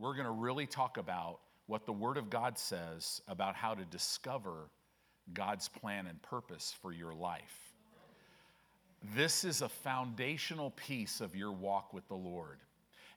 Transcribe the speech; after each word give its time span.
we're 0.00 0.14
going 0.14 0.24
to 0.24 0.32
really 0.32 0.66
talk 0.66 0.96
about 0.96 1.40
what 1.66 1.84
the 1.84 1.92
Word 1.92 2.16
of 2.16 2.30
God 2.30 2.58
says 2.58 3.20
about 3.28 3.54
how 3.54 3.74
to 3.74 3.84
discover 3.84 4.70
God's 5.34 5.68
plan 5.68 6.06
and 6.06 6.20
purpose 6.22 6.74
for 6.80 6.90
your 6.90 7.14
life. 7.14 7.74
This 9.14 9.44
is 9.44 9.60
a 9.60 9.68
foundational 9.68 10.70
piece 10.70 11.20
of 11.20 11.36
your 11.36 11.52
walk 11.52 11.92
with 11.92 12.08
the 12.08 12.14
Lord. 12.14 12.58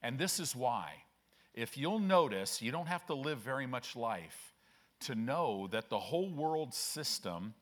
And 0.01 0.19
this 0.19 0.39
is 0.41 0.55
why. 0.55 0.91
If 1.53 1.77
you'll 1.77 1.99
notice, 1.99 2.61
you 2.61 2.71
don't 2.71 2.87
have 2.87 3.05
to 3.05 3.13
live 3.13 3.39
very 3.39 3.65
much 3.65 3.95
life 3.95 4.53
to 5.01 5.15
know 5.15 5.67
that 5.71 5.89
the 5.89 5.99
whole 5.99 6.29
world 6.29 6.73
system 6.73 7.53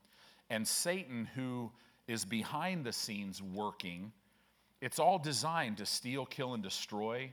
and 0.50 0.68
Satan, 0.68 1.30
who 1.36 1.72
is 2.08 2.26
behind 2.26 2.86
the 2.86 2.94
scenes 2.94 3.42
working, 3.42 4.12
it's 4.82 4.98
all 4.98 5.20
designed 5.20 5.78
to 5.78 5.86
steal, 5.86 6.26
kill, 6.26 6.56
and 6.56 6.64
destroy. 6.64 7.32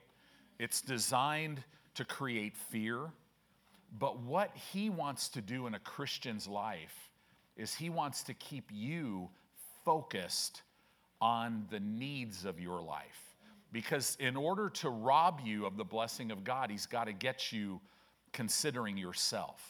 It's 0.59 0.83
designed 0.83 1.63
to 1.99 2.05
create 2.05 2.57
fear. 2.57 3.01
But 3.99 4.21
what 4.21 4.57
he 4.73 4.89
wants 4.89 5.29
to 5.31 5.41
do 5.41 5.67
in 5.67 5.75
a 5.75 5.81
Christian's 5.81 6.47
life 6.47 7.11
is 7.57 7.75
he 7.75 7.91
wants 7.91 8.23
to 8.25 8.35
keep 8.35 8.71
you 8.73 9.29
focused 9.85 10.63
on 11.21 11.67
the 11.71 11.81
needs 11.81 12.45
of 12.45 12.61
your 12.61 12.81
life. 12.81 13.35
Because 13.73 14.17
in 14.21 14.37
order 14.37 14.71
to 14.71 14.89
rob 14.89 15.41
you 15.45 15.67
of 15.67 15.77
the 15.77 15.85
blessing 15.85 16.31
of 16.31 16.45
God, 16.45 16.71
he's 16.71 16.87
got 16.87 17.05
to 17.05 17.13
get 17.13 17.51
you 17.51 17.81
considering 18.33 18.97
yourself. 18.97 19.61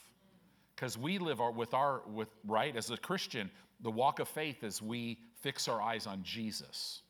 Because 0.77 0.98
we 0.98 1.19
live 1.19 1.41
our, 1.41 1.50
with 1.50 1.72
our, 1.72 2.02
with, 2.06 2.28
right, 2.47 2.77
as 2.77 2.91
a 2.91 2.98
Christian, 2.98 3.50
the 3.80 3.91
walk 3.91 4.20
of 4.20 4.28
faith 4.28 4.62
is 4.62 4.83
we 4.83 5.19
fix 5.41 5.66
our 5.66 5.80
eyes 5.80 6.06
on 6.06 6.22
Jesus. 6.22 7.00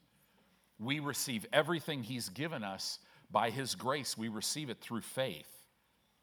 We 0.78 1.00
receive 1.00 1.44
everything 1.52 2.04
he's 2.04 2.28
given 2.28 2.62
us 2.62 3.00
by 3.30 3.50
his 3.50 3.74
grace. 3.74 4.16
We 4.16 4.28
receive 4.28 4.70
it 4.70 4.80
through 4.80 5.02
faith, 5.02 5.50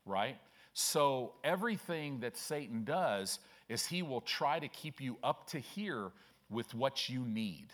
right? 0.05 0.37
So 0.73 1.33
everything 1.43 2.19
that 2.19 2.37
Satan 2.37 2.83
does 2.83 3.39
is 3.69 3.85
he 3.85 4.01
will 4.01 4.21
try 4.21 4.59
to 4.59 4.67
keep 4.67 4.99
you 4.99 5.17
up 5.23 5.47
to 5.51 5.59
here 5.59 6.11
with 6.49 6.73
what 6.73 7.09
you 7.09 7.21
need, 7.21 7.67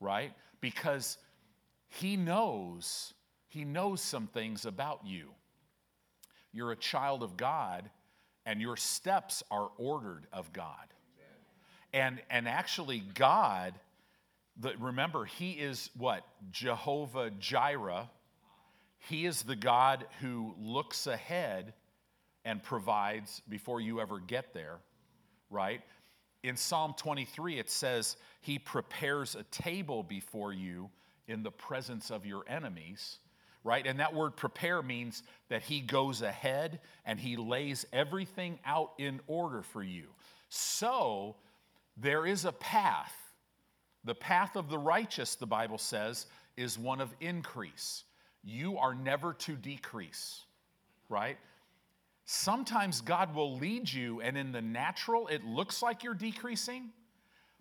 right? 0.00 0.32
Because 0.60 1.18
he 1.88 2.16
knows, 2.16 3.14
he 3.48 3.64
knows 3.64 4.00
some 4.00 4.26
things 4.26 4.64
about 4.64 5.00
you. 5.04 5.28
You're 6.52 6.72
a 6.72 6.76
child 6.76 7.22
of 7.22 7.36
God, 7.36 7.90
and 8.46 8.60
your 8.60 8.76
steps 8.76 9.42
are 9.50 9.68
ordered 9.76 10.26
of 10.32 10.52
God. 10.52 10.88
And, 11.92 12.20
and 12.30 12.48
actually, 12.48 13.00
God, 13.14 13.74
the, 14.58 14.74
remember, 14.78 15.24
He 15.24 15.52
is 15.52 15.90
what? 15.96 16.24
Jehovah 16.50 17.30
Jireh. 17.30 18.10
He 18.98 19.26
is 19.26 19.42
the 19.42 19.56
God 19.56 20.06
who 20.20 20.54
looks 20.58 21.06
ahead 21.06 21.72
and 22.44 22.62
provides 22.62 23.42
before 23.48 23.80
you 23.80 24.00
ever 24.00 24.18
get 24.18 24.52
there, 24.54 24.78
right? 25.50 25.80
In 26.42 26.56
Psalm 26.56 26.94
23, 26.96 27.58
it 27.58 27.70
says, 27.70 28.16
He 28.40 28.58
prepares 28.58 29.34
a 29.34 29.42
table 29.44 30.02
before 30.02 30.52
you 30.52 30.90
in 31.26 31.42
the 31.42 31.50
presence 31.50 32.10
of 32.10 32.24
your 32.24 32.44
enemies, 32.48 33.18
right? 33.64 33.86
And 33.86 34.00
that 34.00 34.14
word 34.14 34.36
prepare 34.36 34.82
means 34.82 35.22
that 35.48 35.62
He 35.62 35.80
goes 35.80 36.22
ahead 36.22 36.80
and 37.04 37.20
He 37.20 37.36
lays 37.36 37.86
everything 37.92 38.58
out 38.64 38.92
in 38.98 39.20
order 39.26 39.62
for 39.62 39.82
you. 39.82 40.06
So 40.48 41.36
there 41.96 42.26
is 42.26 42.44
a 42.44 42.52
path. 42.52 43.14
The 44.04 44.14
path 44.14 44.56
of 44.56 44.70
the 44.70 44.78
righteous, 44.78 45.34
the 45.34 45.46
Bible 45.46 45.78
says, 45.78 46.26
is 46.56 46.78
one 46.78 47.00
of 47.00 47.14
increase. 47.20 48.04
You 48.44 48.78
are 48.78 48.94
never 48.94 49.34
to 49.34 49.52
decrease, 49.54 50.44
right? 51.08 51.36
Sometimes 52.24 53.00
God 53.00 53.34
will 53.34 53.56
lead 53.56 53.90
you, 53.90 54.20
and 54.20 54.36
in 54.36 54.52
the 54.52 54.60
natural, 54.60 55.28
it 55.28 55.44
looks 55.44 55.82
like 55.82 56.04
you're 56.04 56.14
decreasing, 56.14 56.90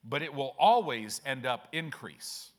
but 0.03 0.21
it 0.21 0.33
will 0.33 0.55
always 0.59 1.21
end 1.25 1.45
up 1.45 1.67
increase. 1.71 2.51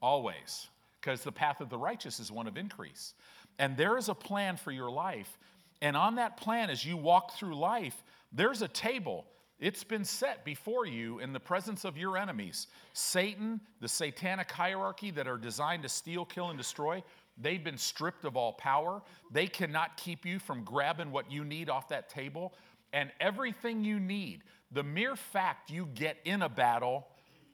Always. 0.00 0.68
Because 1.00 1.22
the 1.22 1.32
path 1.32 1.60
of 1.60 1.68
the 1.68 1.78
righteous 1.78 2.20
is 2.20 2.30
one 2.30 2.46
of 2.46 2.56
increase. 2.56 3.14
And 3.58 3.76
there 3.76 3.96
is 3.96 4.08
a 4.08 4.14
plan 4.14 4.56
for 4.56 4.70
your 4.70 4.90
life. 4.90 5.38
And 5.80 5.96
on 5.96 6.16
that 6.16 6.36
plan, 6.36 6.70
as 6.70 6.84
you 6.84 6.96
walk 6.96 7.32
through 7.32 7.56
life, 7.56 8.04
there's 8.32 8.62
a 8.62 8.68
table. 8.68 9.24
It's 9.60 9.82
been 9.82 10.04
set 10.04 10.44
before 10.44 10.86
you 10.86 11.18
in 11.18 11.32
the 11.32 11.40
presence 11.40 11.84
of 11.84 11.96
your 11.96 12.16
enemies. 12.16 12.68
Satan, 12.92 13.60
the 13.80 13.88
satanic 13.88 14.50
hierarchy 14.50 15.10
that 15.12 15.26
are 15.26 15.38
designed 15.38 15.82
to 15.82 15.88
steal, 15.88 16.24
kill, 16.24 16.50
and 16.50 16.58
destroy, 16.58 17.02
They've 17.40 17.62
been 17.62 17.78
stripped 17.78 18.24
of 18.24 18.36
all 18.36 18.52
power. 18.52 19.02
They 19.30 19.46
cannot 19.46 19.96
keep 19.96 20.26
you 20.26 20.38
from 20.38 20.64
grabbing 20.64 21.12
what 21.12 21.30
you 21.30 21.44
need 21.44 21.70
off 21.70 21.88
that 21.88 22.08
table. 22.08 22.54
And 22.92 23.10
everything 23.20 23.84
you 23.84 24.00
need, 24.00 24.42
the 24.72 24.82
mere 24.82 25.14
fact 25.14 25.70
you 25.70 25.86
get 25.94 26.16
in 26.24 26.42
a 26.42 26.48
battle, 26.48 27.06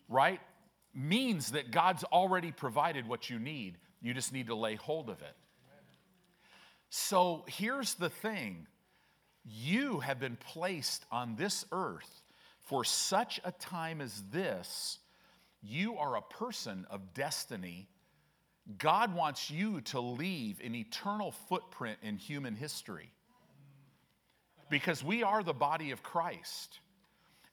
right, 0.09 0.41
means 0.95 1.53
that 1.53 1.71
God's 1.71 2.05
already 2.05 2.53
provided 2.53 3.07
what 3.07 3.29
you 3.29 3.39
need. 3.39 3.77
You 4.01 4.15
just 4.15 4.33
need 4.33 4.47
to 4.47 4.55
lay 4.55 4.77
hold 4.77 5.11
of 5.11 5.21
it. 5.21 5.37
So 6.91 7.45
here's 7.49 7.95
the 7.95 8.09
thing 8.09 8.67
you 9.45 10.01
have 10.01 10.21
been 10.21 10.37
placed 10.37 11.05
on 11.11 11.37
this 11.37 11.67
earth 11.73 12.23
for 12.61 12.85
such 12.85 13.41
a 13.45 13.53
time 13.53 14.01
as 14.01 14.23
this. 14.31 14.99
You 15.61 15.97
are 15.97 16.17
a 16.17 16.23
person 16.23 16.87
of 16.91 17.13
destiny 17.13 17.89
God 18.79 19.15
wants 19.15 19.51
you 19.51 19.81
to 19.83 20.01
leave 20.01 20.61
an 20.65 20.75
eternal 20.75 21.33
footprint 21.49 21.99
in 22.03 22.17
human 22.17 22.55
history 22.55 23.11
because 24.71 25.05
we 25.05 25.23
are 25.23 25.43
the 25.43 25.53
body 25.53 25.91
of 25.91 26.03
Christ. 26.03 26.81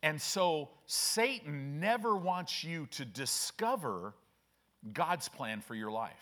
And 0.03 0.19
so 0.21 0.69
Satan 0.85 1.79
never 1.79 2.15
wants 2.15 2.63
you 2.63 2.87
to 2.91 3.05
discover 3.05 4.13
God's 4.93 5.27
plan 5.27 5.61
for 5.61 5.75
your 5.75 5.91
life. 5.91 6.13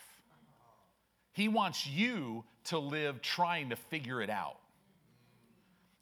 He 1.32 1.48
wants 1.48 1.86
you 1.86 2.44
to 2.64 2.78
live 2.78 3.22
trying 3.22 3.70
to 3.70 3.76
figure 3.76 4.20
it 4.20 4.28
out. 4.28 4.58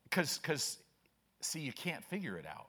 Because, 0.04 0.78
see, 1.40 1.60
you 1.60 1.72
can't 1.72 2.02
figure 2.04 2.38
it 2.38 2.46
out. 2.46 2.66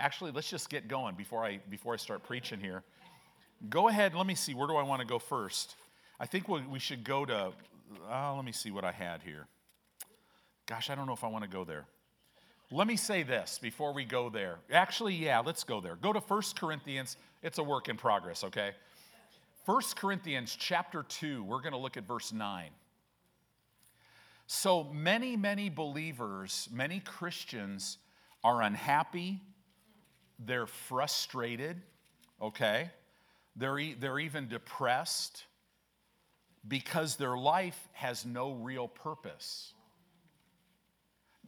Actually, 0.00 0.32
let's 0.32 0.50
just 0.50 0.68
get 0.68 0.88
going 0.88 1.14
before 1.14 1.44
I, 1.44 1.60
before 1.70 1.94
I 1.94 1.96
start 1.96 2.24
preaching 2.24 2.60
here. 2.60 2.82
Go 3.68 3.88
ahead, 3.88 4.14
let 4.14 4.26
me 4.26 4.34
see, 4.34 4.54
where 4.54 4.68
do 4.68 4.76
I 4.76 4.82
want 4.82 5.00
to 5.00 5.06
go 5.06 5.18
first? 5.18 5.74
I 6.20 6.26
think 6.26 6.48
we, 6.48 6.78
should 6.78 7.02
go 7.02 7.24
to, 7.24 7.52
uh, 8.10 8.34
let 8.34 8.44
me 8.44 8.52
see 8.52 8.70
what 8.70 8.84
I 8.84 8.92
had 8.92 9.22
here. 9.22 9.46
Gosh, 10.66 10.90
I 10.90 10.94
don't 10.94 11.06
know 11.06 11.12
if 11.12 11.24
I 11.24 11.28
want 11.28 11.44
to 11.44 11.50
go 11.50 11.64
there. 11.64 11.86
Let 12.70 12.86
me 12.86 12.96
say 12.96 13.22
this 13.22 13.58
before 13.60 13.92
we 13.92 14.04
go 14.04 14.28
there. 14.28 14.58
Actually, 14.70 15.14
yeah, 15.14 15.40
let's 15.40 15.64
go 15.64 15.80
there. 15.80 15.96
Go 15.96 16.12
to 16.12 16.20
1 16.20 16.42
Corinthians. 16.56 17.16
It's 17.42 17.58
a 17.58 17.62
work 17.62 17.88
in 17.88 17.96
progress, 17.96 18.44
okay? 18.44 18.72
1 19.64 19.82
Corinthians 19.96 20.56
chapter 20.58 21.04
2, 21.08 21.42
we're 21.44 21.60
going 21.60 21.72
to 21.72 21.78
look 21.78 21.96
at 21.96 22.06
verse 22.06 22.32
9. 22.32 22.70
So 24.46 24.84
many, 24.84 25.36
many 25.36 25.68
believers, 25.68 26.68
many 26.72 27.00
Christians 27.00 27.98
are 28.42 28.62
unhappy, 28.62 29.40
they're 30.38 30.66
frustrated, 30.66 31.82
okay? 32.40 32.90
They're, 33.58 33.78
e- 33.78 33.96
they're 33.98 34.20
even 34.20 34.48
depressed 34.48 35.44
because 36.66 37.16
their 37.16 37.36
life 37.36 37.88
has 37.92 38.24
no 38.24 38.52
real 38.52 38.88
purpose. 38.88 39.72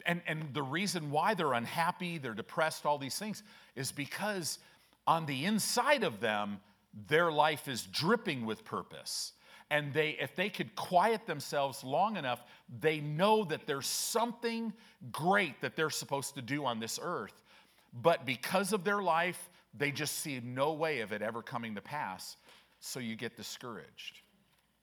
And, 0.06 0.22
and 0.26 0.52
the 0.52 0.62
reason 0.62 1.10
why 1.10 1.34
they're 1.34 1.52
unhappy, 1.52 2.18
they're 2.18 2.34
depressed, 2.34 2.86
all 2.86 2.98
these 2.98 3.18
things, 3.18 3.42
is 3.76 3.92
because 3.92 4.58
on 5.06 5.26
the 5.26 5.44
inside 5.44 6.04
of 6.04 6.20
them, 6.20 6.60
their 7.08 7.30
life 7.30 7.68
is 7.68 7.82
dripping 7.82 8.46
with 8.46 8.64
purpose. 8.64 9.32
And 9.70 9.92
they, 9.92 10.16
if 10.20 10.34
they 10.34 10.48
could 10.48 10.74
quiet 10.74 11.26
themselves 11.26 11.84
long 11.84 12.16
enough, 12.16 12.42
they 12.80 12.98
know 13.00 13.44
that 13.44 13.66
there's 13.66 13.86
something 13.86 14.72
great 15.12 15.60
that 15.60 15.76
they're 15.76 15.90
supposed 15.90 16.34
to 16.34 16.42
do 16.42 16.64
on 16.64 16.80
this 16.80 16.98
earth. 17.00 17.44
But 17.92 18.26
because 18.26 18.72
of 18.72 18.82
their 18.82 19.02
life, 19.02 19.48
they 19.74 19.90
just 19.90 20.18
see 20.18 20.40
no 20.42 20.72
way 20.72 21.00
of 21.00 21.12
it 21.12 21.22
ever 21.22 21.42
coming 21.42 21.74
to 21.76 21.80
pass, 21.80 22.36
so 22.80 23.00
you 23.00 23.16
get 23.16 23.36
discouraged. 23.36 24.20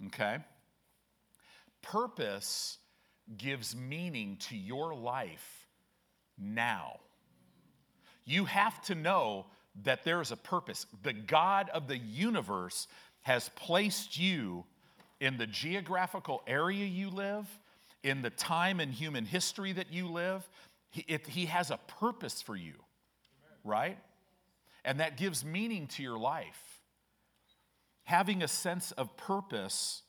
Okay? 0.07 0.37
Purpose 1.81 2.77
gives 3.37 3.75
meaning 3.75 4.37
to 4.37 4.55
your 4.55 4.95
life 4.95 5.67
now. 6.37 6.99
You 8.25 8.45
have 8.45 8.81
to 8.83 8.95
know 8.95 9.47
that 9.83 10.03
there 10.03 10.21
is 10.21 10.31
a 10.31 10.37
purpose. 10.37 10.85
The 11.03 11.13
God 11.13 11.69
of 11.73 11.87
the 11.87 11.97
universe 11.97 12.87
has 13.21 13.49
placed 13.55 14.17
you 14.17 14.65
in 15.19 15.37
the 15.37 15.47
geographical 15.47 16.41
area 16.47 16.85
you 16.85 17.09
live, 17.09 17.47
in 18.03 18.21
the 18.21 18.29
time 18.29 18.79
in 18.79 18.91
human 18.91 19.25
history 19.25 19.73
that 19.73 19.91
you 19.91 20.07
live. 20.07 20.47
He, 20.89 21.03
it, 21.07 21.27
he 21.27 21.45
has 21.47 21.71
a 21.71 21.79
purpose 21.99 22.41
for 22.41 22.55
you, 22.55 22.75
right? 23.63 23.97
And 24.87 25.01
that 25.01 25.17
gives 25.17 25.43
meaning 25.45 25.85
to 25.87 26.01
your 26.01 26.17
life. 26.17 26.81
Having 28.05 28.41
a 28.41 28.47
sense 28.47 28.91
of 28.93 29.15
purpose 29.17 30.01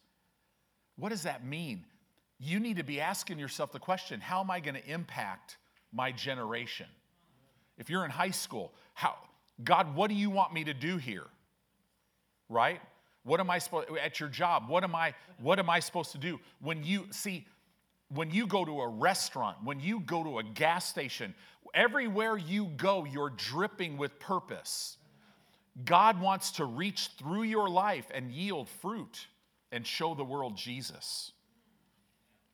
What 0.96 1.10
does 1.10 1.22
that 1.24 1.44
mean? 1.44 1.84
You 2.40 2.60
need 2.60 2.76
to 2.76 2.84
be 2.84 3.00
asking 3.00 3.38
yourself 3.38 3.72
the 3.72 3.78
question 3.78 4.20
how 4.20 4.40
am 4.40 4.50
I 4.50 4.60
going 4.60 4.74
to 4.74 4.86
impact 4.88 5.58
my 5.92 6.12
generation? 6.12 6.86
If 7.76 7.90
you're 7.90 8.04
in 8.04 8.10
high 8.10 8.32
school, 8.32 8.72
how, 8.94 9.14
God, 9.62 9.94
what 9.94 10.08
do 10.08 10.14
you 10.14 10.30
want 10.30 10.52
me 10.52 10.64
to 10.64 10.74
do 10.74 10.96
here? 10.96 11.26
Right? 12.48 12.80
What 13.24 13.40
am 13.40 13.50
I 13.50 13.58
supposed 13.58 13.88
at 14.02 14.20
your 14.20 14.28
job? 14.28 14.68
What 14.68 14.84
am 14.84 14.94
I 14.94 15.14
what 15.40 15.58
am 15.58 15.70
I 15.70 15.80
supposed 15.80 16.12
to 16.12 16.18
do? 16.18 16.40
When 16.60 16.84
you 16.84 17.06
see 17.10 17.46
when 18.08 18.30
you 18.30 18.46
go 18.46 18.64
to 18.64 18.80
a 18.80 18.88
restaurant, 18.88 19.58
when 19.62 19.80
you 19.80 20.00
go 20.00 20.24
to 20.24 20.38
a 20.38 20.42
gas 20.42 20.86
station, 20.86 21.34
everywhere 21.74 22.36
you 22.36 22.66
go, 22.76 23.04
you're 23.04 23.30
dripping 23.30 23.98
with 23.98 24.18
purpose. 24.18 24.96
God 25.84 26.20
wants 26.20 26.52
to 26.52 26.64
reach 26.64 27.10
through 27.18 27.44
your 27.44 27.68
life 27.68 28.06
and 28.12 28.32
yield 28.32 28.68
fruit 28.68 29.26
and 29.70 29.86
show 29.86 30.14
the 30.14 30.24
world 30.24 30.56
Jesus. 30.56 31.32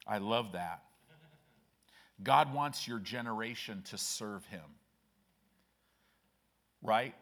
I 0.06 0.18
love 0.18 0.52
that. 0.52 0.82
God 2.22 2.52
wants 2.54 2.86
your 2.86 2.98
generation 2.98 3.82
to 3.90 3.98
serve 3.98 4.44
Him. 4.46 4.60
Right? 6.82 7.14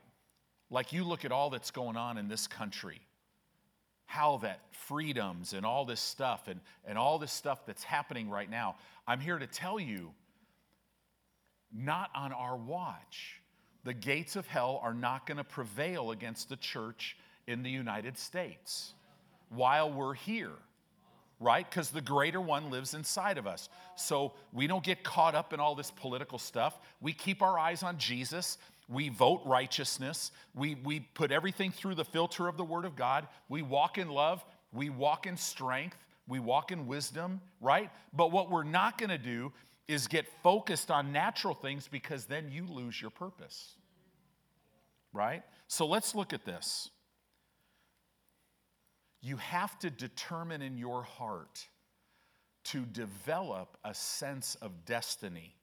Like 0.71 0.93
you 0.93 1.05
look 1.05 1.25
at 1.25 1.33
all 1.33 1.51
that's 1.51 1.71
going 1.71 1.97
on 1.97 2.19
in 2.19 2.29
this 2.29 2.47
country, 2.47 3.01
how 4.13 4.37
that 4.37 4.61
freedoms 4.73 5.55
and 5.55 5.65
all 5.65 5.87
this 5.87 5.99
stuff 5.99 6.47
and, 6.47 6.61
and 6.85 6.99
all 6.99 7.19
this 7.19 7.33
stuff 7.33 7.65
that's 7.65 7.83
happening 7.83 8.29
right 8.29 8.51
now. 8.51 8.77
I'm 9.09 9.21
here 9.21 9.39
to 9.39 9.47
tell 9.47 9.81
you, 9.81 10.11
not 11.75 12.11
on 12.15 12.31
our 12.31 12.55
watch. 12.55 13.41
The 13.85 13.95
gates 13.95 14.37
of 14.37 14.47
hell 14.47 14.79
are 14.83 14.93
not 14.93 15.27
going 15.27 15.39
to 15.39 15.45
prevail 15.45 16.11
against 16.11 16.51
the 16.51 16.57
church 16.57 17.17
in 17.47 17.63
the 17.63 17.71
United 17.71 18.19
States 18.19 18.93
while 19.49 19.91
we're 19.91 20.13
here 20.13 20.59
right? 21.43 21.69
Because 21.69 21.91
the 21.91 22.01
greater 22.01 22.41
one 22.41 22.71
lives 22.71 22.95
inside 22.95 23.37
of 23.37 23.47
us. 23.47 23.69
So 23.97 24.33
we 24.53 24.67
don't 24.67 24.85
get 24.85 25.03
caught 25.03 25.35
up 25.35 25.53
in 25.53 25.61
all 25.61 25.75
this 25.75 25.91
political 25.91 26.39
stuff. 26.39 26.79
We 27.01 27.13
keep 27.13 27.43
our 27.43 27.59
eyes 27.59 27.83
on 27.83 27.99
Jesus. 27.99 28.59
We 28.89 29.09
vote 29.09 29.43
righteousness. 29.45 30.33
We, 30.55 30.77
we 30.77 31.01
put 31.01 31.33
everything 31.33 31.73
through 31.73 31.97
the 31.97 32.05
filter 32.05 32.49
of 32.49 32.57
the 32.57 32.65
Word 32.65 32.85
of 32.85 32.97
God. 32.97 33.27
We 33.49 33.63
walk 33.63 33.99
in 33.99 34.09
love. 34.09 34.45
We 34.73 34.91
walk 34.91 35.27
in 35.27 35.37
strength. 35.37 35.97
We 36.29 36.39
walk 36.39 36.73
in 36.73 36.87
wisdom, 36.87 37.41
right? 37.61 37.91
But 38.13 38.31
what 38.31 38.51
we're 38.51 38.63
not 38.63 38.97
going 38.97 39.11
to 39.11 39.19
do 39.19 39.53
is 39.89 40.07
get 40.07 40.27
focused 40.43 40.91
on 40.91 41.13
natural 41.13 41.55
things 41.55 41.89
because 41.89 42.27
then 42.27 42.51
you 42.51 42.67
lose 42.67 43.01
your 43.01 43.11
purpose, 43.11 43.75
right? 45.13 45.43
So 45.67 45.87
let's 45.87 46.15
look 46.15 46.33
at 46.33 46.45
this 46.45 46.91
you 49.23 49.37
have 49.37 49.79
to 49.79 49.91
determine 49.91 50.61
in 50.63 50.77
your 50.77 51.05
heart 51.05 51.67
to 52.65 52.81
develop 52.81 53.77
a 53.85 53.95
sense 53.95 54.57
of 54.57 54.85
destiny 54.85 55.55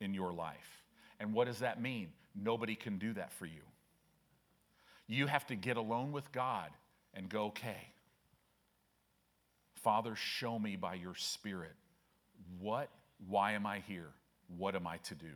in 0.00 0.12
your 0.12 0.32
life. 0.32 0.84
And 1.20 1.32
what 1.32 1.46
does 1.46 1.60
that 1.60 1.80
mean? 1.80 2.08
Nobody 2.34 2.74
can 2.74 2.98
do 2.98 3.12
that 3.14 3.32
for 3.32 3.46
you. 3.46 3.62
You 5.06 5.26
have 5.26 5.46
to 5.48 5.56
get 5.56 5.76
alone 5.76 6.12
with 6.12 6.30
God 6.32 6.70
and 7.14 7.28
go, 7.28 7.46
okay, 7.46 7.92
Father, 9.74 10.14
show 10.14 10.58
me 10.58 10.76
by 10.76 10.94
your 10.94 11.14
Spirit 11.14 11.74
what, 12.58 12.90
why 13.28 13.52
am 13.52 13.66
I 13.66 13.82
here? 13.86 14.08
What 14.56 14.74
am 14.74 14.86
I 14.86 14.96
to 14.98 15.14
do? 15.14 15.32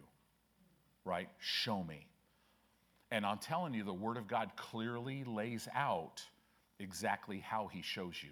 Right? 1.05 1.29
Show 1.39 1.83
me. 1.85 2.07
And 3.11 3.25
I'm 3.25 3.39
telling 3.39 3.75
you, 3.75 3.85
the 3.85 3.93
Word 3.93 4.17
of 4.17 4.27
God 4.27 4.51
clearly 4.57 5.25
lays 5.25 5.69
out 5.75 6.23
exactly 6.79 7.39
how 7.39 7.69
he 7.69 7.83
shows 7.83 8.17
you. 8.23 8.31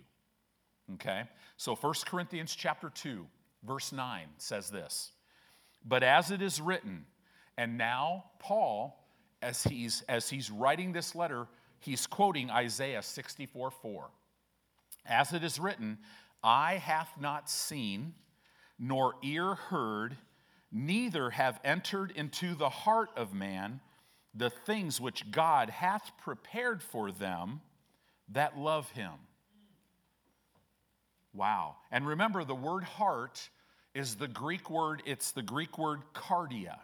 Okay? 0.94 1.24
So 1.56 1.74
1 1.74 1.94
Corinthians 2.06 2.54
chapter 2.54 2.90
2, 2.90 3.26
verse 3.64 3.92
9 3.92 4.26
says 4.38 4.70
this. 4.70 5.12
But 5.84 6.02
as 6.02 6.30
it 6.30 6.42
is 6.42 6.60
written, 6.60 7.06
and 7.56 7.76
now 7.76 8.24
Paul, 8.38 8.98
as 9.40 9.64
he's 9.64 10.02
as 10.08 10.30
he's 10.30 10.50
writing 10.50 10.92
this 10.92 11.14
letter, 11.14 11.48
he's 11.80 12.06
quoting 12.06 12.50
Isaiah 12.50 13.02
64 13.02 13.70
4. 13.70 14.10
As 15.06 15.32
it 15.32 15.42
is 15.42 15.58
written, 15.58 15.98
eye 16.42 16.76
hath 16.76 17.10
not 17.20 17.50
seen, 17.50 18.14
nor 18.78 19.14
ear 19.22 19.54
heard, 19.54 20.16
neither 20.70 21.30
have 21.30 21.60
entered 21.64 22.12
into 22.12 22.54
the 22.54 22.68
heart 22.68 23.10
of 23.16 23.34
man 23.34 23.80
the 24.34 24.50
things 24.50 25.00
which 25.00 25.30
God 25.30 25.68
hath 25.68 26.12
prepared 26.18 26.82
for 26.82 27.10
them 27.10 27.60
that 28.32 28.58
love 28.58 28.90
him. 28.90 29.12
Wow. 31.34 31.76
And 31.90 32.06
remember, 32.06 32.44
the 32.44 32.54
word 32.54 32.84
heart 32.84 33.48
is 33.94 34.16
the 34.16 34.28
Greek 34.28 34.70
word, 34.70 35.02
it's 35.06 35.32
the 35.32 35.42
Greek 35.42 35.78
word 35.78 36.00
cardia. 36.14 36.78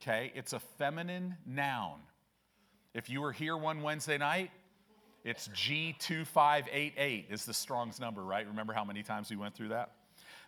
Okay? 0.00 0.32
It's 0.34 0.52
a 0.52 0.60
feminine 0.60 1.36
noun. 1.46 2.00
If 2.94 3.08
you 3.08 3.20
were 3.20 3.32
here 3.32 3.56
one 3.56 3.82
Wednesday 3.82 4.18
night, 4.18 4.50
it's 5.24 5.48
G2588 5.48 7.30
is 7.30 7.44
the 7.44 7.54
Strong's 7.54 8.00
number, 8.00 8.24
right? 8.24 8.46
Remember 8.46 8.72
how 8.72 8.84
many 8.84 9.02
times 9.02 9.30
we 9.30 9.36
went 9.36 9.54
through 9.54 9.68
that? 9.68 9.92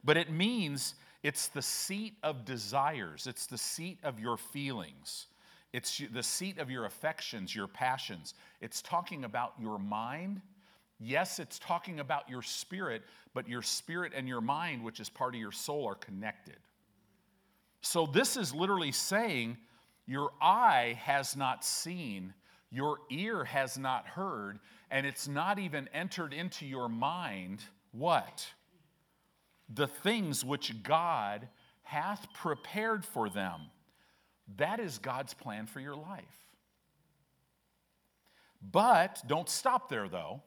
But 0.02 0.16
it 0.16 0.31
means 0.31 0.94
it's 1.22 1.48
the 1.48 1.62
seat 1.62 2.14
of 2.22 2.44
desires, 2.44 3.26
it's 3.26 3.46
the 3.46 3.58
seat 3.58 3.98
of 4.02 4.19
your 4.19 4.37
feelings. 4.37 5.26
It's 5.72 6.02
the 6.12 6.22
seat 6.22 6.58
of 6.58 6.70
your 6.70 6.84
affections, 6.84 7.54
your 7.54 7.66
passions. 7.66 8.34
It's 8.60 8.82
talking 8.82 9.24
about 9.24 9.54
your 9.58 9.78
mind. 9.78 10.42
Yes, 11.00 11.38
it's 11.38 11.58
talking 11.58 12.00
about 12.00 12.28
your 12.28 12.42
spirit, 12.42 13.02
but 13.34 13.48
your 13.48 13.62
spirit 13.62 14.12
and 14.14 14.28
your 14.28 14.40
mind, 14.40 14.84
which 14.84 15.00
is 15.00 15.08
part 15.08 15.34
of 15.34 15.40
your 15.40 15.52
soul, 15.52 15.86
are 15.86 15.94
connected. 15.94 16.58
So 17.80 18.06
this 18.06 18.36
is 18.36 18.54
literally 18.54 18.92
saying 18.92 19.56
your 20.06 20.30
eye 20.40 20.98
has 21.02 21.36
not 21.36 21.64
seen, 21.64 22.34
your 22.70 22.98
ear 23.10 23.44
has 23.44 23.78
not 23.78 24.06
heard, 24.06 24.58
and 24.90 25.06
it's 25.06 25.26
not 25.26 25.58
even 25.58 25.88
entered 25.92 26.32
into 26.32 26.66
your 26.66 26.88
mind 26.88 27.60
what? 27.92 28.46
The 29.69 29.86
things 29.86 30.44
which 30.44 30.82
God 30.82 31.48
hath 31.82 32.26
prepared 32.34 33.04
for 33.04 33.28
them. 33.28 33.60
That 34.56 34.80
is 34.80 34.98
God's 34.98 35.34
plan 35.34 35.66
for 35.66 35.80
your 35.80 35.96
life. 35.96 36.24
But 38.70 39.22
don't 39.26 39.48
stop 39.48 39.88
there 39.88 40.08
though. 40.08 40.42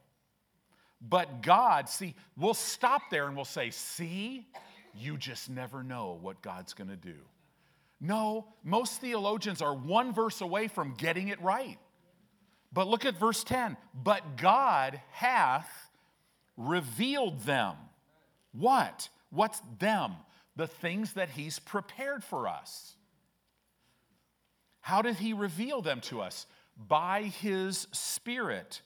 But 1.02 1.42
God, 1.42 1.90
see, 1.90 2.16
we'll 2.38 2.54
stop 2.54 3.02
there 3.12 3.28
and 3.28 3.36
we'll 3.36 3.46
say, 3.46 3.70
see, 3.70 4.48
you 4.96 5.18
just 5.18 5.50
never 5.50 5.84
know 5.84 6.18
what 6.22 6.42
God's 6.42 6.74
going 6.74 6.90
to 6.90 6.96
do. 6.96 7.16
No, 8.02 8.48
most 8.64 9.02
theologians 9.02 9.62
are 9.62 9.76
one 9.76 10.14
verse 10.14 10.42
away 10.42 10.68
from 10.68 10.94
getting 10.94 11.28
it 11.28 11.42
right. 11.42 11.78
But 12.74 12.88
look 12.88 13.06
at 13.06 13.20
verse 13.20 13.44
10. 13.44 13.78
But 13.94 14.38
God 14.38 15.00
hath 15.12 15.70
revealed 16.58 17.42
them. 17.42 17.76
What? 18.52 19.10
What's 19.30 19.62
them? 19.80 20.14
The 20.56 20.68
things 20.68 21.14
that 21.14 21.30
He's 21.30 21.60
prepared 21.60 22.24
for 22.24 22.48
us. 22.48 22.96
How 24.86 25.02
did 25.02 25.16
he 25.16 25.34
reveal 25.34 25.82
them 25.82 26.00
to 26.02 26.22
us? 26.22 26.46
By 26.78 27.24
his 27.24 27.88
Spirit. 27.92 28.82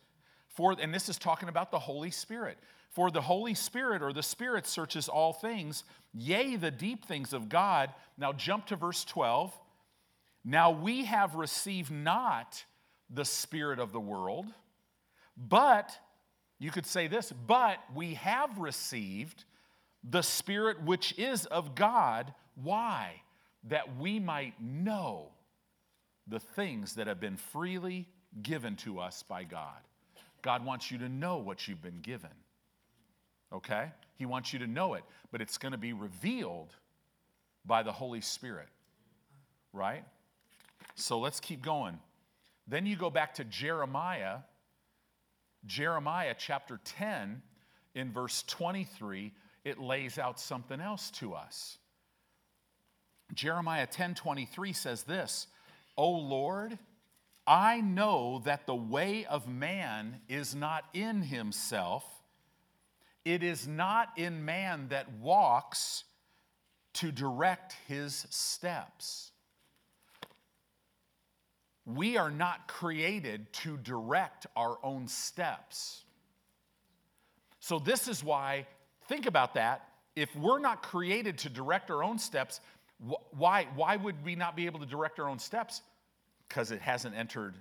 For, 0.48 0.74
and 0.80 0.94
this 0.94 1.10
is 1.10 1.18
talking 1.18 1.50
about 1.50 1.72
the 1.72 1.80
Holy 1.80 2.10
Spirit. 2.10 2.58
For 2.92 3.12
the 3.12 3.20
Holy 3.20 3.54
Spirit 3.54 4.02
or 4.02 4.14
the 4.14 4.24
Spirit 4.24 4.66
searches 4.66 5.10
all 5.10 5.34
things, 5.34 5.84
yea, 6.14 6.56
the 6.56 6.72
deep 6.72 7.04
things 7.04 7.34
of 7.34 7.50
God. 7.50 7.94
Now 8.18 8.32
jump 8.32 8.68
to 8.68 8.78
verse 8.78 9.04
12. 9.04 9.52
Now 10.46 10.72
we 10.72 11.04
have 11.04 11.36
received 11.36 11.92
not 11.92 12.64
the 13.10 13.26
Spirit 13.26 13.80
of 13.80 13.92
the 13.92 14.00
world, 14.00 14.46
but, 15.36 15.92
you 16.60 16.72
could 16.72 16.86
say 16.86 17.08
this, 17.08 17.34
but 17.46 17.78
we 17.94 18.14
have 18.14 18.58
received 18.58 19.44
the 20.10 20.22
Spirit 20.22 20.82
which 20.82 21.14
is 21.20 21.46
of 21.48 21.76
God. 21.76 22.34
Why? 22.56 23.22
That 23.66 23.98
we 23.98 24.22
might 24.22 24.54
know 24.62 25.32
the 26.30 26.40
things 26.40 26.96
that 26.96 27.08
have 27.08 27.20
been 27.20 27.38
freely 27.38 28.08
given 28.42 28.76
to 28.78 29.00
us 29.00 29.24
by 29.24 29.44
God. 29.44 29.80
God 30.42 30.64
wants 30.64 30.92
you 30.92 30.98
to 31.00 31.10
know 31.10 31.38
what 31.38 31.68
you've 31.68 31.82
been 31.82 32.02
given. 32.02 32.30
Okay? 33.52 33.90
He 34.16 34.26
wants 34.26 34.54
you 34.54 34.60
to 34.60 34.68
know 34.68 34.94
it, 34.94 35.04
but 35.32 35.42
it's 35.42 35.58
going 35.58 35.72
to 35.72 35.78
be 35.78 35.94
revealed 35.94 36.76
by 37.66 37.84
the 37.84 37.92
Holy 37.92 38.22
Spirit. 38.22 38.68
Right? 39.74 40.04
So 40.96 41.20
let's 41.20 41.40
keep 41.40 41.62
going. 41.62 42.00
Then 42.68 42.86
you 42.86 42.96
go 42.96 43.10
back 43.10 43.34
to 43.36 43.44
Jeremiah, 43.44 44.38
Jeremiah 45.66 46.36
chapter 46.38 46.80
10, 46.84 47.42
in 47.96 48.12
verse 48.12 48.44
23, 48.44 49.34
it 49.66 49.80
lays 49.80 50.20
out 50.20 50.40
something 50.40 50.80
else 50.80 51.10
to 51.12 51.34
us. 51.34 51.80
Jeremiah 53.34 53.88
10 53.88 54.16
23 54.16 54.74
says 54.74 55.04
this 55.04 55.48
O 56.00 56.12
Lord, 56.12 56.80
I 57.46 57.82
know 57.82 58.42
that 58.46 58.66
the 58.66 58.74
way 58.74 59.26
of 59.26 59.50
man 59.50 60.22
is 60.30 60.56
not 60.56 60.86
in 60.94 61.22
himself. 61.22 62.06
it 63.26 63.44
is 63.44 63.68
not 63.68 64.18
in 64.18 64.46
man 64.46 64.88
that 64.90 65.12
walks 65.14 66.06
to 66.94 67.12
direct 67.12 67.76
his 67.88 68.26
steps. 68.30 69.32
We 71.86 72.18
are 72.18 72.32
not 72.32 72.68
created 72.68 73.52
to 73.54 73.78
direct 73.78 74.48
our 74.56 74.78
own 74.84 75.08
steps. 75.08 76.04
So, 77.60 77.78
this 77.78 78.08
is 78.08 78.24
why, 78.24 78.68
think 79.08 79.26
about 79.26 79.54
that. 79.56 79.90
If 80.16 80.34
we're 80.36 80.60
not 80.60 80.82
created 80.82 81.38
to 81.40 81.50
direct 81.50 81.92
our 81.92 82.04
own 82.04 82.20
steps, 82.20 82.62
why, 83.38 83.68
why 83.76 83.96
would 83.96 84.24
we 84.24 84.36
not 84.36 84.56
be 84.56 84.66
able 84.66 84.80
to 84.80 84.86
direct 84.86 85.20
our 85.20 85.28
own 85.28 85.40
steps? 85.40 85.82
Because 86.50 86.72
it 86.72 86.82
hasn't 86.82 87.16
entered, 87.16 87.56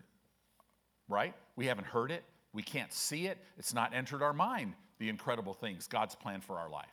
right? 1.09 1.35
We 1.57 1.67
haven't 1.67 1.87
heard 1.87 2.11
it. 2.11 2.25
We 2.53 2.63
can't 2.63 2.93
see 2.93 3.27
it. 3.27 3.39
It's 3.59 3.75
not 3.75 3.95
entered 3.95 4.23
our 4.23 4.33
mind, 4.33 4.73
the 4.99 5.09
incredible 5.09 5.55
things, 5.55 5.87
God's 5.87 6.15
plan 6.15 6.41
for 6.41 6.59
our 6.59 6.71
life. 6.71 6.87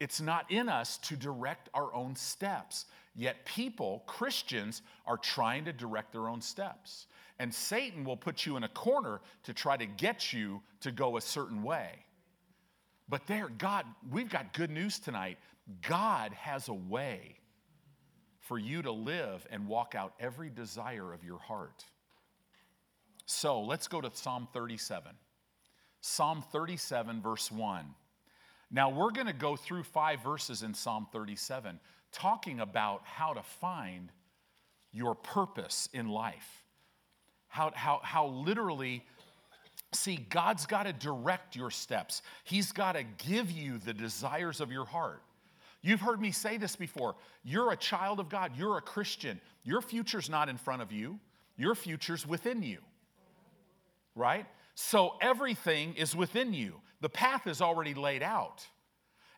It's 0.00 0.20
not 0.20 0.50
in 0.50 0.68
us 0.68 0.98
to 0.98 1.16
direct 1.16 1.68
our 1.72 1.94
own 1.94 2.16
steps. 2.16 2.86
Yet 3.14 3.44
people, 3.44 4.02
Christians, 4.06 4.82
are 5.06 5.16
trying 5.16 5.66
to 5.66 5.72
direct 5.72 6.12
their 6.12 6.28
own 6.28 6.40
steps. 6.40 7.06
And 7.38 7.52
Satan 7.54 8.04
will 8.04 8.16
put 8.16 8.46
you 8.46 8.56
in 8.56 8.64
a 8.64 8.68
corner 8.68 9.20
to 9.44 9.52
try 9.52 9.76
to 9.76 9.86
get 9.86 10.32
you 10.32 10.62
to 10.80 10.90
go 10.90 11.16
a 11.16 11.20
certain 11.20 11.62
way. 11.62 11.90
But 13.08 13.26
there, 13.26 13.48
God, 13.58 13.86
we've 14.10 14.30
got 14.30 14.52
good 14.52 14.70
news 14.70 14.98
tonight. 14.98 15.38
God 15.86 16.32
has 16.32 16.68
a 16.68 16.74
way 16.74 17.36
for 18.44 18.58
you 18.58 18.82
to 18.82 18.92
live 18.92 19.46
and 19.50 19.66
walk 19.66 19.94
out 19.94 20.14
every 20.20 20.50
desire 20.50 21.12
of 21.12 21.24
your 21.24 21.38
heart. 21.38 21.84
So 23.26 23.62
let's 23.62 23.88
go 23.88 24.00
to 24.00 24.10
Psalm 24.12 24.48
37. 24.52 25.12
Psalm 26.02 26.44
37, 26.52 27.22
verse 27.22 27.50
1. 27.50 27.86
Now 28.70 28.90
we're 28.90 29.12
going 29.12 29.26
to 29.26 29.32
go 29.32 29.56
through 29.56 29.84
five 29.84 30.22
verses 30.22 30.62
in 30.62 30.74
Psalm 30.74 31.06
37 31.10 31.80
talking 32.12 32.60
about 32.60 33.02
how 33.04 33.32
to 33.32 33.42
find 33.42 34.10
your 34.92 35.14
purpose 35.14 35.88
in 35.92 36.08
life. 36.08 36.62
How, 37.48 37.72
how, 37.74 38.00
how 38.02 38.26
literally, 38.26 39.02
see, 39.92 40.16
God's 40.16 40.66
got 40.66 40.84
to 40.84 40.92
direct 40.92 41.56
your 41.56 41.70
steps, 41.70 42.20
He's 42.44 42.72
got 42.72 42.92
to 42.92 43.04
give 43.26 43.50
you 43.50 43.78
the 43.78 43.94
desires 43.94 44.60
of 44.60 44.70
your 44.70 44.84
heart. 44.84 45.22
You've 45.84 46.00
heard 46.00 46.18
me 46.18 46.30
say 46.30 46.56
this 46.56 46.76
before. 46.76 47.14
You're 47.42 47.70
a 47.70 47.76
child 47.76 48.18
of 48.18 48.30
God, 48.30 48.52
you're 48.56 48.78
a 48.78 48.80
Christian. 48.80 49.38
Your 49.64 49.82
future's 49.82 50.30
not 50.30 50.48
in 50.48 50.56
front 50.56 50.80
of 50.80 50.90
you, 50.90 51.20
your 51.58 51.74
future's 51.74 52.26
within 52.26 52.62
you. 52.62 52.78
Right? 54.16 54.46
So 54.74 55.16
everything 55.20 55.94
is 55.94 56.16
within 56.16 56.54
you. 56.54 56.80
The 57.02 57.10
path 57.10 57.46
is 57.46 57.60
already 57.60 57.92
laid 57.92 58.22
out. 58.22 58.66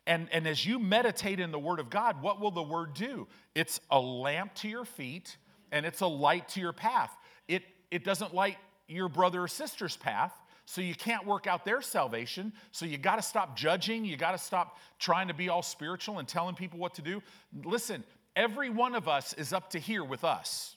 And, 0.05 0.29
and 0.31 0.47
as 0.47 0.65
you 0.65 0.79
meditate 0.79 1.41
in 1.41 1.51
the 1.51 1.59
Word 1.59 1.81
of 1.81 1.89
God, 1.89 2.21
what 2.21 2.39
will 2.39 2.51
the 2.51 2.63
Word 2.63 2.93
do? 2.93 3.27
It's 3.53 3.81
a 3.91 3.99
lamp 3.99 4.55
to 4.55 4.69
your 4.69 4.85
feet 4.85 5.35
and 5.73 5.85
it's 5.85 5.99
a 5.99 6.07
light 6.07 6.47
to 6.49 6.61
your 6.61 6.71
path. 6.71 7.11
It, 7.49 7.63
it 7.91 8.05
doesn't 8.05 8.33
light 8.33 8.55
your 8.87 9.09
brother 9.09 9.43
or 9.43 9.47
sister's 9.49 9.97
path, 9.97 10.31
so 10.69 10.81
you 10.81 10.95
can't 10.95 11.25
work 11.25 11.47
out 11.47 11.63
their 11.63 11.81
salvation. 11.81 12.51
So 12.73 12.85
you 12.85 12.97
got 12.97 13.15
to 13.15 13.21
stop 13.21 13.55
judging. 13.55 14.03
You 14.03 14.17
got 14.17 14.33
to 14.33 14.37
stop 14.37 14.77
trying 14.99 15.29
to 15.29 15.33
be 15.33 15.47
all 15.47 15.61
spiritual 15.63 16.19
and 16.19 16.27
telling 16.27 16.55
people 16.55 16.77
what 16.77 16.93
to 16.95 17.01
do. 17.01 17.23
Listen, 17.63 18.03
every 18.35 18.69
one 18.69 18.93
of 18.93 19.07
us 19.07 19.31
is 19.31 19.53
up 19.53 19.69
to 19.71 19.79
here 19.79 20.03
with 20.03 20.25
us, 20.25 20.75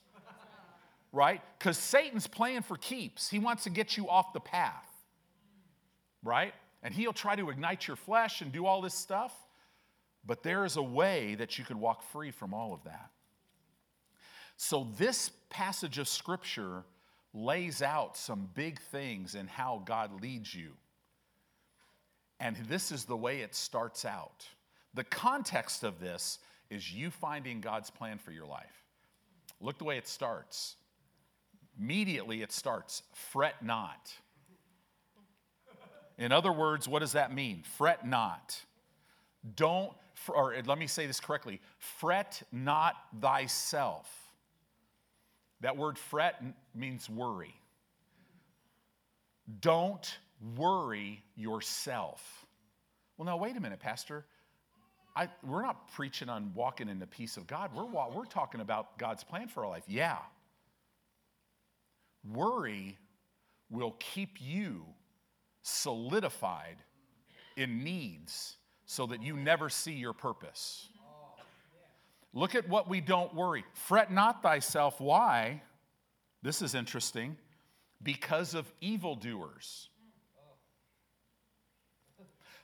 right? 1.13 1.43
Because 1.59 1.77
Satan's 1.77 2.29
playing 2.29 2.63
for 2.63 2.77
keeps. 2.77 3.29
He 3.29 3.41
wants 3.41 3.65
to 3.65 3.71
get 3.71 3.97
you 3.97 4.09
off 4.09 4.33
the 4.33 4.39
path, 4.39 4.89
right? 6.23 6.55
And 6.85 6.95
he'll 6.95 7.13
try 7.13 7.35
to 7.35 7.51
ignite 7.51 7.89
your 7.89 7.97
flesh 7.97 8.43
and 8.43 8.53
do 8.53 8.67
all 8.67 8.81
this 8.83 8.95
stuff. 8.95 9.35
But 10.25 10.45
there 10.45 10.65
is 10.65 10.77
a 10.77 10.83
way 10.83 11.35
that 11.35 11.59
you 11.59 11.65
can 11.65 11.81
walk 11.81 12.05
free 12.13 12.31
from 12.31 12.55
all 12.55 12.73
of 12.73 12.85
that. 12.85 13.11
So, 14.57 14.87
this 14.97 15.33
passage 15.49 15.99
of 15.99 16.07
scripture 16.07 16.85
lays 17.33 17.83
out 17.83 18.17
some 18.17 18.49
big 18.55 18.81
things 18.81 19.35
in 19.35 19.47
how 19.47 19.83
God 19.85 20.21
leads 20.21 20.55
you. 20.55 20.73
And 22.41 22.57
this 22.69 22.91
is 22.91 23.05
the 23.05 23.17
way 23.17 23.41
it 23.41 23.55
starts 23.55 24.05
out. 24.05 24.47
The 24.95 25.05
context 25.05 25.85
of 25.85 26.01
this 26.01 26.39
is 26.71 26.93
you 26.93 27.11
finding 27.11 27.61
God's 27.61 27.91
plan 27.91 28.19
for 28.19 28.33
your 28.33 28.47
life. 28.47 28.85
Look 29.61 29.79
the 29.79 29.85
way 29.85 29.99
it 29.99 30.09
starts. 30.09 30.77
Immediately 31.79 32.43
it 32.43 32.53
starts 32.53 33.03
fret 33.13 33.63
not. 33.63 34.13
In 36.19 36.33
other 36.33 36.53
words, 36.53 36.89
what 36.89 37.01
does 37.01 37.13
that 37.13 37.33
mean? 37.33 37.63
Fret 37.79 38.07
not. 38.07 38.59
Don't, 39.55 39.93
or 40.29 40.55
let 40.67 40.79
me 40.79 40.87
say 40.87 41.07
this 41.07 41.21
correctly 41.21 41.61
fret 41.79 42.43
not 42.53 42.95
thyself. 43.21 44.30
That 45.61 45.77
word 45.77 45.99
fret 45.99 46.43
means 46.75 47.09
worry. 47.09 47.55
Don't 49.61 50.19
worry 50.57 51.23
yourself. 51.37 52.47
Well, 53.17 53.27
now, 53.27 53.37
wait 53.37 53.57
a 53.57 53.61
minute, 53.61 53.81
Pastor. 53.81 54.25
I, 55.15 55.29
we're 55.43 55.63
not 55.63 55.93
preaching 55.93 56.29
on 56.29 56.53
walking 56.55 56.89
in 56.89 56.99
the 56.99 57.07
peace 57.07 57.37
of 57.37 57.47
God. 57.47 57.75
We're, 57.75 57.85
we're 57.85 58.25
talking 58.25 58.61
about 58.61 58.97
God's 58.97 59.25
plan 59.25 59.49
for 59.49 59.65
our 59.65 59.71
life. 59.71 59.83
Yeah. 59.87 60.19
Worry 62.33 62.97
will 63.71 63.97
keep 63.99 64.41
you 64.41 64.85
solidified 65.63 66.77
in 67.57 67.85
needs 67.85 68.57
so 68.87 69.07
that 69.07 69.23
you 69.23 69.37
never 69.37 69.69
see 69.69 69.93
your 69.93 70.13
purpose. 70.13 70.89
Look 72.33 72.55
at 72.55 72.69
what 72.69 72.89
we 72.89 73.01
don't 73.01 73.35
worry. 73.35 73.65
Fret 73.73 74.13
not 74.13 74.43
thyself. 74.43 75.01
Why? 75.01 75.63
This 76.43 76.63
is 76.63 76.75
interesting. 76.75 77.37
Because 78.03 78.55
of 78.55 78.73
evildoers. 78.81 79.89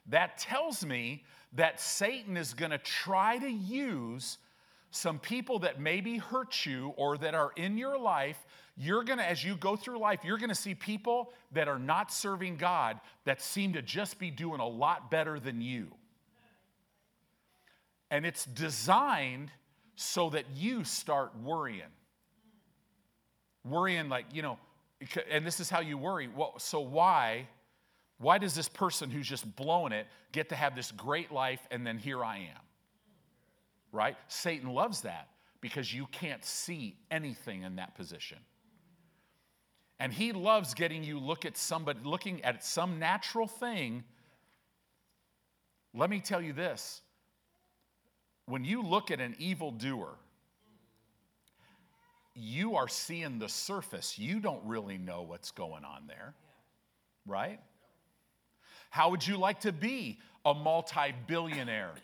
That 0.09 0.39
tells 0.39 0.85
me 0.85 1.25
that 1.55 1.81
Satan 1.81 2.37
is 2.37 2.55
going 2.55 2.71
to 2.71 2.79
try 2.79 3.39
to 3.39 3.51
use 3.51 4.39
some 4.91 5.19
people 5.19 5.59
that 5.61 5.81
maybe 5.81 6.17
hurt 6.17 6.65
you 6.65 6.95
or 6.97 7.19
that 7.19 7.35
are 7.35 7.53
in 7.57 7.77
your 7.77 7.99
life. 7.99 8.39
You're 8.77 9.03
going 9.05 9.19
to, 9.19 9.29
as 9.29 9.43
you 9.43 9.57
go 9.57 9.75
through 9.75 9.99
life, 9.99 10.21
you're 10.23 10.39
going 10.39 10.49
to 10.49 10.55
see 10.55 10.75
people 10.75 11.33
that 11.53 11.67
are 11.67 11.79
not 11.79 12.13
serving 12.13 12.57
God 12.57 13.01
that 13.25 13.43
seem 13.43 13.73
to 13.73 13.83
just 13.83 14.19
be 14.19 14.31
doing 14.31 14.61
a 14.61 14.67
lot 14.67 15.11
better 15.11 15.41
than 15.41 15.61
you. 15.61 15.89
And 18.11 18.25
it's 18.25 18.45
designed 18.45 19.51
so 19.97 20.31
that 20.31 20.45
you 20.55 20.85
start 20.85 21.33
worrying. 21.43 21.83
Worrying, 23.65 24.09
like, 24.09 24.27
you 24.33 24.43
know, 24.43 24.59
and 25.31 25.47
this 25.47 25.61
is 25.61 25.69
how 25.69 25.81
you 25.81 25.99
worry. 25.99 26.29
Well, 26.29 26.55
so 26.59 26.81
why? 26.81 27.49
Why 28.19 28.39
does 28.39 28.55
this 28.55 28.69
person 28.69 29.11
who's 29.11 29.27
just 29.27 29.57
blowing 29.57 29.93
it 29.93 30.07
get 30.33 30.49
to 30.51 30.57
have 30.57 30.75
this 30.75 30.93
great 30.93 31.33
life 31.33 31.61
and 31.71 31.87
then 31.87 31.99
here 31.99 32.25
I 32.25 32.39
am? 32.39 32.63
Right? 33.93 34.17
Satan 34.29 34.71
loves 34.71 35.03
that 35.03 35.29
because 35.61 35.93
you 35.93 36.07
can't 36.13 36.45
see 36.45 36.97
anything 37.11 37.63
in 37.63 37.77
that 37.77 37.95
position. 37.97 38.39
And 39.99 40.13
he 40.13 40.33
loves 40.33 40.75
getting 40.75 41.03
you 41.03 41.19
look 41.19 41.45
at 41.45 41.57
somebody 41.57 42.01
looking 42.05 42.45
at 42.45 42.65
some 42.65 42.99
natural 42.99 43.47
thing. 43.47 44.05
Let 45.95 46.11
me 46.11 46.21
tell 46.21 46.43
you 46.43 46.53
this 46.53 47.01
when 48.47 48.65
you 48.65 48.83
look 48.83 49.11
at 49.11 49.21
an 49.21 49.35
evil 49.39 49.71
doer, 49.71 50.15
you 52.35 52.77
are 52.77 52.89
seeing 52.89 53.39
the 53.39 53.49
surface. 53.49 54.19
You 54.19 54.41
don't 54.41 54.65
really 54.65 54.99
know 54.99 55.23
what's 55.23 55.51
going 55.51 55.85
on 55.85 56.07
there, 56.07 56.35
right? 57.27 57.61
How 58.91 59.11
would 59.11 59.27
you 59.27 59.37
like 59.37 59.61
to 59.61 59.73
be 59.73 60.19
a 60.45 60.55
multi 60.55 61.15
billionaire 61.27 61.95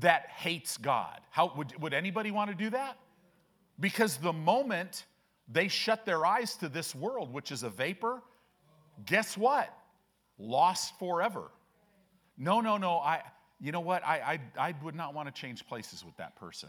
that 0.00 0.28
hates 0.28 0.76
God? 0.76 1.20
How, 1.30 1.52
would, 1.56 1.80
would 1.82 1.94
anybody 1.94 2.30
want 2.30 2.50
to 2.50 2.56
do 2.56 2.70
that? 2.70 2.96
Because 3.80 4.18
the 4.18 4.32
moment 4.32 5.04
they 5.48 5.68
shut 5.68 6.04
their 6.04 6.24
eyes 6.24 6.56
to 6.56 6.68
this 6.68 6.94
world, 6.94 7.32
which 7.32 7.50
is 7.50 7.62
a 7.62 7.70
vapor, 7.70 8.22
guess 9.04 9.36
what? 9.36 9.72
Lost 10.38 10.98
forever. 10.98 11.50
No, 12.36 12.60
no, 12.60 12.76
no. 12.76 12.98
I, 12.98 13.22
you 13.60 13.72
know 13.72 13.80
what? 13.80 14.04
I, 14.04 14.38
I, 14.58 14.68
I 14.68 14.74
would 14.82 14.94
not 14.94 15.14
want 15.14 15.34
to 15.34 15.40
change 15.40 15.66
places 15.66 16.04
with 16.04 16.16
that 16.16 16.36
person. 16.36 16.68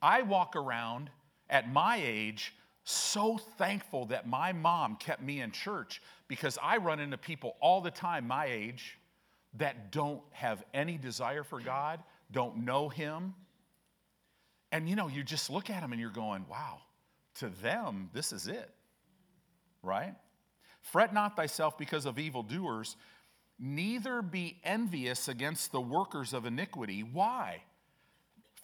I 0.00 0.22
walk 0.22 0.56
around 0.56 1.10
at 1.50 1.70
my 1.70 2.00
age 2.02 2.54
so 2.84 3.36
thankful 3.58 4.06
that 4.06 4.28
my 4.28 4.52
mom 4.52 4.96
kept 4.96 5.20
me 5.20 5.40
in 5.40 5.50
church 5.50 6.00
because 6.28 6.58
I 6.62 6.76
run 6.76 7.00
into 7.00 7.18
people 7.18 7.56
all 7.60 7.80
the 7.80 7.90
time 7.90 8.26
my 8.26 8.46
age 8.46 8.98
that 9.54 9.90
don't 9.90 10.20
have 10.30 10.62
any 10.72 10.96
desire 10.96 11.42
for 11.42 11.60
God, 11.60 12.00
don't 12.30 12.58
know 12.58 12.88
Him. 12.88 13.34
And 14.72 14.88
you 14.88 14.96
know, 14.96 15.08
you 15.08 15.22
just 15.24 15.50
look 15.50 15.70
at 15.70 15.80
them 15.80 15.92
and 15.92 16.00
you're 16.00 16.10
going, 16.10 16.44
wow, 16.48 16.78
to 17.36 17.48
them, 17.48 18.10
this 18.12 18.32
is 18.32 18.46
it, 18.46 18.70
right? 19.82 20.14
Fret 20.80 21.12
not 21.12 21.36
thyself 21.36 21.76
because 21.76 22.06
of 22.06 22.18
evildoers, 22.18 22.96
neither 23.58 24.22
be 24.22 24.58
envious 24.64 25.28
against 25.28 25.72
the 25.72 25.80
workers 25.80 26.32
of 26.32 26.46
iniquity. 26.46 27.02
Why? 27.02 27.62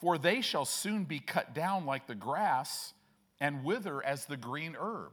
For 0.00 0.18
they 0.18 0.40
shall 0.40 0.64
soon 0.64 1.04
be 1.04 1.20
cut 1.20 1.54
down 1.54 1.86
like 1.86 2.06
the 2.06 2.14
grass 2.14 2.92
and 3.40 3.64
wither 3.64 4.04
as 4.04 4.26
the 4.26 4.36
green 4.36 4.76
herb. 4.78 5.12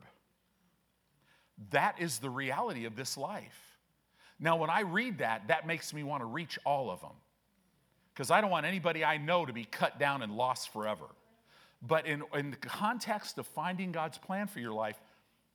That 1.72 2.00
is 2.00 2.20
the 2.20 2.30
reality 2.30 2.86
of 2.86 2.96
this 2.96 3.18
life. 3.18 3.78
Now, 4.40 4.56
when 4.56 4.70
I 4.70 4.82
read 4.82 5.20
that, 5.20 5.48
that 5.50 5.68
makes 5.68 5.94
me 5.94 6.04
want 6.04 6.22
to 6.22 6.26
reach 6.26 6.58
all 6.66 6.90
of 6.90 7.02
them 7.02 7.12
because 8.14 8.32
I 8.32 8.42
don't 8.42 8.50
want 8.50 8.66
anybody 8.66 9.04
I 9.04 9.18
know 9.18 9.46
to 9.46 9.54
be 9.54 9.66
cut 9.66 10.00
down 10.00 10.22
and 10.22 10.34
lost 10.34 10.72
forever. 10.72 11.06
But 11.82 12.06
in, 12.06 12.24
in 12.34 12.52
the 12.52 12.58
context 12.58 13.38
of 13.38 13.48
finding 13.48 13.92
God's 13.92 14.18
plan 14.18 14.48
for 14.48 14.60
your 14.60 14.74
life, 14.74 15.00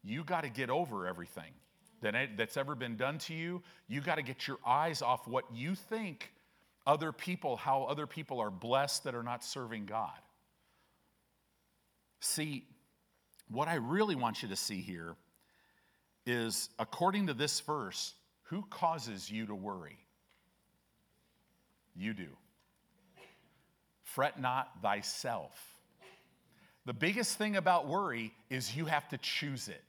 you 0.03 0.25
got 0.25 0.43
to 0.43 0.51
get 0.51 0.71
over 0.71 1.07
everything 1.07 1.53
that, 2.05 2.37
that's 2.37 2.57
ever 2.57 2.75
been 2.75 2.97
done 2.97 3.19
to 3.19 3.35
you. 3.35 3.63
You 3.89 4.01
got 4.01 4.17
to 4.17 4.23
get 4.23 4.47
your 4.47 4.59
eyes 4.65 5.03
off 5.03 5.27
what 5.27 5.45
you 5.53 5.75
think 5.75 6.31
other 6.87 7.13
people, 7.13 7.57
how 7.57 7.85
other 7.85 8.07
people 8.07 8.41
are 8.41 8.51
blessed 8.51 9.05
that 9.05 9.15
are 9.15 9.23
not 9.23 9.43
serving 9.43 9.87
God. 9.87 10.19
See, 12.21 12.65
what 13.49 13.69
I 13.69 13.75
really 13.75 14.15
want 14.15 14.43
you 14.43 14.49
to 14.49 14.57
see 14.57 14.81
here 14.81 15.17
is 16.27 16.69
according 16.79 17.27
to 17.27 17.35
this 17.35 17.61
verse, 17.61 18.15
who 18.45 18.63
causes 18.71 19.31
you 19.31 19.47
to 19.47 19.55
worry? 19.55 19.99
You 21.97 22.13
do. 22.13 22.29
Fret 24.03 24.41
not 24.41 24.69
thyself. 24.83 25.59
The 26.87 26.93
biggest 26.93 27.39
thing 27.39 27.57
about 27.57 27.89
worry 27.89 28.33
is 28.51 28.77
you 28.77 28.85
have 28.85 29.09
to 29.09 29.19
choose 29.19 29.69
it. 29.69 29.83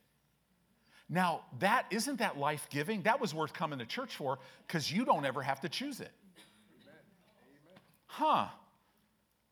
Now, 1.08 1.42
that 1.60 1.86
isn't 1.92 2.20
that 2.20 2.38
life-giving? 2.38 3.04
That 3.04 3.22
was 3.22 3.34
worth 3.34 3.54
coming 3.54 3.80
to 3.80 3.86
church 3.86 4.16
for 4.16 4.40
because 4.68 4.92
you 4.92 5.06
don't 5.06 5.26
ever 5.26 5.42
have 5.42 5.62
to 5.62 5.70
choose 5.70 6.00
it. 6.02 6.12
Huh. 8.08 8.48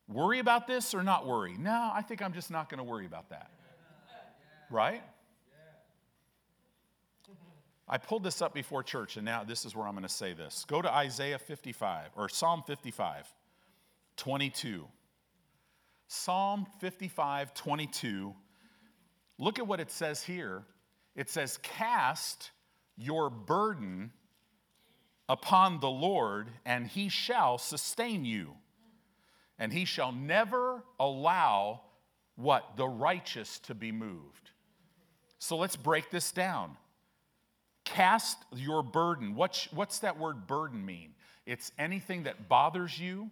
Worry 0.08 0.38
about 0.38 0.66
this 0.66 0.94
or 0.94 1.02
not 1.02 1.26
worry? 1.26 1.56
No, 1.58 1.90
I 1.92 2.02
think 2.02 2.22
I'm 2.22 2.32
just 2.32 2.50
not 2.50 2.68
going 2.68 2.78
to 2.78 2.84
worry 2.84 3.06
about 3.06 3.30
that. 3.30 3.50
Right? 4.70 5.02
I 7.86 7.98
pulled 7.98 8.24
this 8.24 8.40
up 8.40 8.54
before 8.54 8.82
church, 8.82 9.16
and 9.16 9.24
now 9.24 9.44
this 9.44 9.64
is 9.64 9.76
where 9.76 9.86
I'm 9.86 9.92
going 9.92 10.04
to 10.04 10.08
say 10.08 10.32
this. 10.32 10.64
Go 10.66 10.80
to 10.80 10.90
Isaiah 10.90 11.38
55 11.38 12.10
or 12.16 12.28
Psalm 12.28 12.62
55, 12.66 13.32
22. 14.16 14.86
Psalm 16.08 16.66
55, 16.80 17.52
22. 17.52 18.34
Look 19.38 19.58
at 19.58 19.66
what 19.66 19.80
it 19.80 19.90
says 19.90 20.22
here. 20.22 20.64
It 21.14 21.30
says, 21.30 21.58
Cast 21.62 22.50
your 22.96 23.30
burden 23.30 24.12
upon 25.28 25.80
the 25.80 25.90
Lord, 25.90 26.48
and 26.64 26.86
he 26.86 27.08
shall 27.08 27.58
sustain 27.58 28.24
you. 28.24 28.52
And 29.58 29.72
he 29.72 29.84
shall 29.84 30.12
never 30.12 30.82
allow 30.98 31.82
what? 32.36 32.76
The 32.76 32.88
righteous 32.88 33.58
to 33.60 33.74
be 33.74 33.92
moved. 33.92 34.50
So 35.38 35.56
let's 35.56 35.76
break 35.76 36.10
this 36.10 36.32
down. 36.32 36.76
Cast 37.84 38.38
your 38.54 38.82
burden. 38.82 39.34
What's, 39.34 39.72
what's 39.72 40.00
that 40.00 40.18
word 40.18 40.46
burden 40.46 40.84
mean? 40.84 41.14
It's 41.46 41.70
anything 41.78 42.24
that 42.24 42.48
bothers 42.48 42.98
you. 42.98 43.30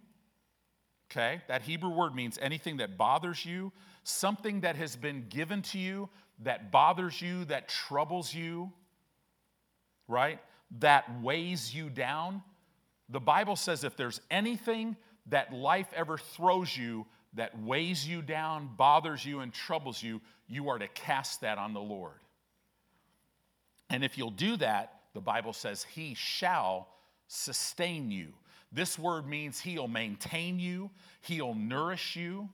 Okay? 1.11 1.41
That 1.47 1.63
Hebrew 1.63 1.89
word 1.89 2.15
means 2.15 2.39
anything 2.41 2.77
that 2.77 2.97
bothers 2.97 3.45
you, 3.45 3.71
something 4.03 4.61
that 4.61 4.75
has 4.75 4.95
been 4.95 5.25
given 5.29 5.61
to 5.63 5.79
you 5.79 6.09
that 6.39 6.71
bothers 6.71 7.21
you, 7.21 7.45
that 7.45 7.69
troubles 7.69 8.33
you, 8.33 8.71
right? 10.07 10.39
That 10.79 11.21
weighs 11.21 11.73
you 11.73 11.89
down. 11.89 12.41
The 13.09 13.19
Bible 13.19 13.55
says 13.55 13.83
if 13.83 13.95
there's 13.95 14.21
anything 14.31 14.97
that 15.27 15.53
life 15.53 15.87
ever 15.95 16.17
throws 16.17 16.75
you 16.75 17.05
that 17.35 17.59
weighs 17.59 18.07
you 18.07 18.21
down, 18.21 18.69
bothers 18.77 19.25
you, 19.25 19.39
and 19.39 19.53
troubles 19.53 20.01
you, 20.01 20.21
you 20.47 20.69
are 20.69 20.77
to 20.77 20.87
cast 20.89 21.41
that 21.41 21.57
on 21.57 21.73
the 21.73 21.81
Lord. 21.81 22.19
And 23.89 24.03
if 24.03 24.17
you'll 24.17 24.31
do 24.31 24.57
that, 24.57 25.01
the 25.13 25.21
Bible 25.21 25.53
says, 25.53 25.83
He 25.83 26.13
shall 26.15 26.87
sustain 27.27 28.11
you. 28.11 28.33
This 28.71 28.97
word 28.97 29.27
means 29.27 29.59
He'll 29.59 29.87
maintain 29.87 30.59
you, 30.59 30.89
He'll 31.21 31.55
nourish 31.55 32.15
you, 32.15 32.49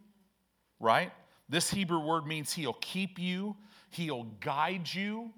right? 0.79 1.11
This 1.47 1.69
Hebrew 1.69 1.99
word 1.99 2.27
means 2.27 2.53
He'll 2.53 2.73
keep 2.73 3.17
you, 3.17 3.55
He'll 3.89 4.25
guide 4.39 4.93
you, 4.93 5.31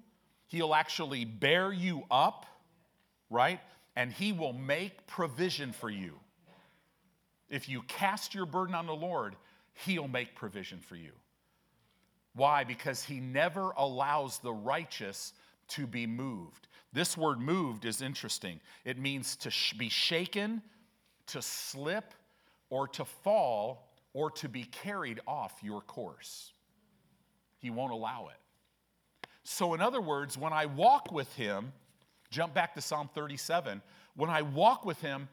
He'll 0.48 0.74
actually 0.74 1.24
bear 1.24 1.72
you 1.72 2.04
up, 2.10 2.44
right? 3.30 3.60
And 3.96 4.12
He 4.12 4.32
will 4.32 4.52
make 4.52 5.06
provision 5.06 5.72
for 5.72 5.88
you. 5.88 6.18
If 7.48 7.68
you 7.68 7.82
cast 7.82 8.34
your 8.34 8.46
burden 8.46 8.74
on 8.74 8.86
the 8.86 8.94
Lord, 8.94 9.36
He'll 9.86 10.08
make 10.08 10.34
provision 10.34 10.80
for 10.80 10.96
you. 10.96 11.12
Why? 12.34 12.64
Because 12.64 13.02
He 13.02 13.20
never 13.20 13.72
allows 13.76 14.38
the 14.38 14.52
righteous 14.52 15.32
to 15.68 15.86
be 15.86 16.06
moved. 16.06 16.68
This 16.92 17.16
word 17.16 17.40
moved 17.40 17.86
is 17.86 18.02
interesting. 18.02 18.60
It 18.84 18.98
means 18.98 19.36
to 19.36 19.50
sh- 19.50 19.72
be 19.72 19.88
shaken, 19.88 20.60
to 21.28 21.40
slip, 21.40 22.12
or 22.68 22.88
to 22.88 23.04
fall, 23.06 23.88
or 24.12 24.30
to 24.32 24.48
be 24.48 24.64
carried 24.64 25.20
off 25.26 25.58
your 25.62 25.80
course. 25.80 26.52
He 27.58 27.70
won't 27.70 27.92
allow 27.92 28.28
it. 28.28 28.41
So, 29.44 29.74
in 29.74 29.80
other 29.80 30.00
words, 30.00 30.38
when 30.38 30.52
I 30.52 30.66
walk 30.66 31.12
with 31.12 31.32
Him, 31.34 31.72
jump 32.30 32.54
back 32.54 32.74
to 32.74 32.80
Psalm 32.80 33.10
37, 33.14 33.82
when 34.14 34.30
I 34.30 34.42
walk 34.42 34.84
with 34.84 35.00
Him, 35.00 35.28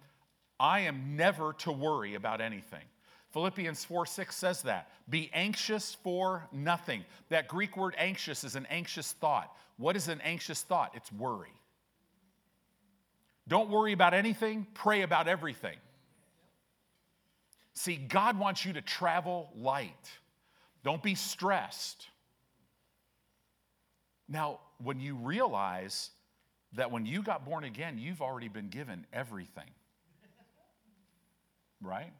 I 0.60 0.82
am 0.82 1.16
never 1.16 1.54
to 1.60 1.72
worry 1.72 2.16
about 2.16 2.42
anything. 2.42 2.84
Philippians 3.32 3.86
4 3.86 4.06
6 4.06 4.36
says 4.36 4.64
that. 4.64 4.90
Be 5.10 5.30
anxious 5.34 5.96
for 6.04 6.48
nothing. 6.52 7.06
That 7.30 7.48
Greek 7.48 7.78
word 7.78 7.96
anxious 7.98 8.44
is 8.44 8.56
an 8.56 8.66
anxious 8.70 9.14
thought. 9.14 9.56
What 9.78 9.96
is 9.96 10.08
an 10.08 10.20
anxious 10.22 10.64
thought? 10.64 10.92
It's 10.96 11.12
worry. 11.12 11.54
Don't 13.48 13.70
worry 13.70 13.94
about 13.94 14.14
anything, 14.14 14.68
pray 14.74 15.02
about 15.02 15.28
everything. 15.28 15.78
See, 17.74 17.96
God 17.96 18.38
wants 18.38 18.66
you 18.66 18.74
to 18.74 18.82
travel 18.82 19.50
light. 19.56 20.12
Don't 20.84 21.02
be 21.02 21.16
stressed. 21.16 22.08
Now, 24.30 24.60
when 24.78 25.00
you 25.00 25.16
realize 25.16 26.12
that 26.74 26.92
when 26.92 27.06
you 27.06 27.24
got 27.24 27.46
born 27.46 27.64
again, 27.64 27.98
you've 27.98 28.22
already 28.22 28.48
been 28.48 28.70
given 28.70 29.08
everything, 29.12 29.72
right? 31.82 32.14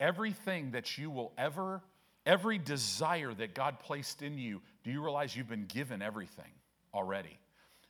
Everything 0.00 0.72
that 0.72 0.98
you 0.98 1.08
will 1.08 1.32
ever, 1.38 1.82
every 2.26 2.58
desire 2.58 3.32
that 3.34 3.54
God 3.54 3.78
placed 3.78 4.22
in 4.22 4.38
you, 4.38 4.60
do 4.82 4.90
you 4.90 5.00
realize 5.02 5.36
you've 5.36 5.48
been 5.48 5.66
given 5.66 6.02
everything 6.02 6.50
already? 6.92 7.38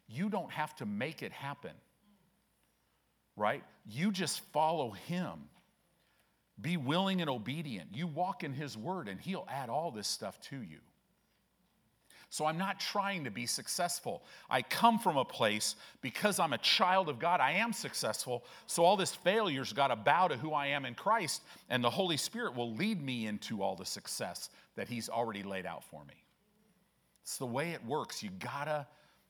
You 0.07 0.29
don't 0.29 0.51
have 0.51 0.77
to 0.77 0.87
make 0.87 1.23
it 1.23 1.33
happen, 1.33 1.73
right? 3.37 3.63
You 3.89 4.13
just 4.13 4.41
follow 4.53 4.91
Him. 4.91 5.49
Be 6.61 6.77
willing 6.77 7.23
and 7.23 7.31
obedient. 7.31 7.95
You 7.95 8.07
walk 8.07 8.45
in 8.45 8.53
His 8.53 8.77
word, 8.77 9.09
and 9.09 9.19
He'll 9.19 9.47
add 9.49 9.71
all 9.71 9.91
this 9.91 10.09
stuff 10.09 10.39
to 10.51 10.57
you. 10.57 10.81
So 12.33 12.47
I'm 12.47 12.57
not 12.57 12.79
trying 12.79 13.25
to 13.25 13.31
be 13.31 13.45
successful. 13.45 14.23
I 14.49 14.63
come 14.63 15.01
from 15.01 15.17
a 15.17 15.25
place 15.25 15.75
because 16.01 16.39
I'm 16.39 16.53
a 16.53 16.59
child 16.59 17.09
of 17.09 17.19
God, 17.19 17.41
I 17.41 17.53
am 17.53 17.73
successful. 17.73 18.45
So 18.69 18.85
all 18.85 18.97
this 18.97 19.13
failure's 19.13 19.73
got 19.73 19.89
to 19.89 19.97
bow 19.97 20.29
to 20.29 20.37
who 20.37 20.53
I 20.53 20.69
am 20.69 20.85
in 20.85 20.95
Christ, 20.95 21.43
and 21.69 21.83
the 21.83 21.91
Holy 21.91 22.17
Spirit 22.17 22.55
will 22.55 22.73
lead 22.73 23.03
me 23.03 23.27
into 23.27 23.63
all 23.63 23.75
the 23.75 23.85
success 23.85 24.49
that 24.77 24.89
He's 24.89 25.09
already 25.09 25.43
laid 25.43 25.67
out 25.67 25.83
for 25.83 26.05
me. 26.05 26.15
It's 27.25 27.37
the 27.37 27.47
way 27.47 27.71
it 27.71 27.85
works. 27.85 28.23
You 28.23 28.31
gotta, 28.39 28.87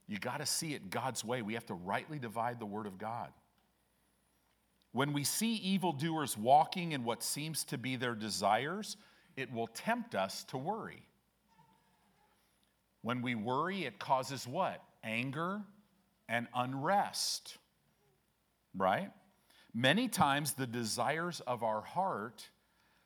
you 0.06 0.18
gotta 0.18 0.44
see 0.44 0.74
it 0.74 0.90
God's 0.90 1.24
way. 1.24 1.40
We 1.40 1.54
have 1.54 1.66
to 1.66 1.74
rightly 1.74 2.18
divide 2.18 2.60
the 2.60 2.66
Word 2.66 2.86
of 2.86 2.98
God. 2.98 3.30
When 4.92 5.14
we 5.14 5.24
see 5.24 5.54
evildoers 5.54 6.36
walking 6.36 6.92
in 6.92 7.04
what 7.04 7.22
seems 7.22 7.64
to 7.64 7.78
be 7.78 7.96
their 7.96 8.14
desires, 8.14 8.98
it 9.38 9.50
will 9.50 9.68
tempt 9.68 10.14
us 10.14 10.44
to 10.44 10.58
worry. 10.58 11.06
When 13.02 13.22
we 13.22 13.34
worry, 13.34 13.84
it 13.84 13.98
causes 13.98 14.46
what? 14.46 14.82
Anger 15.02 15.62
and 16.28 16.46
unrest, 16.54 17.56
right? 18.76 19.10
Many 19.74 20.08
times 20.08 20.52
the 20.52 20.66
desires 20.66 21.40
of 21.46 21.62
our 21.62 21.80
heart 21.80 22.48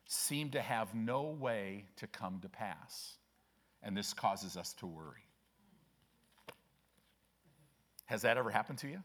seem 0.06 0.50
to 0.50 0.60
have 0.60 0.94
no 0.94 1.22
way 1.22 1.86
to 1.96 2.06
come 2.06 2.40
to 2.40 2.48
pass, 2.48 3.16
and 3.82 3.96
this 3.96 4.12
causes 4.12 4.56
us 4.56 4.72
to 4.74 4.86
worry. 4.86 5.26
Has 8.06 8.22
that 8.22 8.36
ever 8.36 8.50
happened 8.50 8.78
to 8.80 8.88
you? 8.88 9.02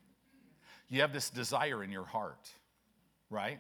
You 0.90 1.02
have 1.02 1.14
this 1.14 1.30
desire 1.30 1.84
in 1.84 1.92
your 1.92 2.06
heart, 2.06 2.50
right? 3.30 3.60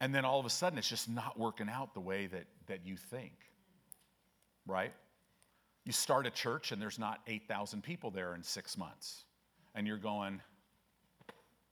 And 0.00 0.14
then 0.14 0.24
all 0.24 0.40
of 0.40 0.46
a 0.46 0.50
sudden 0.50 0.78
it's 0.78 0.88
just 0.88 1.08
not 1.08 1.38
working 1.38 1.68
out 1.68 1.94
the 1.94 2.00
way 2.00 2.26
that, 2.26 2.46
that 2.66 2.86
you 2.86 2.96
think, 2.96 3.34
right? 4.66 4.92
You 5.84 5.92
start 5.92 6.26
a 6.26 6.30
church 6.30 6.72
and 6.72 6.80
there's 6.80 6.98
not 6.98 7.20
8,000 7.26 7.82
people 7.82 8.10
there 8.10 8.34
in 8.34 8.42
six 8.42 8.78
months. 8.78 9.24
and 9.74 9.86
you're 9.86 9.96
going, 9.96 10.40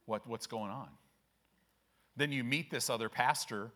what, 0.07 0.27
what's 0.27 0.47
going 0.47 0.71
on? 0.71 0.89
Then 2.17 2.33
you 2.33 2.43
meet 2.43 2.71
this 2.71 2.91
other 2.91 3.09
pastor 3.09 3.71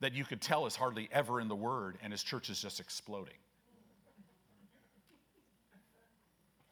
that 0.00 0.12
you 0.14 0.24
could 0.24 0.40
tell 0.40 0.66
is 0.66 0.76
hardly 0.76 1.08
ever 1.12 1.40
in 1.40 1.48
the 1.48 1.56
Word, 1.56 1.96
and 2.02 2.12
his 2.12 2.22
church 2.22 2.50
is 2.50 2.60
just 2.60 2.80
exploding. 2.80 3.38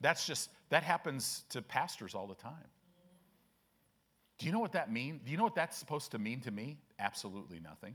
That's 0.00 0.26
just, 0.26 0.50
that 0.70 0.82
happens 0.82 1.44
to 1.50 1.62
pastors 1.62 2.14
all 2.14 2.26
the 2.26 2.34
time. 2.34 2.52
Do 4.38 4.46
you 4.46 4.52
know 4.52 4.58
what 4.58 4.72
that 4.72 4.90
means? 4.90 5.20
Do 5.24 5.30
you 5.30 5.36
know 5.36 5.44
what 5.44 5.54
that's 5.54 5.76
supposed 5.76 6.12
to 6.12 6.18
mean 6.18 6.40
to 6.40 6.50
me? 6.50 6.78
Absolutely 6.98 7.60
nothing. 7.60 7.94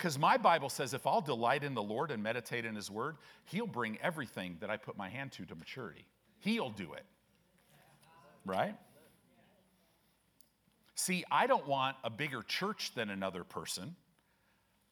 Because 0.00 0.18
my 0.18 0.38
Bible 0.38 0.70
says 0.70 0.94
if 0.94 1.06
I'll 1.06 1.20
delight 1.20 1.62
in 1.62 1.74
the 1.74 1.82
Lord 1.82 2.10
and 2.10 2.22
meditate 2.22 2.64
in 2.64 2.74
His 2.74 2.90
Word, 2.90 3.16
He'll 3.44 3.66
bring 3.66 3.98
everything 4.00 4.56
that 4.60 4.70
I 4.70 4.78
put 4.78 4.96
my 4.96 5.10
hand 5.10 5.30
to 5.32 5.44
to 5.44 5.54
maturity. 5.54 6.06
He'll 6.38 6.70
do 6.70 6.94
it. 6.94 7.04
Right? 8.46 8.74
See, 10.94 11.22
I 11.30 11.46
don't 11.46 11.66
want 11.66 11.98
a 12.02 12.08
bigger 12.08 12.42
church 12.42 12.94
than 12.94 13.10
another 13.10 13.44
person. 13.44 13.94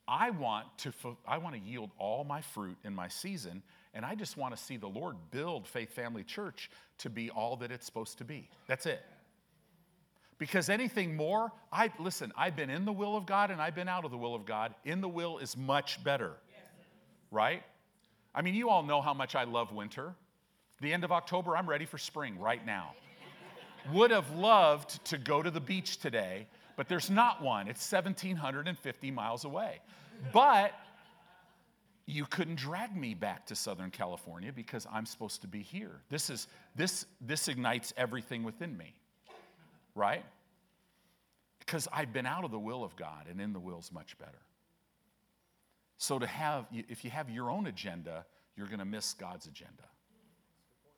I 0.07 0.29
want 0.29 0.67
to, 0.79 0.93
I 1.27 1.39
want 1.39 1.55
to 1.55 1.61
yield 1.63 1.91
all 1.97 2.25
my 2.25 2.43
fruit 2.43 2.77
in 2.85 2.95
my 2.95 3.09
season, 3.09 3.63
and 3.95 4.05
I 4.05 4.15
just 4.15 4.37
want 4.37 4.55
to 4.55 4.63
see 4.63 4.77
the 4.77 4.89
Lord 4.89 5.17
build 5.31 5.67
Faith 5.67 5.95
Family 5.95 6.23
Church 6.23 6.71
to 6.99 7.09
be 7.09 7.31
all 7.31 7.57
that 7.57 7.73
it's 7.73 7.87
supposed 7.87 8.19
to 8.19 8.27
be. 8.27 8.51
That's 8.67 8.85
it. 8.85 9.01
Because 10.39 10.69
anything 10.69 11.17
more, 11.17 11.53
I 11.73 11.91
listen, 11.99 12.33
I've 12.37 12.55
been 12.55 12.71
in 12.71 12.85
the 12.85 12.93
will 12.93 13.17
of 13.17 13.27
God 13.27 13.51
and 13.51 13.61
I've 13.61 13.75
been 13.75 13.89
out 13.89 14.05
of 14.05 14.13
the 14.13 14.17
will 14.17 14.35
of 14.35 14.47
God. 14.47 14.75
In 14.85 15.01
the 15.01 15.09
will 15.09 15.39
is 15.39 15.57
much 15.57 16.03
better. 16.05 16.33
Right? 17.31 17.63
I 18.35 18.43
mean, 18.43 18.55
you 18.55 18.71
all 18.71 18.85
know 18.85 19.03
how 19.03 19.13
much 19.13 19.35
I 19.35 19.45
love 19.45 19.73
winter. 19.73 20.15
The 20.81 20.93
end 20.93 21.03
of 21.03 21.11
October, 21.11 21.57
I'm 21.57 21.69
ready 21.69 21.85
for 21.85 21.99
spring 21.99 22.39
right 22.39 22.65
now. 22.65 22.95
Would 23.93 24.13
have 24.13 24.31
loved 24.31 25.05
to 25.07 25.19
go 25.19 25.43
to 25.43 25.51
the 25.51 25.61
beach 25.61 25.99
today, 25.99 26.47
but 26.77 26.89
there's 26.89 27.11
not 27.11 27.43
one. 27.43 27.67
It's 27.67 27.91
1,750 27.91 29.11
miles 29.11 29.45
away. 29.45 29.81
But 30.33 30.73
you 32.07 32.25
couldn't 32.27 32.57
drag 32.57 32.97
me 32.97 33.13
back 33.15 33.45
to 33.47 33.57
Southern 33.57 33.91
California 33.91 34.53
because 34.53 34.87
I'm 34.91 35.05
supposed 35.05 35.43
to 35.43 35.49
be 35.49 35.63
here. 35.63 36.01
This 36.11 36.31
is 36.31 36.47
this 36.77 37.07
this 37.21 37.49
ignites 37.49 37.93
everything 37.97 38.45
within 38.45 38.77
me 38.77 38.95
right? 39.99 40.25
Because 41.59 41.89
I've 41.93 42.13
been 42.13 42.25
out 42.25 42.45
of 42.45 42.51
the 42.51 42.59
will 42.59 42.85
of 42.85 42.97
God, 42.97 43.27
and 43.29 43.41
in 43.41 43.53
the 43.53 43.59
will 43.59 43.81
is 43.81 43.93
much 43.93 44.17
better. 44.19 44.39
So, 45.99 46.19
to 46.19 46.27
have, 46.27 46.67
if 46.73 47.05
you 47.05 47.11
have 47.11 47.29
your 47.29 47.51
own 47.51 47.67
agenda, 47.67 48.25
you're 48.57 48.69
going 48.69 48.79
to 48.79 48.85
miss 48.85 49.15
God's 49.15 49.47
agenda, 49.47 49.83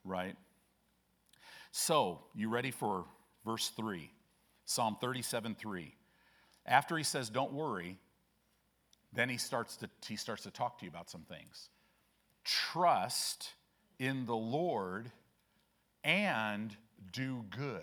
right? 0.05 0.37
So, 1.73 2.21
you 2.35 2.51
ready 2.51 2.71
for 2.71 3.07
verse 3.45 3.71
3? 3.71 4.11
Psalm 4.67 4.97
37 5.01 5.57
3. 5.57 5.95
After 6.67 6.97
he 6.97 7.03
says, 7.03 7.31
Don't 7.31 7.53
worry, 7.53 7.99
then 9.13 9.29
he 9.29 9.39
starts 9.39 9.77
to, 9.79 9.89
he 10.07 10.17
starts 10.17 10.43
to 10.45 10.51
talk 10.51 10.79
to 10.79 10.85
you 10.85 10.91
about 10.91 11.11
some 11.11 11.23
things. 11.23 11.71
Trust 12.45 13.55
in 13.99 14.27
the 14.27 14.37
Lord 14.37 15.11
and 16.05 16.77
do 17.13 17.45
good. 17.51 17.81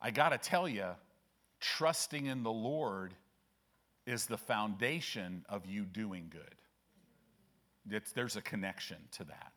I 0.00 0.10
got 0.10 0.30
to 0.30 0.38
tell 0.38 0.68
you, 0.68 0.86
trusting 1.60 2.26
in 2.26 2.42
the 2.42 2.52
Lord 2.52 3.14
is 4.06 4.26
the 4.26 4.36
foundation 4.36 5.44
of 5.48 5.66
you 5.66 5.84
doing 5.84 6.30
good. 6.30 6.54
It's, 7.90 8.12
there's 8.12 8.36
a 8.36 8.42
connection 8.42 8.98
to 9.12 9.24
that. 9.24 9.52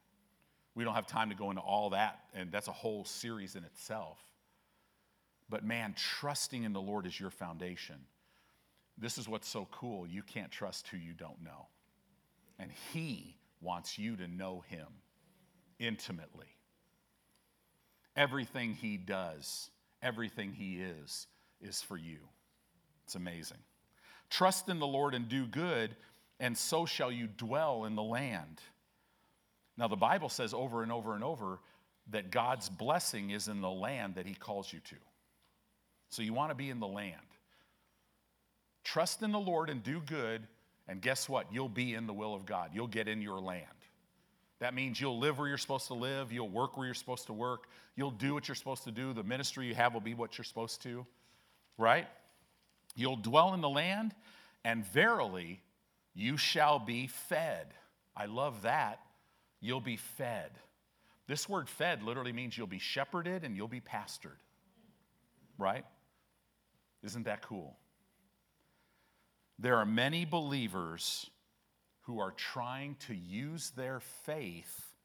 We 0.75 0.83
don't 0.83 0.95
have 0.95 1.07
time 1.07 1.29
to 1.29 1.35
go 1.35 1.49
into 1.49 1.61
all 1.61 1.91
that, 1.91 2.19
and 2.33 2.51
that's 2.51 2.67
a 2.67 2.73
whole 2.73 3.03
series 3.03 3.55
in 3.55 3.63
itself. 3.63 4.17
But 5.49 5.65
man, 5.65 5.95
trusting 5.97 6.63
in 6.63 6.73
the 6.73 6.81
Lord 6.81 7.05
is 7.05 7.19
your 7.19 7.31
foundation. 7.31 7.95
This 8.97 9.17
is 9.17 9.27
what's 9.27 9.47
so 9.47 9.67
cool. 9.71 10.07
You 10.07 10.21
can't 10.21 10.51
trust 10.51 10.87
who 10.87 10.97
you 10.97 11.13
don't 11.13 11.43
know. 11.43 11.67
And 12.59 12.71
He 12.93 13.35
wants 13.61 13.97
you 13.97 14.15
to 14.17 14.27
know 14.27 14.63
Him 14.67 14.87
intimately. 15.79 16.55
Everything 18.15 18.73
He 18.73 18.97
does 18.97 19.71
everything 20.01 20.53
He 20.53 20.77
is, 20.77 21.27
is 21.61 21.81
for 21.81 21.97
you. 21.97 22.17
It's 23.05 23.15
amazing. 23.15 23.57
Trust 24.29 24.69
in 24.69 24.79
the 24.79 24.87
Lord 24.87 25.13
and 25.13 25.27
do 25.27 25.45
good, 25.45 25.95
and 26.39 26.57
so 26.57 26.85
shall 26.85 27.11
you 27.11 27.27
dwell 27.27 27.85
in 27.85 27.95
the 27.95 28.03
land. 28.03 28.61
Now, 29.77 29.87
the 29.87 29.95
Bible 29.95 30.29
says 30.29 30.53
over 30.53 30.83
and 30.83 30.91
over 30.91 31.15
and 31.15 31.23
over 31.23 31.59
that 32.11 32.31
God's 32.31 32.69
blessing 32.69 33.31
is 33.31 33.47
in 33.47 33.61
the 33.61 33.69
land 33.69 34.15
that 34.15 34.25
He 34.25 34.33
calls 34.33 34.71
you 34.71 34.79
to. 34.79 34.95
So 36.09 36.21
you 36.21 36.33
want 36.33 36.51
to 36.51 36.55
be 36.55 36.69
in 36.69 36.79
the 36.79 36.87
land. 36.87 37.15
Trust 38.83 39.21
in 39.21 39.31
the 39.31 39.39
Lord 39.39 39.69
and 39.69 39.83
do 39.83 40.01
good, 40.01 40.47
and 40.87 41.01
guess 41.01 41.29
what? 41.29 41.53
You'll 41.53 41.69
be 41.69 41.93
in 41.93 42.07
the 42.07 42.13
will 42.13 42.33
of 42.33 42.45
God. 42.45 42.71
You'll 42.73 42.87
get 42.87 43.07
in 43.07 43.21
your 43.21 43.39
land. 43.39 43.65
That 44.59 44.73
means 44.73 44.99
you'll 44.99 45.19
live 45.19 45.37
where 45.37 45.47
you're 45.47 45.57
supposed 45.57 45.87
to 45.87 45.93
live, 45.93 46.31
you'll 46.31 46.49
work 46.49 46.75
where 46.75 46.85
you're 46.85 46.93
supposed 46.93 47.27
to 47.27 47.33
work, 47.33 47.67
you'll 47.95 48.11
do 48.11 48.33
what 48.33 48.47
you're 48.47 48.55
supposed 48.55 48.83
to 48.83 48.91
do, 48.91 49.13
the 49.13 49.23
ministry 49.23 49.67
you 49.67 49.75
have 49.75 49.93
will 49.93 50.01
be 50.01 50.13
what 50.13 50.37
you're 50.37 50.45
supposed 50.45 50.81
to, 50.83 51.05
right? 51.77 52.07
You'll 52.95 53.15
dwell 53.15 53.53
in 53.53 53.61
the 53.61 53.69
land, 53.69 54.13
and 54.65 54.85
verily 54.85 55.61
you 56.13 56.35
shall 56.35 56.79
be 56.79 57.07
fed. 57.07 57.67
I 58.15 58.25
love 58.25 58.63
that. 58.63 58.99
You'll 59.61 59.79
be 59.79 59.95
fed. 59.95 60.51
This 61.27 61.47
word 61.47 61.69
fed 61.69 62.03
literally 62.03 62.33
means 62.33 62.57
you'll 62.57 62.67
be 62.67 62.79
shepherded 62.79 63.43
and 63.43 63.55
you'll 63.55 63.67
be 63.67 63.81
pastored, 63.81 64.39
right? 65.57 65.85
Isn't 67.03 67.23
that 67.23 67.41
cool? 67.41 67.77
There 69.59 69.77
are 69.77 69.85
many 69.85 70.25
believers 70.25 71.29
who 72.09 72.19
are 72.19 72.31
trying 72.31 72.95
to 72.95 73.13
use 73.13 73.69
their 73.77 73.99
faith 73.99 74.95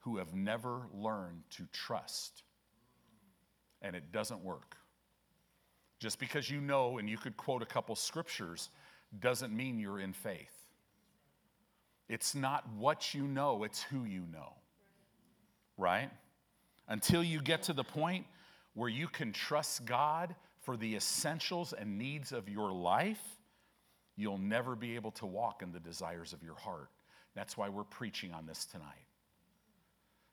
who 0.00 0.18
have 0.18 0.34
never 0.34 0.82
learned 0.92 1.42
to 1.48 1.66
trust. 1.72 2.42
And 3.80 3.96
it 3.96 4.12
doesn't 4.12 4.44
work. 4.44 4.76
Just 6.00 6.18
because 6.18 6.50
you 6.50 6.60
know 6.60 6.98
and 6.98 7.08
you 7.08 7.16
could 7.16 7.34
quote 7.38 7.62
a 7.62 7.66
couple 7.66 7.96
scriptures 7.96 8.68
doesn't 9.20 9.56
mean 9.56 9.78
you're 9.78 10.00
in 10.00 10.12
faith. 10.12 10.52
It's 12.10 12.34
not 12.34 12.68
what 12.76 13.14
you 13.14 13.22
know, 13.22 13.64
it's 13.64 13.82
who 13.82 14.04
you 14.04 14.26
know. 14.30 14.52
Right? 15.78 16.10
Until 16.88 17.24
you 17.24 17.40
get 17.40 17.62
to 17.62 17.72
the 17.72 17.84
point 17.84 18.26
where 18.74 18.90
you 18.90 19.08
can 19.08 19.32
trust 19.32 19.86
God 19.86 20.34
for 20.60 20.76
the 20.76 20.94
essentials 20.94 21.72
and 21.72 21.96
needs 21.96 22.32
of 22.32 22.50
your 22.50 22.70
life, 22.70 23.39
you'll 24.20 24.38
never 24.38 24.76
be 24.76 24.94
able 24.96 25.10
to 25.12 25.26
walk 25.26 25.62
in 25.62 25.72
the 25.72 25.80
desires 25.80 26.32
of 26.32 26.42
your 26.42 26.56
heart. 26.56 26.90
That's 27.34 27.56
why 27.56 27.68
we're 27.68 27.84
preaching 27.84 28.32
on 28.32 28.46
this 28.46 28.64
tonight. 28.64 28.86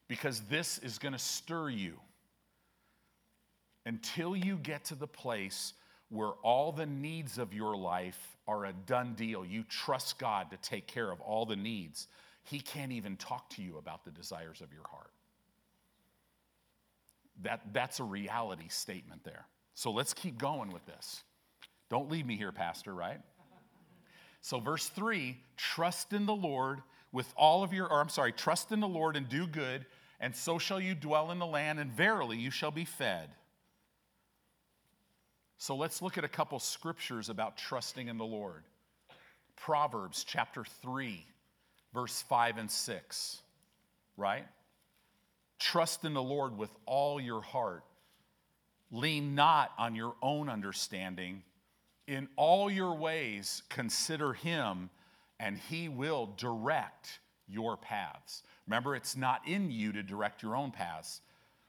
Because 0.08 0.42
this 0.42 0.78
is 0.80 1.00
going 1.00 1.14
to 1.14 1.20
stir 1.20 1.70
you 1.70 2.00
until 3.86 4.36
you 4.36 4.58
get 4.58 4.86
to 4.86 4.96
the 4.96 5.08
place 5.08 5.74
where 6.10 6.32
all 6.44 6.72
the 6.72 6.86
needs 6.86 7.38
of 7.38 7.54
your 7.54 7.76
life 7.76 8.38
are 8.48 8.66
a 8.66 8.74
done 8.74 9.14
deal. 9.14 9.46
You 9.46 9.64
trust 9.64 10.18
God 10.18 10.52
to 10.52 10.58
take 10.58 10.88
care 10.88 11.12
of 11.12 11.20
all 11.22 11.46
the 11.46 11.56
needs. 11.56 12.08
He 12.44 12.60
can't 12.60 12.92
even 12.94 13.18
talk 13.18 13.50
to 13.52 13.62
you 13.62 13.78
about 13.78 14.06
the 14.06 14.12
desires 14.12 14.62
of 14.62 14.72
your 14.72 14.88
heart. 14.90 15.12
That, 17.44 17.62
that's 17.74 18.00
a 18.00 18.04
reality 18.04 18.70
statement 18.70 19.24
there. 19.24 19.46
So 19.74 19.92
let's 19.92 20.14
keep 20.14 20.38
going 20.38 20.72
with 20.72 20.86
this. 20.86 21.24
Don't 21.90 22.10
leave 22.10 22.26
me 22.26 22.36
here, 22.36 22.52
Pastor, 22.52 22.94
right? 22.94 23.20
So, 24.48 24.62
verse 24.62 24.88
3 24.88 25.36
trust 25.58 26.14
in 26.14 26.26
the 26.26 26.34
Lord 26.34 26.82
with 27.12 27.34
all 27.36 27.64
of 27.64 27.74
your, 27.74 27.92
or 27.92 28.00
I'm 28.00 28.08
sorry, 28.08 28.32
trust 28.32 28.72
in 28.72 28.80
the 28.80 28.88
Lord 28.88 29.18
and 29.18 29.28
do 29.28 29.46
good, 29.46 29.86
and 30.22 30.34
so 30.34 30.58
shall 30.58 30.80
you 30.80 30.96
dwell 30.96 31.32
in 31.32 31.40
the 31.40 31.46
land, 31.46 31.82
and 31.82 31.92
verily 31.92 32.38
you 32.38 32.50
shall 32.50 32.72
be 32.72 32.86
fed. 32.86 33.28
So, 35.58 35.76
let's 35.76 36.02
look 36.02 36.18
at 36.18 36.24
a 36.24 36.30
couple 36.30 36.60
scriptures 36.60 37.28
about 37.28 37.58
trusting 37.58 38.08
in 38.08 38.18
the 38.18 38.26
Lord. 38.26 38.64
Proverbs 39.58 40.24
chapter 40.24 40.64
3, 40.82 41.26
verse 41.94 42.22
5 42.30 42.58
and 42.58 42.72
6, 42.72 43.42
right? 44.16 44.46
Trust 45.60 46.06
in 46.06 46.14
the 46.14 46.24
Lord 46.24 46.58
with 46.58 46.72
all 46.86 47.20
your 47.20 47.42
heart. 47.42 47.84
Lean 48.92 49.36
not 49.36 49.74
on 49.78 49.94
your 49.94 50.16
own 50.22 50.48
understanding 50.48 51.44
in 52.08 52.28
all 52.36 52.72
your 52.72 52.96
ways, 52.96 53.64
consider 53.70 54.34
him, 54.34 54.90
and 55.40 55.58
he 55.58 55.90
will 55.90 56.34
direct 56.38 57.20
your 57.48 57.78
paths. 57.78 58.44
Remember, 58.66 58.96
it's 58.96 59.16
not 59.16 59.48
in 59.48 59.72
you 59.72 59.92
to 59.92 60.04
direct 60.04 60.42
your 60.42 60.56
own 60.56 60.72
paths. 60.72 61.22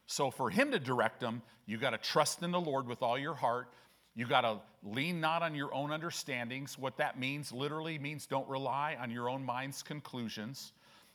So, 0.06 0.30
for 0.30 0.48
him 0.48 0.70
to 0.70 0.78
direct 0.78 1.20
them, 1.20 1.42
you 1.66 1.76
got 1.76 1.90
to 1.90 1.98
trust 1.98 2.42
in 2.42 2.50
the 2.50 2.60
Lord 2.60 2.86
with 2.86 3.02
all 3.02 3.18
your 3.18 3.34
heart. 3.34 3.68
You 4.14 4.26
got 4.26 4.40
to 4.40 4.58
lean 4.82 5.20
not 5.20 5.42
on 5.42 5.54
your 5.54 5.72
own 5.74 5.92
understandings. 5.92 6.78
What 6.78 6.96
that 6.96 7.18
means 7.18 7.52
literally 7.52 7.98
means 7.98 8.26
don't 8.26 8.48
rely 8.48 8.96
on 9.00 9.10
your 9.10 9.28
own 9.28 9.44
mind's 9.44 9.82
conclusions. 9.82 10.72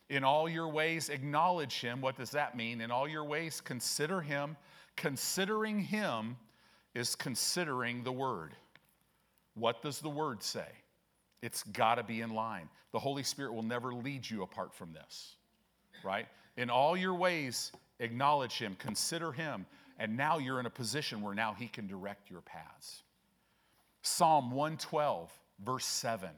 In 0.09 0.23
all 0.23 0.47
your 0.47 0.67
ways, 0.67 1.09
acknowledge 1.09 1.81
him. 1.81 2.01
What 2.01 2.17
does 2.17 2.29
that 2.31 2.55
mean? 2.55 2.81
In 2.81 2.91
all 2.91 3.07
your 3.07 3.23
ways, 3.25 3.61
consider 3.61 4.21
him. 4.21 4.55
Considering 4.95 5.79
him 5.79 6.37
is 6.93 7.15
considering 7.15 8.03
the 8.03 8.11
word. 8.11 8.55
What 9.55 9.81
does 9.81 9.99
the 9.99 10.09
word 10.09 10.41
say? 10.43 10.67
It's 11.41 11.63
got 11.63 11.95
to 11.95 12.03
be 12.03 12.21
in 12.21 12.33
line. 12.33 12.69
The 12.91 12.99
Holy 12.99 13.23
Spirit 13.23 13.53
will 13.53 13.63
never 13.63 13.93
lead 13.93 14.29
you 14.29 14.43
apart 14.43 14.73
from 14.73 14.93
this, 14.93 15.35
right? 16.03 16.27
In 16.57 16.69
all 16.69 16.95
your 16.95 17.15
ways, 17.15 17.71
acknowledge 17.99 18.57
him, 18.57 18.75
consider 18.79 19.31
him, 19.31 19.65
and 19.99 20.15
now 20.15 20.37
you're 20.37 20.59
in 20.59 20.65
a 20.65 20.71
position 20.71 21.21
where 21.21 21.33
now 21.33 21.53
he 21.53 21.67
can 21.67 21.87
direct 21.87 22.29
your 22.29 22.41
paths. 22.41 23.03
Psalm 24.01 24.51
112, 24.51 25.31
verse 25.63 25.85
7 25.85 26.29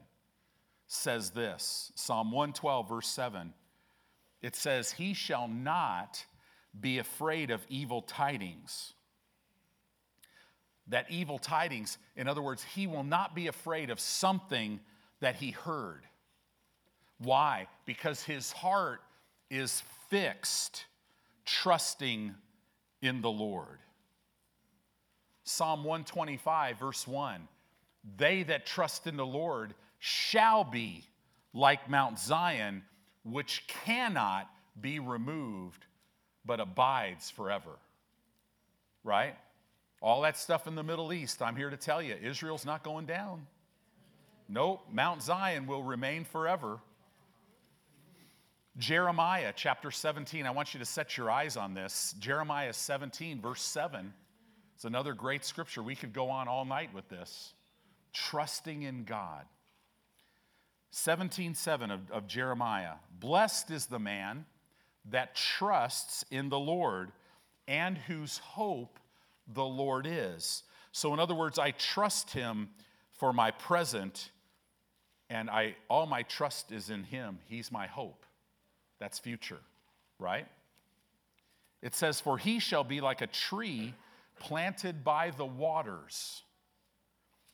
says 0.86 1.30
this 1.30 1.92
Psalm 1.94 2.30
112, 2.32 2.88
verse 2.88 3.08
7. 3.08 3.52
It 4.42 4.54
says, 4.54 4.92
He 4.92 5.14
shall 5.14 5.48
not 5.48 6.24
be 6.78 6.98
afraid 6.98 7.50
of 7.50 7.66
evil 7.68 8.02
tidings. 8.02 8.92
That 10.88 11.10
evil 11.10 11.38
tidings, 11.38 11.98
in 12.14 12.28
other 12.28 12.42
words, 12.42 12.62
he 12.62 12.86
will 12.86 13.02
not 13.04 13.34
be 13.34 13.48
afraid 13.48 13.90
of 13.90 13.98
something 13.98 14.80
that 15.20 15.36
he 15.36 15.50
heard. 15.50 16.02
Why? 17.18 17.66
Because 17.86 18.22
his 18.22 18.52
heart 18.52 19.00
is 19.50 19.82
fixed, 20.10 20.84
trusting 21.44 22.34
in 23.02 23.20
the 23.20 23.30
Lord. 23.30 23.78
Psalm 25.44 25.84
125, 25.84 26.78
verse 26.78 27.06
1 27.06 27.48
They 28.16 28.42
that 28.44 28.66
trust 28.66 29.06
in 29.06 29.16
the 29.16 29.26
Lord 29.26 29.74
shall 29.98 30.64
be 30.64 31.04
like 31.52 31.88
Mount 31.88 32.18
Zion, 32.18 32.82
which 33.24 33.64
cannot 33.66 34.50
be 34.78 34.98
removed, 34.98 35.86
but 36.44 36.60
abides 36.60 37.30
forever. 37.30 37.78
Right? 39.04 39.36
All 40.02 40.22
that 40.22 40.36
stuff 40.36 40.66
in 40.66 40.74
the 40.74 40.82
Middle 40.82 41.12
East, 41.12 41.42
I'm 41.42 41.56
here 41.56 41.70
to 41.70 41.76
tell 41.76 42.02
you, 42.02 42.16
Israel's 42.22 42.64
not 42.64 42.82
going 42.82 43.06
down. 43.06 43.46
Nope, 44.48 44.86
Mount 44.92 45.22
Zion 45.22 45.66
will 45.66 45.82
remain 45.82 46.24
forever. 46.24 46.78
Jeremiah 48.78 49.52
chapter 49.56 49.90
17, 49.90 50.46
I 50.46 50.50
want 50.50 50.74
you 50.74 50.80
to 50.80 50.86
set 50.86 51.16
your 51.16 51.30
eyes 51.30 51.56
on 51.56 51.72
this. 51.72 52.14
Jeremiah 52.18 52.72
17, 52.72 53.40
verse 53.40 53.62
7. 53.62 54.12
It's 54.74 54.84
another 54.84 55.14
great 55.14 55.44
scripture. 55.44 55.82
We 55.82 55.96
could 55.96 56.12
go 56.12 56.28
on 56.28 56.48
all 56.48 56.66
night 56.66 56.92
with 56.94 57.08
this. 57.08 57.54
Trusting 58.12 58.82
in 58.82 59.04
God. 59.04 59.46
17:7 60.92 61.92
of, 61.92 62.10
of 62.10 62.26
Jeremiah. 62.26 62.94
Blessed 63.18 63.70
is 63.70 63.86
the 63.86 63.98
man 63.98 64.46
that 65.10 65.34
trusts 65.34 66.24
in 66.30 66.48
the 66.48 66.58
Lord 66.58 67.12
and 67.68 67.98
whose 67.98 68.38
hope 68.38 68.98
the 69.52 69.64
Lord 69.64 70.06
is. 70.06 70.62
So, 70.92 71.12
in 71.12 71.20
other 71.20 71.34
words, 71.34 71.58
I 71.58 71.72
trust 71.72 72.30
him 72.30 72.70
for 73.12 73.32
my 73.32 73.50
present, 73.50 74.30
and 75.28 75.50
I 75.50 75.76
all 75.88 76.06
my 76.06 76.22
trust 76.22 76.72
is 76.72 76.90
in 76.90 77.04
him. 77.04 77.38
He's 77.46 77.70
my 77.70 77.86
hope. 77.86 78.24
That's 78.98 79.18
future, 79.18 79.60
right? 80.18 80.46
It 81.82 81.94
says, 81.94 82.20
For 82.20 82.38
he 82.38 82.58
shall 82.58 82.84
be 82.84 83.00
like 83.00 83.20
a 83.20 83.26
tree 83.26 83.94
planted 84.38 85.04
by 85.04 85.30
the 85.30 85.44
waters, 85.44 86.42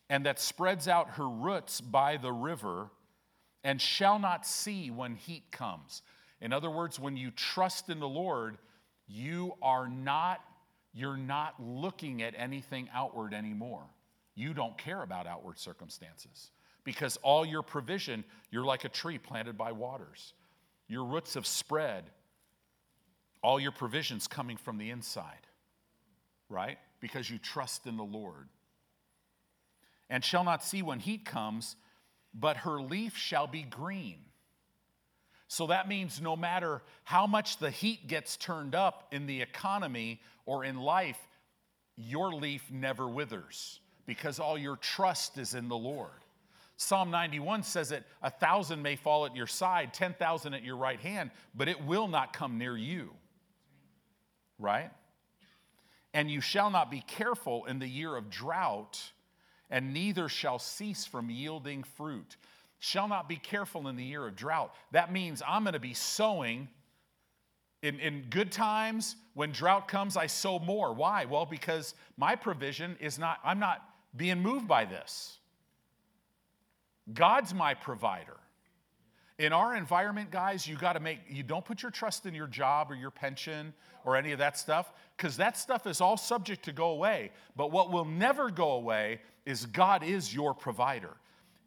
and 0.09 0.26
that 0.26 0.40
spreads 0.40 0.88
out 0.88 1.11
her 1.11 1.28
roots 1.28 1.81
by 1.81 2.16
the 2.16 2.33
river 2.33 2.90
and 3.64 3.81
shall 3.81 4.18
not 4.18 4.46
see 4.46 4.90
when 4.90 5.14
heat 5.14 5.44
comes. 5.52 6.02
In 6.40 6.52
other 6.52 6.70
words, 6.70 6.98
when 6.98 7.16
you 7.16 7.31
trust 7.31 7.88
in 7.88 8.00
the 8.00 8.09
Lord, 8.09 8.59
you 9.07 9.55
are 9.62 9.88
not 9.88 10.40
you're 10.92 11.16
not 11.16 11.55
looking 11.59 12.22
at 12.22 12.35
anything 12.37 12.88
outward 12.92 13.33
anymore. 13.33 13.85
You 14.35 14.55
don't 14.55 14.76
care 14.76 15.02
about 15.02 15.26
outward 15.26 15.59
circumstances 15.59 16.50
because 16.85 17.16
all 17.18 17.44
your 17.44 17.62
provision, 17.62 18.24
you're 18.50 18.64
like 18.64 18.85
a 18.85 18.88
tree 18.88 19.18
planted 19.18 19.57
by 19.57 19.72
waters. 19.72 20.35
Your 20.88 21.05
roots 21.05 21.35
have 21.35 21.46
spread. 21.46 22.05
All 23.42 23.59
your 23.59 23.72
provisions 23.72 24.26
coming 24.28 24.57
from 24.57 24.78
the 24.78 24.90
inside, 24.90 25.46
right? 26.48 26.78
Because 27.00 27.28
you 27.28 27.38
trust 27.38 27.87
in 27.87 27.96
the 27.96 28.05
Lord. 28.05 28.48
And 30.09 30.24
shall 30.24 30.44
not 30.44 30.62
see 30.62 30.83
when 30.83 31.00
heat 31.00 31.24
comes, 31.24 31.76
but 32.35 32.59
her 32.59 32.81
leaf 32.81 33.16
shall 33.16 33.46
be 33.46 33.62
green. 33.62 34.18
So 35.48 35.66
that 35.66 35.88
means 35.88 36.20
no 36.20 36.37
matter 36.37 36.83
how 37.05 37.26
much 37.26 37.59
the 37.59 37.70
heat 37.70 38.07
gets 38.07 38.37
turned 38.37 38.74
up 38.74 39.09
in 39.12 39.26
the 39.26 39.42
economy 39.42 40.20
or 40.46 40.64
in 40.64 40.76
life, 40.76 41.18
your 41.96 42.33
leaf 42.33 42.64
never 42.70 43.09
withers 43.09 43.81
because 44.07 44.40
all 44.40 44.59
your 44.59 44.76
trust 44.76 45.38
is 45.38 45.55
in 45.55 45.68
the 45.68 45.76
Lord. 45.76 46.11
Psalm 46.76 47.11
91 47.11 47.62
says 47.62 47.90
that 47.90 48.05
a 48.22 48.31
thousand 48.31 48.83
may 48.83 48.96
fall 48.96 49.24
at 49.24 49.37
your 49.37 49.46
side, 49.46 49.94
10,000 49.94 50.55
at 50.55 50.64
your 50.64 50.76
right 50.76 50.98
hand, 51.00 51.31
but 51.55 51.68
it 51.68 51.85
will 51.85 52.09
not 52.09 52.33
come 52.33 52.59
near 52.59 52.76
you. 52.76 53.11
Right? 54.59 54.90
And 56.14 56.31
you 56.31 56.40
shall 56.40 56.70
not 56.70 56.90
be 56.90 57.00
careful 57.00 57.66
in 57.66 57.78
the 57.78 57.87
year 57.87 58.16
of 58.16 58.31
drought 58.31 59.12
and 59.72 59.94
neither 59.94 60.28
shall 60.28 60.59
cease 60.59 61.07
from 61.07 61.31
yielding 61.31 61.83
fruit. 61.83 62.37
Shall 62.78 63.09
not 63.09 63.26
be 63.26 63.37
careful 63.37 63.88
in 63.88 63.96
the 63.96 64.05
year 64.05 64.26
of 64.26 64.37
drought. 64.37 64.74
That 64.92 65.11
means 65.11 65.42
I'm 65.48 65.64
going 65.64 65.72
to 65.72 65.81
be 65.81 65.94
sowing. 65.94 66.68
In, 67.83 67.99
in 67.99 68.27
good 68.31 68.53
times, 68.53 69.16
when 69.35 69.51
drought 69.51 69.88
comes, 69.88 70.16
I 70.16 70.27
sow 70.27 70.61
more. 70.61 70.92
Why? 70.92 71.25
Well, 71.25 71.47
because 71.47 71.95
my 72.16 72.37
provision 72.37 72.97
is 73.01 73.18
not, 73.18 73.40
I'm 73.45 73.59
not 73.59 73.83
being 74.16 74.40
moved 74.40 74.68
by 74.68 74.85
this. 74.85 75.38
God's 77.12 77.53
my 77.53 77.75
provider. 77.75 78.37
In 79.38 79.53
our 79.53 79.75
environment, 79.75 80.31
guys, 80.31 80.68
you 80.68 80.77
got 80.77 80.92
to 80.92 81.01
make, 81.01 81.18
you 81.29 81.42
don't 81.42 81.64
put 81.64 81.83
your 81.83 81.90
trust 81.90 82.27
in 82.27 82.35
your 82.35 82.47
job 82.47 82.90
or 82.90 82.95
your 82.95 83.11
pension 83.11 83.75
or 84.05 84.16
any 84.16 84.31
of 84.31 84.38
that 84.38 84.57
stuff, 84.57 84.92
because 85.16 85.37
that 85.37 85.57
stuff 85.57 85.87
is 85.87 86.01
all 86.01 86.16
subject 86.16 86.64
to 86.64 86.73
go 86.73 86.90
away. 86.90 87.33
But 87.57 87.73
what 87.73 87.90
will 87.90 88.05
never 88.05 88.51
go 88.51 88.73
away 88.73 89.21
is 89.45 89.66
God 89.66 90.05
is 90.05 90.33
your 90.33 90.55
provider. 90.55 91.16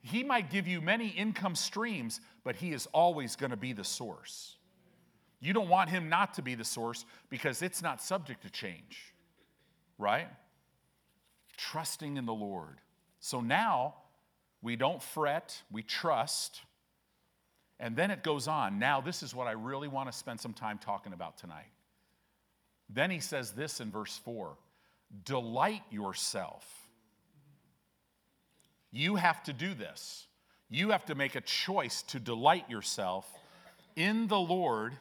He 0.01 0.23
might 0.23 0.49
give 0.49 0.67
you 0.67 0.79
many 0.79 1.07
income 1.09 1.55
streams, 1.55 2.21
but 2.43 2.55
He 2.55 2.71
is 2.71 2.87
always 2.93 3.35
going 3.35 3.49
to 3.49 3.57
be 3.57 3.73
the 3.73 3.83
source. 3.83 4.54
You 5.45 5.53
don't 5.53 5.69
want 5.69 5.91
Him 5.91 6.09
not 6.09 6.33
to 6.35 6.41
be 6.41 6.55
the 6.55 6.63
source 6.63 7.05
because 7.29 7.61
it's 7.61 7.83
not 7.83 8.01
subject 8.01 8.41
to 8.43 8.49
change, 8.49 9.13
right? 9.99 10.27
Trusting 11.55 12.17
in 12.17 12.25
the 12.25 12.33
Lord. 12.33 12.81
So 13.19 13.41
now 13.41 13.93
we 14.63 14.75
don't 14.75 15.03
fret, 15.03 15.61
we 15.71 15.83
trust. 15.83 16.61
And 17.79 17.95
then 17.95 18.09
it 18.09 18.23
goes 18.23 18.47
on. 18.47 18.79
Now, 18.79 19.01
this 19.01 19.21
is 19.21 19.35
what 19.35 19.45
I 19.45 19.51
really 19.51 19.87
want 19.87 20.11
to 20.11 20.17
spend 20.17 20.39
some 20.39 20.53
time 20.53 20.79
talking 20.79 21.13
about 21.13 21.37
tonight. 21.37 21.69
Then 22.89 23.11
he 23.11 23.19
says 23.19 23.51
this 23.51 23.79
in 23.79 23.91
verse 23.91 24.17
4 24.25 24.57
Delight 25.25 25.83
yourself. 25.91 26.65
You 28.91 29.17
have 29.17 29.43
to 29.43 29.53
do 29.53 29.75
this. 29.75 30.25
You 30.71 30.89
have 30.89 31.05
to 31.05 31.13
make 31.13 31.35
a 31.35 31.41
choice 31.41 32.01
to 32.03 32.19
delight 32.19 32.67
yourself 32.67 33.31
in 33.95 34.27
the 34.27 34.39
Lord, 34.39 34.93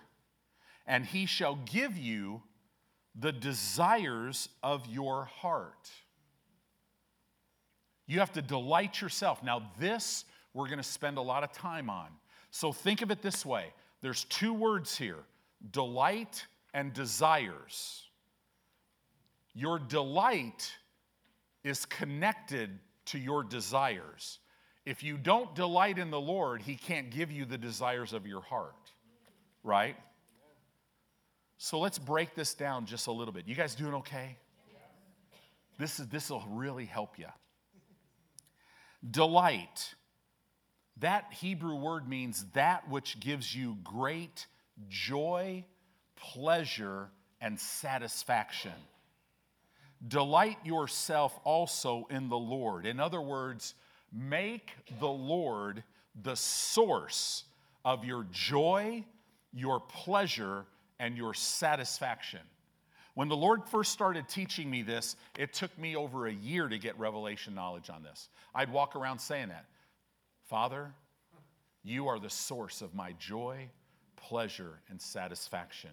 and 0.86 1.04
he 1.04 1.26
shall 1.26 1.56
give 1.56 1.96
you 1.96 2.42
the 3.18 3.32
desires 3.32 4.48
of 4.62 4.86
your 4.86 5.24
heart. 5.24 5.90
You 8.06 8.18
have 8.18 8.32
to 8.32 8.42
delight 8.42 9.00
yourself. 9.00 9.42
Now, 9.42 9.70
this 9.78 10.24
we're 10.52 10.66
going 10.66 10.78
to 10.78 10.84
spend 10.84 11.18
a 11.18 11.22
lot 11.22 11.42
of 11.42 11.52
time 11.52 11.90
on. 11.90 12.06
So 12.50 12.72
think 12.72 13.02
of 13.02 13.10
it 13.10 13.20
this 13.20 13.44
way 13.44 13.66
there's 14.00 14.24
two 14.24 14.54
words 14.54 14.96
here 14.96 15.24
delight 15.72 16.46
and 16.72 16.92
desires. 16.92 18.02
Your 19.54 19.78
delight 19.78 20.72
is 21.62 21.86
connected 21.86 22.78
to 23.06 23.18
your 23.18 23.44
desires. 23.44 24.40
If 24.84 25.02
you 25.02 25.16
don't 25.16 25.54
delight 25.54 25.98
in 25.98 26.10
the 26.10 26.20
Lord, 26.20 26.60
He 26.60 26.74
can't 26.74 27.10
give 27.10 27.30
you 27.30 27.44
the 27.44 27.56
desires 27.56 28.12
of 28.12 28.26
your 28.26 28.42
heart, 28.42 28.92
right? 29.62 29.96
So 31.58 31.78
let's 31.78 31.98
break 31.98 32.34
this 32.34 32.54
down 32.54 32.86
just 32.86 33.06
a 33.06 33.12
little 33.12 33.32
bit. 33.32 33.46
You 33.46 33.54
guys 33.54 33.74
doing 33.74 33.94
okay? 33.94 34.36
This 35.78 35.98
is 35.98 36.08
this 36.08 36.30
will 36.30 36.44
really 36.50 36.84
help 36.84 37.18
you. 37.18 37.26
Delight. 39.10 39.94
That 40.98 41.32
Hebrew 41.32 41.74
word 41.74 42.08
means 42.08 42.44
that 42.52 42.88
which 42.88 43.18
gives 43.18 43.54
you 43.54 43.76
great 43.82 44.46
joy 44.88 45.64
pleasure, 46.16 47.10
and 47.40 47.58
satisfaction. 47.58 48.72
Delight 50.06 50.58
yourself 50.64 51.38
also 51.44 52.06
in 52.10 52.28
the 52.28 52.38
Lord. 52.38 52.86
In 52.86 53.00
other 53.00 53.20
words, 53.20 53.74
make 54.12 54.72
the 54.98 55.08
Lord 55.08 55.82
the 56.22 56.36
source 56.36 57.44
of 57.84 58.04
your 58.04 58.26
joy 58.30 59.04
your 59.52 59.80
pleasure 59.80 60.66
and 60.98 61.16
your 61.16 61.34
satisfaction. 61.34 62.40
When 63.14 63.28
the 63.28 63.36
Lord 63.36 63.64
first 63.68 63.92
started 63.92 64.28
teaching 64.28 64.68
me 64.68 64.82
this, 64.82 65.16
it 65.38 65.52
took 65.52 65.76
me 65.78 65.94
over 65.94 66.26
a 66.26 66.32
year 66.32 66.68
to 66.68 66.78
get 66.78 66.98
revelation 66.98 67.54
knowledge 67.54 67.88
on 67.88 68.02
this. 68.02 68.28
I'd 68.54 68.72
walk 68.72 68.96
around 68.96 69.20
saying 69.20 69.48
that 69.48 69.66
Father, 70.48 70.92
you 71.82 72.08
are 72.08 72.18
the 72.18 72.30
source 72.30 72.82
of 72.82 72.94
my 72.94 73.12
joy, 73.18 73.68
pleasure, 74.16 74.80
and 74.88 75.00
satisfaction. 75.00 75.90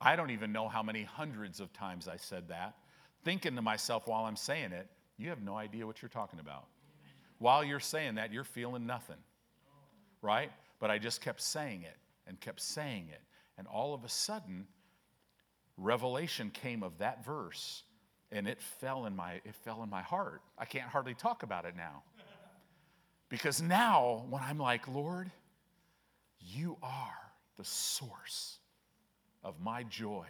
I 0.00 0.14
don't 0.14 0.30
even 0.30 0.52
know 0.52 0.68
how 0.68 0.82
many 0.82 1.02
hundreds 1.02 1.60
of 1.60 1.72
times 1.72 2.06
I 2.06 2.16
said 2.16 2.48
that, 2.48 2.74
thinking 3.24 3.56
to 3.56 3.62
myself 3.62 4.06
while 4.06 4.24
I'm 4.24 4.36
saying 4.36 4.72
it, 4.72 4.88
you 5.16 5.30
have 5.30 5.42
no 5.42 5.56
idea 5.56 5.86
what 5.86 6.02
you're 6.02 6.08
talking 6.08 6.38
about. 6.38 6.66
While 7.38 7.64
you're 7.64 7.80
saying 7.80 8.16
that, 8.16 8.32
you're 8.32 8.44
feeling 8.44 8.86
nothing, 8.86 9.16
right? 10.22 10.50
But 10.80 10.90
I 10.90 10.98
just 10.98 11.22
kept 11.22 11.40
saying 11.40 11.82
it 11.82 11.96
and 12.26 12.38
kept 12.40 12.60
saying 12.60 13.08
it. 13.10 13.20
And 13.58 13.66
all 13.66 13.94
of 13.94 14.04
a 14.04 14.08
sudden, 14.08 14.66
revelation 15.76 16.50
came 16.50 16.82
of 16.82 16.98
that 16.98 17.24
verse 17.24 17.82
and 18.32 18.48
it 18.48 18.60
fell 18.60 19.06
in 19.06 19.14
my 19.14 19.34
it 19.44 19.54
fell 19.64 19.82
in 19.82 19.90
my 19.90 20.02
heart. 20.02 20.42
I 20.58 20.64
can't 20.64 20.88
hardly 20.88 21.14
talk 21.14 21.42
about 21.42 21.64
it 21.64 21.76
now. 21.76 22.02
Because 23.28 23.60
now 23.60 24.24
when 24.30 24.42
i'm 24.42 24.58
like 24.58 24.86
lord 24.88 25.30
you 26.40 26.76
are 26.82 27.32
the 27.56 27.64
source 27.64 28.58
of 29.42 29.60
my 29.60 29.82
joy. 29.84 30.26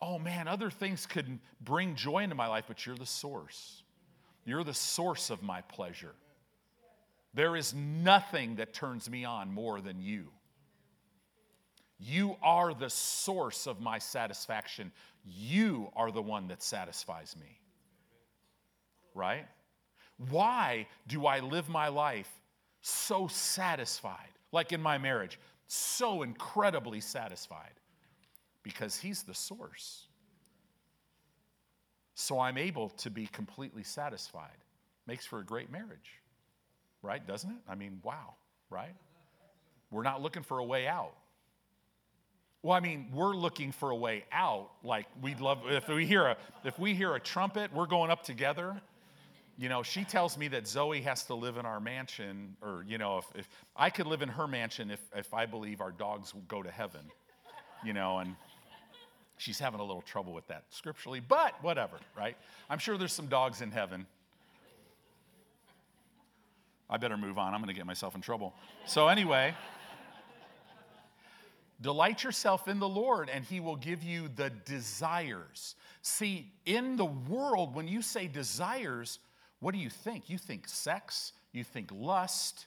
Oh 0.00 0.18
man 0.18 0.48
other 0.48 0.70
things 0.70 1.06
could 1.06 1.38
bring 1.60 1.94
joy 1.94 2.22
into 2.22 2.34
my 2.34 2.46
life 2.46 2.64
but 2.68 2.86
you're 2.86 2.96
the 2.96 3.06
source. 3.06 3.82
You're 4.44 4.64
the 4.64 4.74
source 4.74 5.30
of 5.30 5.42
my 5.42 5.60
pleasure. 5.62 6.14
There 7.34 7.54
is 7.54 7.74
nothing 7.74 8.56
that 8.56 8.72
turns 8.72 9.10
me 9.10 9.24
on 9.24 9.52
more 9.52 9.80
than 9.80 10.00
you 10.00 10.28
you 11.98 12.36
are 12.42 12.74
the 12.74 12.90
source 12.90 13.66
of 13.66 13.80
my 13.80 13.98
satisfaction. 13.98 14.92
You 15.24 15.90
are 15.96 16.10
the 16.10 16.22
one 16.22 16.48
that 16.48 16.62
satisfies 16.62 17.34
me. 17.38 17.60
Right? 19.14 19.46
Why 20.30 20.86
do 21.06 21.26
I 21.26 21.40
live 21.40 21.68
my 21.68 21.88
life 21.88 22.30
so 22.80 23.26
satisfied? 23.26 24.30
Like 24.52 24.72
in 24.72 24.80
my 24.80 24.98
marriage, 24.98 25.38
so 25.66 26.22
incredibly 26.22 27.00
satisfied? 27.00 27.74
Because 28.62 28.96
He's 28.96 29.24
the 29.24 29.34
source. 29.34 30.06
So 32.14 32.38
I'm 32.40 32.58
able 32.58 32.90
to 32.90 33.10
be 33.10 33.26
completely 33.26 33.84
satisfied. 33.84 34.56
Makes 35.06 35.26
for 35.26 35.38
a 35.38 35.44
great 35.44 35.70
marriage, 35.70 36.20
right? 37.02 37.24
Doesn't 37.26 37.50
it? 37.50 37.56
I 37.68 37.74
mean, 37.74 38.00
wow, 38.02 38.34
right? 38.70 38.94
We're 39.90 40.02
not 40.02 40.20
looking 40.20 40.42
for 40.42 40.58
a 40.58 40.64
way 40.64 40.86
out. 40.86 41.14
Well, 42.62 42.76
I 42.76 42.80
mean, 42.80 43.06
we're 43.12 43.34
looking 43.36 43.70
for 43.70 43.90
a 43.90 43.96
way 43.96 44.24
out. 44.32 44.70
Like 44.82 45.06
we'd 45.22 45.40
love 45.40 45.60
if 45.66 45.88
we 45.88 46.06
hear 46.06 46.26
a 46.26 46.36
if 46.64 46.78
we 46.78 46.94
hear 46.94 47.14
a 47.14 47.20
trumpet, 47.20 47.72
we're 47.72 47.86
going 47.86 48.10
up 48.10 48.24
together. 48.24 48.80
You 49.56 49.68
know, 49.68 49.82
she 49.82 50.04
tells 50.04 50.36
me 50.36 50.48
that 50.48 50.66
Zoe 50.66 51.00
has 51.02 51.24
to 51.24 51.34
live 51.34 51.56
in 51.56 51.66
our 51.66 51.80
mansion, 51.80 52.56
or 52.62 52.84
you 52.86 52.98
know, 52.98 53.18
if, 53.18 53.24
if 53.34 53.48
I 53.76 53.90
could 53.90 54.06
live 54.06 54.22
in 54.22 54.28
her 54.28 54.48
mansion 54.48 54.90
if 54.90 55.00
if 55.14 55.32
I 55.32 55.46
believe 55.46 55.80
our 55.80 55.92
dogs 55.92 56.34
will 56.34 56.42
go 56.42 56.62
to 56.62 56.70
heaven. 56.70 57.02
You 57.84 57.92
know, 57.92 58.18
and 58.18 58.34
she's 59.36 59.60
having 59.60 59.78
a 59.78 59.84
little 59.84 60.02
trouble 60.02 60.32
with 60.32 60.48
that 60.48 60.64
scripturally, 60.70 61.20
but 61.20 61.62
whatever, 61.62 61.96
right? 62.16 62.36
I'm 62.68 62.78
sure 62.78 62.98
there's 62.98 63.12
some 63.12 63.28
dogs 63.28 63.60
in 63.60 63.70
heaven. 63.70 64.04
I 66.90 66.96
better 66.96 67.16
move 67.16 67.38
on. 67.38 67.54
I'm 67.54 67.60
going 67.60 67.68
to 67.68 67.74
get 67.74 67.86
myself 67.86 68.16
in 68.16 68.20
trouble. 68.20 68.52
So 68.86 69.06
anyway. 69.06 69.54
Delight 71.80 72.24
yourself 72.24 72.66
in 72.66 72.80
the 72.80 72.88
Lord, 72.88 73.28
and 73.28 73.44
He 73.44 73.60
will 73.60 73.76
give 73.76 74.02
you 74.02 74.28
the 74.34 74.50
desires. 74.50 75.76
See, 76.02 76.52
in 76.66 76.96
the 76.96 77.04
world, 77.04 77.74
when 77.74 77.86
you 77.86 78.02
say 78.02 78.26
desires, 78.26 79.20
what 79.60 79.72
do 79.72 79.78
you 79.78 79.90
think? 79.90 80.28
You 80.28 80.38
think 80.38 80.68
sex, 80.68 81.32
you 81.52 81.62
think 81.62 81.90
lust, 81.92 82.66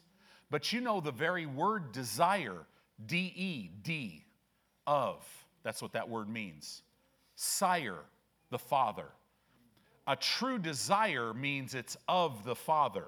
but 0.49 0.71
you 0.71 0.81
know 0.81 1.01
the 1.01 1.11
very 1.11 1.45
word 1.45 1.91
desire, 1.91 2.65
D 3.05 3.33
E, 3.35 3.69
D, 3.83 4.23
of, 4.87 5.25
that's 5.63 5.81
what 5.81 5.93
that 5.93 6.07
word 6.07 6.29
means. 6.29 6.81
Sire, 7.35 7.99
the 8.49 8.59
Father. 8.59 9.07
A 10.07 10.15
true 10.15 10.57
desire 10.57 11.33
means 11.33 11.75
it's 11.75 11.97
of 12.07 12.43
the 12.43 12.55
Father. 12.55 13.05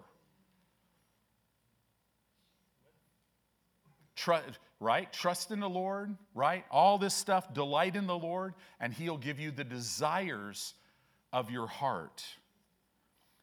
Right? 4.83 5.11
Trust 5.13 5.51
in 5.51 5.61
the 5.61 5.69
Lord, 5.69 6.15
right? 6.35 6.65
All 6.69 6.97
this 6.97 7.13
stuff, 7.13 7.53
delight 7.53 7.95
in 7.95 8.05
the 8.05 8.17
Lord, 8.17 8.53
and 8.79 8.93
He'll 8.93 9.17
give 9.17 9.39
you 9.39 9.49
the 9.49 9.63
desires 9.63 10.73
of 11.31 11.49
your 11.49 11.67
heart. 11.67 12.23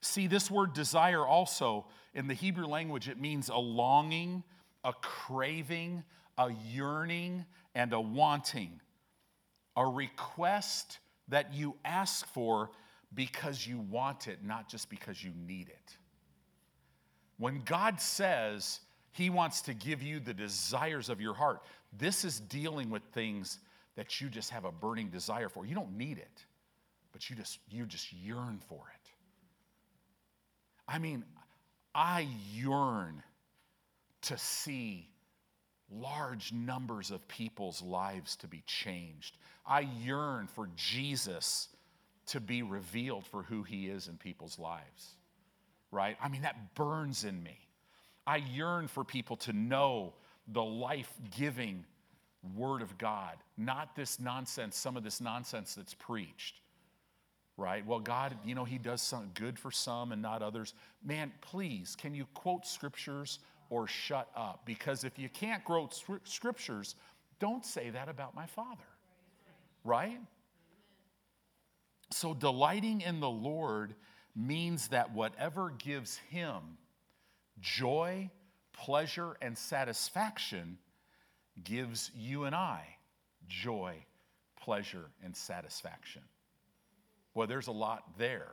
See, 0.02 0.26
this 0.26 0.50
word 0.50 0.74
desire 0.74 1.26
also 1.26 1.86
in 2.14 2.28
the 2.28 2.34
Hebrew 2.34 2.66
language, 2.66 3.08
it 3.08 3.18
means 3.18 3.48
a 3.48 3.56
longing, 3.56 4.44
a 4.84 4.92
craving, 4.92 6.04
a 6.36 6.52
yearning, 6.70 7.46
and 7.74 7.92
a 7.92 8.00
wanting. 8.00 8.80
A 9.76 9.86
request 9.86 10.98
that 11.28 11.54
you 11.54 11.76
ask 11.84 12.26
for 12.26 12.70
because 13.14 13.66
you 13.66 13.78
want 13.78 14.28
it, 14.28 14.44
not 14.44 14.68
just 14.68 14.90
because 14.90 15.22
you 15.22 15.32
need 15.46 15.68
it. 15.68 15.96
When 17.38 17.62
God 17.64 18.00
says, 18.00 18.80
he 19.12 19.30
wants 19.30 19.62
to 19.62 19.74
give 19.74 20.02
you 20.02 20.20
the 20.20 20.34
desires 20.34 21.08
of 21.08 21.20
your 21.20 21.34
heart. 21.34 21.62
This 21.92 22.24
is 22.24 22.40
dealing 22.40 22.90
with 22.90 23.02
things 23.12 23.58
that 23.96 24.20
you 24.20 24.28
just 24.28 24.50
have 24.50 24.64
a 24.64 24.72
burning 24.72 25.08
desire 25.08 25.48
for. 25.48 25.66
You 25.66 25.74
don't 25.74 25.96
need 25.96 26.18
it, 26.18 26.44
but 27.12 27.28
you 27.28 27.36
just 27.36 27.58
you 27.70 27.86
just 27.86 28.12
yearn 28.12 28.60
for 28.68 28.82
it. 28.94 29.10
I 30.86 30.98
mean, 30.98 31.24
I 31.94 32.28
yearn 32.52 33.22
to 34.22 34.38
see 34.38 35.08
large 35.90 36.52
numbers 36.52 37.10
of 37.10 37.26
people's 37.26 37.82
lives 37.82 38.36
to 38.36 38.46
be 38.46 38.62
changed. 38.66 39.38
I 39.66 39.80
yearn 39.80 40.46
for 40.46 40.68
Jesus 40.76 41.68
to 42.26 42.40
be 42.40 42.62
revealed 42.62 43.26
for 43.26 43.42
who 43.42 43.64
he 43.64 43.88
is 43.88 44.06
in 44.08 44.16
people's 44.16 44.58
lives. 44.58 45.16
Right? 45.90 46.16
I 46.22 46.28
mean, 46.28 46.42
that 46.42 46.74
burns 46.76 47.24
in 47.24 47.42
me. 47.42 47.58
I 48.30 48.36
yearn 48.36 48.86
for 48.86 49.02
people 49.02 49.34
to 49.38 49.52
know 49.52 50.12
the 50.46 50.62
life 50.62 51.12
giving 51.36 51.84
Word 52.56 52.80
of 52.80 52.96
God, 52.96 53.34
not 53.58 53.96
this 53.96 54.20
nonsense, 54.20 54.76
some 54.76 54.96
of 54.96 55.02
this 55.02 55.20
nonsense 55.20 55.74
that's 55.74 55.94
preached. 55.94 56.60
Right? 57.56 57.84
Well, 57.84 57.98
God, 57.98 58.38
you 58.44 58.54
know, 58.54 58.64
He 58.64 58.78
does 58.78 59.02
some 59.02 59.32
good 59.34 59.58
for 59.58 59.72
some 59.72 60.12
and 60.12 60.22
not 60.22 60.42
others. 60.42 60.74
Man, 61.04 61.32
please, 61.40 61.96
can 61.96 62.14
you 62.14 62.24
quote 62.34 62.68
scriptures 62.68 63.40
or 63.68 63.88
shut 63.88 64.28
up? 64.36 64.62
Because 64.64 65.02
if 65.02 65.18
you 65.18 65.28
can't 65.28 65.64
quote 65.64 66.00
scriptures, 66.22 66.94
don't 67.40 67.66
say 67.66 67.90
that 67.90 68.08
about 68.08 68.36
my 68.36 68.46
Father. 68.46 68.86
Right? 69.82 70.20
So, 72.12 72.32
delighting 72.32 73.00
in 73.00 73.18
the 73.18 73.28
Lord 73.28 73.96
means 74.36 74.86
that 74.88 75.12
whatever 75.12 75.70
gives 75.78 76.16
Him 76.30 76.78
joy, 77.60 78.30
pleasure, 78.72 79.36
and 79.40 79.56
satisfaction 79.56 80.78
gives 81.62 82.10
you 82.16 82.44
and 82.44 82.54
I 82.54 82.84
joy, 83.48 83.96
pleasure, 84.60 85.10
and 85.22 85.36
satisfaction. 85.36 86.22
Well, 87.34 87.46
there's 87.46 87.66
a 87.66 87.72
lot 87.72 88.18
there. 88.18 88.52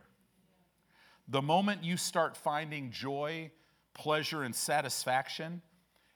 The 1.28 1.41
moment 1.41 1.84
you 1.84 1.98
start 1.98 2.38
finding 2.38 2.91
joy, 2.91 3.52
pleasure, 3.94 4.44
and 4.44 4.56
satisfaction 4.56 5.62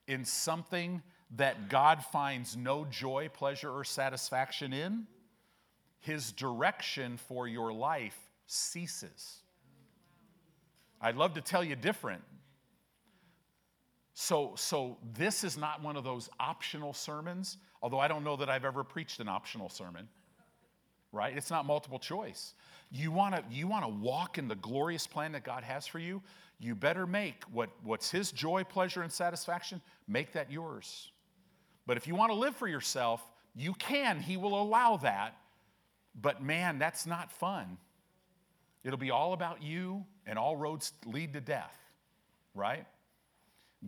in 0.08 0.26
something 0.26 1.02
that 1.36 1.70
God 1.70 2.04
finds 2.04 2.58
no 2.58 2.86
joy, 2.86 3.30
pleasure, 3.34 3.72
or 3.72 3.84
satisfaction 3.84 4.74
in, 4.74 5.08
his 6.00 6.32
direction 6.32 7.18
for 7.18 7.48
your 7.48 7.72
life 7.72 8.18
ceases. 8.48 9.38
I'd 11.00 11.16
love 11.16 11.36
to 11.36 11.42
tell 11.42 11.64
you 11.64 11.76
different, 11.76 12.24
so, 14.22 14.54
so 14.56 15.00
this 15.16 15.44
is 15.44 15.58
not 15.58 15.82
one 15.82 15.98
of 15.98 16.04
those 16.04 16.30
optional 16.40 16.94
sermons, 16.94 17.58
although 17.82 17.98
I 17.98 18.08
don't 18.08 18.24
know 18.24 18.36
that 18.36 18.52
I've 18.52 18.66
ever 18.66 18.84
preached 18.84 19.20
an 19.20 19.28
optional 19.28 19.68
sermon, 19.68 20.08
right? 21.12 21.36
It's 21.36 21.50
not 21.50 21.66
multiple 21.66 21.98
choice. 21.98 22.54
You 22.92 23.12
want 23.12 23.34
to 23.34 23.44
you 23.50 23.66
want 23.66 23.84
to 23.84 23.90
walk 23.90 24.38
in 24.38 24.48
the 24.48 24.54
glorious 24.54 25.08
plan 25.08 25.32
that 25.32 25.44
God 25.44 25.64
has 25.64 25.88
for 25.88 25.98
you, 25.98 26.22
you 26.60 26.76
better 26.76 27.08
make 27.08 27.46
what, 27.52 27.72
what's 27.84 28.12
his 28.12 28.32
joy, 28.32 28.64
pleasure, 28.64 29.02
and 29.02 29.12
satisfaction, 29.12 29.82
make 30.08 30.34
that 30.34 30.52
yours. 30.52 31.10
But 31.88 31.98
if 31.98 32.06
you 32.06 32.14
want 32.14 32.32
to 32.32 32.36
live 32.36 32.56
for 32.56 32.68
yourself, 32.68 33.24
you 33.56 33.74
can. 33.74 34.20
He 34.20 34.38
will 34.38 34.62
allow 34.62 34.98
that. 34.98 35.36
But 36.14 36.44
man, 36.44 36.78
that's 36.78 37.08
not 37.08 37.32
fun. 37.32 37.80
It'll 38.84 39.00
be 39.00 39.10
all 39.10 39.34
about 39.34 39.64
you, 39.64 40.06
and 40.28 40.38
all 40.38 40.56
roads 40.56 40.94
lead 41.08 41.34
to 41.34 41.42
death, 41.42 41.76
right? 42.54 42.86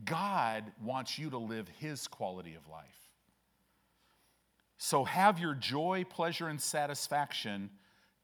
God 0.05 0.71
wants 0.81 1.19
you 1.19 1.29
to 1.29 1.37
live 1.37 1.67
His 1.79 2.07
quality 2.07 2.55
of 2.55 2.67
life. 2.67 2.85
So 4.77 5.03
have 5.03 5.39
your 5.39 5.53
joy, 5.53 6.03
pleasure, 6.09 6.47
and 6.47 6.59
satisfaction 6.59 7.69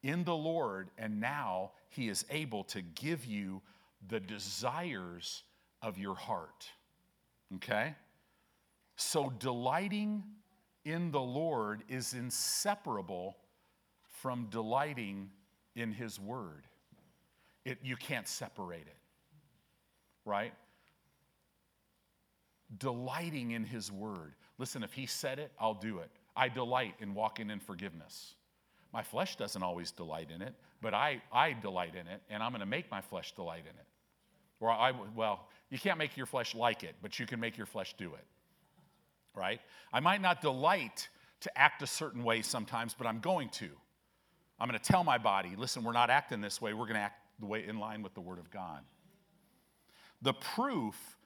in 0.02 0.24
the 0.24 0.36
Lord, 0.36 0.90
and 0.98 1.20
now 1.20 1.72
He 1.90 2.10
is 2.10 2.26
able 2.30 2.64
to 2.66 2.82
give 2.82 3.26
you 3.26 3.62
the 4.08 4.20
desires 4.20 5.44
of 5.82 5.98
your 5.98 6.16
heart. 6.16 6.68
Okay? 7.56 7.96
So 8.96 9.32
delighting 9.40 10.24
in 10.86 11.12
the 11.12 11.22
Lord 11.22 11.84
is 11.88 12.14
inseparable 12.14 13.38
from 14.22 14.48
delighting 14.50 15.30
in 15.76 15.92
His 15.92 16.20
Word. 16.20 16.66
It, 17.64 17.80
you 17.84 17.96
can't 17.96 18.28
separate 18.28 18.88
it, 18.88 18.98
right? 20.26 20.54
Delighting 22.78 23.52
in 23.52 23.64
His 23.64 23.92
Word. 23.92 24.36
Listen, 24.58 24.84
if 24.84 24.94
He 24.94 25.06
said 25.06 25.40
it, 25.40 25.52
I'll 25.60 25.74
do 25.74 26.00
it. 26.00 26.10
I 26.36 26.50
delight 26.50 26.96
in 27.00 27.14
walking 27.14 27.50
in 27.50 27.60
forgiveness. 27.60 28.36
My 28.94 29.04
flesh 29.04 29.36
doesn't 29.36 29.62
always 29.62 29.92
delight 29.92 30.30
in 30.34 30.42
it, 30.42 30.54
but 30.82 30.94
I, 30.94 31.22
I 31.32 31.54
delight 31.54 31.96
in 31.96 32.08
it, 32.08 32.22
and 32.30 32.42
I'm 32.42 32.52
going 32.52 32.62
to 32.62 32.66
make 32.66 32.90
my 32.90 33.02
flesh 33.02 33.34
delight 33.34 33.62
in 33.62 33.76
it. 33.76 33.86
Or 34.60 34.72
I, 34.72 34.94
well, 35.16 35.48
you 35.70 35.78
can't 35.78 35.98
make 35.98 36.18
your 36.18 36.26
flesh 36.26 36.56
like 36.56 36.84
it, 36.84 36.96
but 37.02 37.20
you 37.20 37.26
can 37.26 37.40
make 37.40 37.58
your 37.58 37.68
flesh 37.68 37.94
do 37.98 38.14
it. 38.14 38.26
Right? 39.36 39.62
I 39.94 40.00
might 40.00 40.22
not 40.22 40.42
delight 40.42 41.08
to 41.42 41.58
act 41.58 41.82
a 41.82 41.88
certain 41.88 42.24
way 42.24 42.42
sometimes, 42.42 42.94
but 42.94 43.08
I'm 43.08 43.20
going 43.20 43.50
to. 43.50 43.70
I'm 44.60 44.68
going 44.68 44.80
to 44.80 44.86
tell 44.86 45.04
my 45.04 45.18
body, 45.18 45.54
listen, 45.58 45.84
we're 45.84 45.94
not 45.94 46.10
acting 46.10 46.42
this 46.42 46.62
way. 46.62 46.74
We're 46.74 46.86
going 46.86 46.96
to 46.96 47.02
act 47.02 47.22
the 47.40 47.46
way 47.46 47.66
in 47.66 47.80
line 47.80 48.02
with 48.04 48.14
the 48.14 48.22
Word 48.22 48.40
of 48.40 48.52
God. 48.52 48.82
The 50.22 50.34
proof 50.34 51.18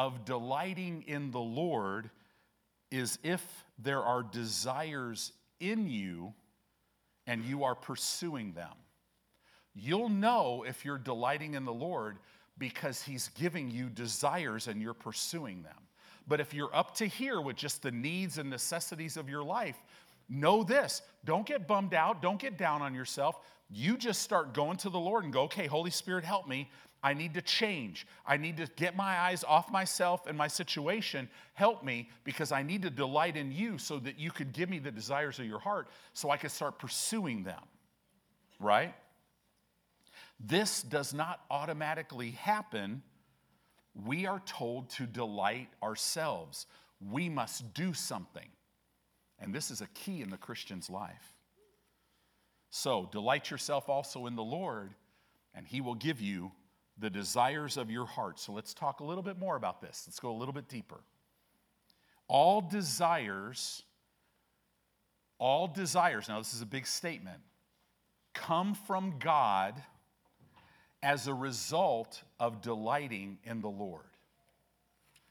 of 0.00 0.24
delighting 0.24 1.04
in 1.06 1.30
the 1.30 1.38
Lord 1.38 2.08
is 2.90 3.18
if 3.22 3.44
there 3.78 4.00
are 4.02 4.22
desires 4.22 5.32
in 5.60 5.90
you 5.90 6.32
and 7.26 7.44
you 7.44 7.64
are 7.64 7.74
pursuing 7.74 8.54
them. 8.54 8.72
You'll 9.74 10.08
know 10.08 10.64
if 10.66 10.86
you're 10.86 10.96
delighting 10.96 11.52
in 11.52 11.66
the 11.66 11.74
Lord 11.74 12.16
because 12.56 13.02
He's 13.02 13.28
giving 13.38 13.70
you 13.70 13.90
desires 13.90 14.68
and 14.68 14.80
you're 14.80 14.94
pursuing 14.94 15.62
them. 15.62 15.76
But 16.26 16.40
if 16.40 16.54
you're 16.54 16.74
up 16.74 16.94
to 16.94 17.06
here 17.06 17.38
with 17.38 17.56
just 17.56 17.82
the 17.82 17.90
needs 17.90 18.38
and 18.38 18.48
necessities 18.48 19.18
of 19.18 19.28
your 19.28 19.42
life, 19.42 19.76
know 20.30 20.62
this 20.62 21.02
don't 21.24 21.44
get 21.44 21.66
bummed 21.66 21.92
out, 21.92 22.22
don't 22.22 22.38
get 22.38 22.56
down 22.56 22.80
on 22.80 22.94
yourself. 22.94 23.40
You 23.68 23.96
just 23.96 24.22
start 24.22 24.54
going 24.54 24.78
to 24.78 24.90
the 24.90 24.98
Lord 24.98 25.24
and 25.24 25.32
go, 25.32 25.42
okay, 25.42 25.66
Holy 25.66 25.90
Spirit, 25.90 26.24
help 26.24 26.48
me. 26.48 26.70
I 27.02 27.14
need 27.14 27.34
to 27.34 27.42
change. 27.42 28.06
I 28.26 28.36
need 28.36 28.58
to 28.58 28.66
get 28.76 28.96
my 28.96 29.18
eyes 29.18 29.42
off 29.44 29.70
myself 29.70 30.26
and 30.26 30.36
my 30.36 30.48
situation. 30.48 31.28
Help 31.54 31.82
me 31.82 32.10
because 32.24 32.52
I 32.52 32.62
need 32.62 32.82
to 32.82 32.90
delight 32.90 33.36
in 33.36 33.52
you 33.52 33.78
so 33.78 33.98
that 34.00 34.18
you 34.18 34.30
could 34.30 34.52
give 34.52 34.68
me 34.68 34.78
the 34.78 34.90
desires 34.90 35.38
of 35.38 35.46
your 35.46 35.60
heart 35.60 35.88
so 36.12 36.30
I 36.30 36.36
can 36.36 36.50
start 36.50 36.78
pursuing 36.78 37.42
them. 37.42 37.62
Right? 38.58 38.94
This 40.38 40.82
does 40.82 41.14
not 41.14 41.40
automatically 41.50 42.32
happen. 42.32 43.02
We 43.94 44.26
are 44.26 44.42
told 44.44 44.90
to 44.90 45.06
delight 45.06 45.68
ourselves. 45.82 46.66
We 47.10 47.30
must 47.30 47.72
do 47.72 47.94
something. 47.94 48.48
And 49.40 49.54
this 49.54 49.70
is 49.70 49.80
a 49.80 49.86
key 49.88 50.22
in 50.22 50.30
the 50.30 50.36
Christian's 50.36 50.90
life. 50.90 51.34
So, 52.70 53.08
delight 53.10 53.50
yourself 53.50 53.88
also 53.88 54.26
in 54.26 54.36
the 54.36 54.44
Lord, 54.44 54.94
and 55.54 55.66
He 55.66 55.80
will 55.80 55.94
give 55.94 56.20
you 56.20 56.52
the 57.00 57.10
desires 57.10 57.76
of 57.76 57.90
your 57.90 58.06
heart. 58.06 58.38
So 58.38 58.52
let's 58.52 58.74
talk 58.74 59.00
a 59.00 59.04
little 59.04 59.22
bit 59.22 59.38
more 59.38 59.56
about 59.56 59.80
this. 59.80 60.04
Let's 60.06 60.20
go 60.20 60.30
a 60.30 60.36
little 60.36 60.52
bit 60.52 60.68
deeper. 60.68 61.00
All 62.28 62.60
desires, 62.60 63.82
all 65.38 65.66
desires, 65.66 66.28
now 66.28 66.38
this 66.38 66.54
is 66.54 66.60
a 66.60 66.66
big 66.66 66.86
statement, 66.86 67.40
come 68.34 68.74
from 68.74 69.14
God 69.18 69.74
as 71.02 71.26
a 71.26 71.34
result 71.34 72.22
of 72.38 72.60
delighting 72.60 73.38
in 73.44 73.62
the 73.62 73.70
Lord. 73.70 74.04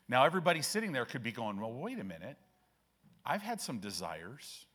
Now, 0.09 0.25
everybody 0.25 0.63
sitting 0.63 0.91
there 0.91 1.05
could 1.05 1.21
be 1.21 1.31
going, 1.31 1.59
well, 1.59 1.71
wait 1.71 1.99
a 1.99 2.03
minute. 2.03 2.35
I've 3.25 3.41
had 3.41 3.61
some 3.61 3.79
desires, 3.79 4.65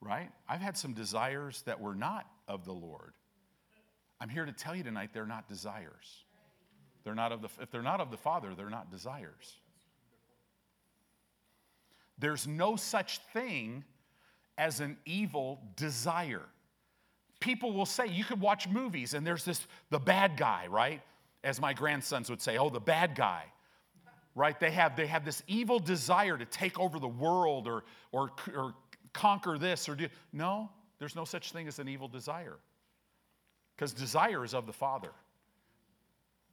right? 0.00 0.30
I've 0.48 0.60
had 0.60 0.76
some 0.76 0.92
desires 0.92 1.62
that 1.62 1.80
were 1.80 1.94
not 1.94 2.26
of 2.46 2.64
the 2.64 2.72
Lord. 2.72 3.12
I'm 4.20 4.28
here 4.28 4.44
to 4.44 4.52
tell 4.52 4.74
you 4.74 4.82
tonight 4.82 5.10
they're 5.12 5.26
not 5.26 5.48
desires. 5.48 6.24
They're 7.04 7.14
not 7.14 7.32
of 7.32 7.42
the, 7.42 7.48
if 7.60 7.70
they're 7.70 7.82
not 7.82 8.00
of 8.00 8.10
the 8.10 8.16
Father, 8.16 8.54
they're 8.56 8.70
not 8.70 8.90
desires. 8.90 9.56
There's 12.18 12.46
no 12.46 12.76
such 12.76 13.18
thing 13.32 13.84
as 14.56 14.80
an 14.80 14.96
evil 15.04 15.60
desire. 15.76 16.46
People 17.40 17.72
will 17.72 17.86
say, 17.86 18.06
you 18.06 18.24
could 18.24 18.40
watch 18.40 18.68
movies 18.68 19.14
and 19.14 19.26
there's 19.26 19.44
this, 19.44 19.66
the 19.90 19.98
bad 19.98 20.36
guy, 20.36 20.66
right? 20.68 21.02
As 21.42 21.60
my 21.60 21.74
grandsons 21.74 22.30
would 22.30 22.40
say, 22.40 22.56
oh, 22.56 22.70
the 22.70 22.80
bad 22.80 23.14
guy, 23.14 23.44
right? 24.34 24.58
They 24.58 24.70
have, 24.70 24.96
they 24.96 25.06
have 25.06 25.24
this 25.24 25.42
evil 25.46 25.78
desire 25.78 26.36
to 26.36 26.44
take 26.44 26.78
over 26.78 26.98
the 26.98 27.08
world 27.08 27.68
or, 27.68 27.84
or, 28.12 28.32
or 28.54 28.74
conquer 29.12 29.58
this 29.58 29.88
or 29.88 29.94
do. 29.94 30.08
No, 30.32 30.70
there's 30.98 31.16
no 31.16 31.24
such 31.24 31.52
thing 31.52 31.68
as 31.68 31.78
an 31.78 31.88
evil 31.88 32.08
desire. 32.08 32.56
Because 33.76 33.92
desire 33.92 34.44
is 34.44 34.54
of 34.54 34.66
the 34.66 34.72
Father. 34.72 35.10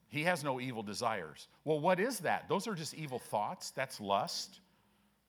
He 0.10 0.24
has 0.24 0.44
no 0.44 0.60
evil 0.60 0.84
desires. 0.84 1.48
Well, 1.64 1.80
what 1.80 2.00
is 2.00 2.20
that? 2.20 2.50
Those 2.50 2.68
are 2.68 2.76
just 2.76 2.94
evil 2.94 3.20
thoughts. 3.20 3.72
That's 3.72 4.02
lust. 4.02 4.60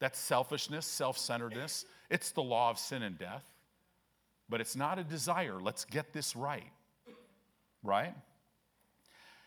That's 0.00 0.18
selfishness, 0.18 0.84
self 0.84 1.16
centeredness. 1.16 1.84
It's 2.11 2.32
the 2.32 2.42
law 2.42 2.70
of 2.70 2.78
sin 2.78 3.03
and 3.03 3.16
death. 3.16 3.44
But 4.48 4.61
it's 4.61 4.74
not 4.74 4.98
a 4.98 5.05
desire. 5.05 5.59
Let's 5.61 5.84
get 5.84 6.12
this 6.12 6.34
right. 6.34 6.72
Right? 7.84 8.14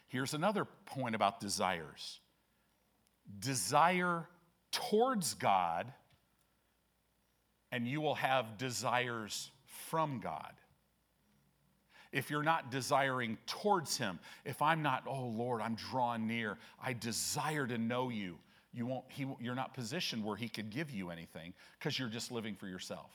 Here's 0.08 0.34
another 0.34 0.66
point 0.86 1.16
about 1.16 1.42
desires 1.42 2.20
desire 3.40 4.28
towards 4.72 5.34
God, 5.36 5.92
and 7.72 7.88
you 7.88 8.02
will 8.02 8.16
have 8.16 8.58
desires 8.58 9.52
from 9.90 10.20
God 10.20 10.54
if 12.16 12.30
you're 12.30 12.44
not 12.44 12.72
desiring 12.72 13.38
towards 13.46 13.98
Him, 13.98 14.20
if 14.46 14.62
I'm 14.62 14.82
not, 14.82 15.04
oh 15.06 15.26
Lord, 15.26 15.62
I'm 15.62 15.76
drawn 15.76 16.26
near, 16.26 16.58
I 16.82 16.94
desire 16.94 17.68
to 17.68 17.78
know 17.78 18.08
you, 18.08 18.38
you 18.74 18.86
won't, 18.86 19.04
he, 19.10 19.28
you're 19.42 19.54
not 19.54 19.74
positioned 19.74 20.24
where 20.24 20.38
He 20.38 20.48
could 20.48 20.70
give 20.70 20.90
you 20.90 21.10
anything 21.10 21.54
because 21.78 22.00
you're 22.00 22.08
just 22.08 22.32
living 22.32 22.56
for 22.56 22.68
yourself. 22.68 23.12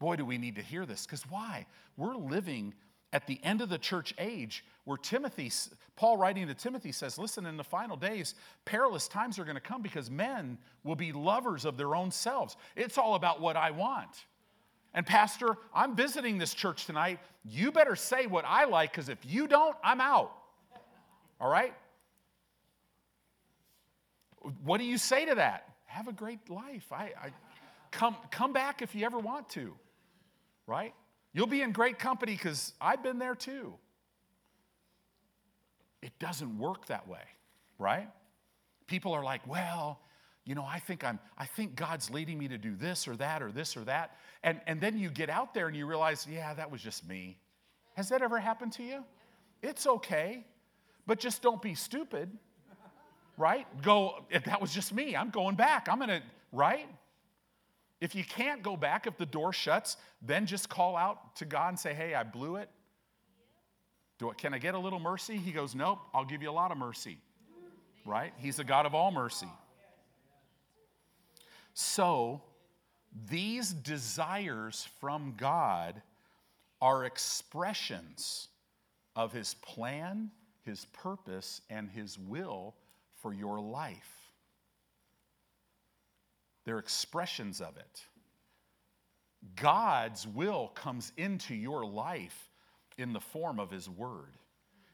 Boy, 0.00 0.16
do 0.16 0.24
we 0.24 0.36
need 0.36 0.56
to 0.56 0.62
hear 0.62 0.84
this 0.84 1.06
because 1.06 1.22
why? 1.30 1.66
We're 1.96 2.16
living 2.16 2.74
at 3.12 3.28
the 3.28 3.38
end 3.44 3.60
of 3.60 3.68
the 3.68 3.78
church 3.78 4.12
age 4.18 4.64
where 4.86 4.96
Timothy, 4.96 5.50
Paul 5.96 6.16
writing 6.16 6.46
to 6.46 6.54
Timothy 6.54 6.92
says, 6.92 7.18
listen, 7.18 7.44
in 7.44 7.56
the 7.56 7.64
final 7.64 7.96
days, 7.96 8.36
perilous 8.64 9.08
times 9.08 9.36
are 9.36 9.44
going 9.44 9.56
to 9.56 9.60
come 9.60 9.82
because 9.82 10.08
men 10.08 10.58
will 10.84 10.94
be 10.94 11.12
lovers 11.12 11.64
of 11.64 11.76
their 11.76 11.96
own 11.96 12.12
selves. 12.12 12.56
It's 12.76 12.96
all 12.96 13.16
about 13.16 13.40
what 13.40 13.56
I 13.56 13.72
want. 13.72 14.26
And, 14.94 15.04
Pastor, 15.04 15.56
I'm 15.74 15.96
visiting 15.96 16.38
this 16.38 16.54
church 16.54 16.86
tonight. 16.86 17.18
You 17.44 17.72
better 17.72 17.96
say 17.96 18.26
what 18.26 18.44
I 18.46 18.64
like 18.66 18.92
because 18.92 19.08
if 19.08 19.18
you 19.24 19.48
don't, 19.48 19.76
I'm 19.82 20.00
out. 20.00 20.32
All 21.40 21.50
right? 21.50 21.74
What 24.62 24.78
do 24.78 24.84
you 24.84 24.98
say 24.98 25.26
to 25.26 25.34
that? 25.34 25.68
Have 25.86 26.06
a 26.06 26.12
great 26.12 26.48
life. 26.48 26.92
I, 26.92 27.10
I 27.20 27.30
come, 27.90 28.16
come 28.30 28.52
back 28.52 28.82
if 28.82 28.94
you 28.94 29.04
ever 29.04 29.18
want 29.18 29.48
to, 29.50 29.74
right? 30.68 30.94
You'll 31.32 31.48
be 31.48 31.62
in 31.62 31.72
great 31.72 31.98
company 31.98 32.32
because 32.32 32.72
I've 32.80 33.02
been 33.02 33.18
there 33.18 33.34
too. 33.34 33.74
It 36.06 36.12
doesn't 36.20 36.56
work 36.56 36.86
that 36.86 37.08
way, 37.08 37.24
right? 37.80 38.08
People 38.86 39.12
are 39.12 39.24
like, 39.24 39.44
well, 39.44 39.98
you 40.44 40.54
know, 40.54 40.64
I 40.64 40.78
think 40.78 41.02
I'm, 41.02 41.18
I 41.36 41.46
think 41.46 41.74
God's 41.74 42.10
leading 42.10 42.38
me 42.38 42.46
to 42.46 42.58
do 42.58 42.76
this 42.76 43.08
or 43.08 43.16
that 43.16 43.42
or 43.42 43.50
this 43.50 43.76
or 43.76 43.80
that. 43.80 44.16
And, 44.44 44.60
and 44.68 44.80
then 44.80 44.96
you 44.96 45.10
get 45.10 45.28
out 45.28 45.52
there 45.52 45.66
and 45.66 45.76
you 45.76 45.84
realize, 45.84 46.24
yeah, 46.30 46.54
that 46.54 46.70
was 46.70 46.80
just 46.80 47.08
me. 47.08 47.38
Has 47.96 48.08
that 48.10 48.22
ever 48.22 48.38
happened 48.38 48.70
to 48.74 48.84
you? 48.84 49.02
It's 49.62 49.84
okay, 49.84 50.46
but 51.08 51.18
just 51.18 51.42
don't 51.42 51.60
be 51.60 51.74
stupid, 51.74 52.30
right? 53.36 53.66
Go, 53.82 54.24
if 54.30 54.44
that 54.44 54.60
was 54.60 54.72
just 54.72 54.94
me. 54.94 55.16
I'm 55.16 55.30
going 55.30 55.56
back. 55.56 55.88
I'm 55.90 55.98
going 55.98 56.10
to, 56.10 56.22
right? 56.52 56.88
If 58.00 58.14
you 58.14 58.22
can't 58.22 58.62
go 58.62 58.76
back, 58.76 59.08
if 59.08 59.16
the 59.16 59.26
door 59.26 59.52
shuts, 59.52 59.96
then 60.22 60.46
just 60.46 60.68
call 60.68 60.96
out 60.96 61.34
to 61.36 61.44
God 61.44 61.70
and 61.70 61.78
say, 61.80 61.94
hey, 61.94 62.14
I 62.14 62.22
blew 62.22 62.54
it. 62.54 62.70
Do 64.18 64.30
it. 64.30 64.38
Can 64.38 64.54
I 64.54 64.58
get 64.58 64.74
a 64.74 64.78
little 64.78 64.98
mercy? 64.98 65.36
He 65.36 65.52
goes, 65.52 65.74
nope, 65.74 65.98
I'll 66.14 66.24
give 66.24 66.42
you 66.42 66.50
a 66.50 66.52
lot 66.52 66.70
of 66.70 66.78
mercy, 66.78 67.18
right? 68.04 68.32
He's 68.38 68.56
the 68.56 68.64
God 68.64 68.86
of 68.86 68.94
all 68.94 69.10
mercy. 69.10 69.48
So, 71.74 72.40
these 73.30 73.72
desires 73.72 74.88
from 75.00 75.34
God 75.36 76.00
are 76.80 77.04
expressions 77.04 78.48
of 79.14 79.32
His 79.32 79.54
plan, 79.54 80.30
His 80.64 80.86
purpose, 80.86 81.60
and 81.68 81.90
His 81.90 82.18
will 82.18 82.74
for 83.20 83.34
your 83.34 83.60
life. 83.60 84.32
They're 86.64 86.78
expressions 86.78 87.60
of 87.60 87.76
it. 87.76 88.04
God's 89.54 90.26
will 90.26 90.68
comes 90.68 91.12
into 91.16 91.54
your 91.54 91.84
life 91.84 92.45
in 92.98 93.12
the 93.12 93.20
form 93.20 93.58
of 93.60 93.70
His 93.70 93.88
Word 93.88 94.34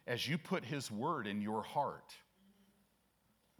as 0.07 0.27
you 0.27 0.39
put 0.39 0.65
His 0.65 0.91
Word 0.91 1.27
in 1.27 1.41
your 1.41 1.63
heart. 1.63 2.15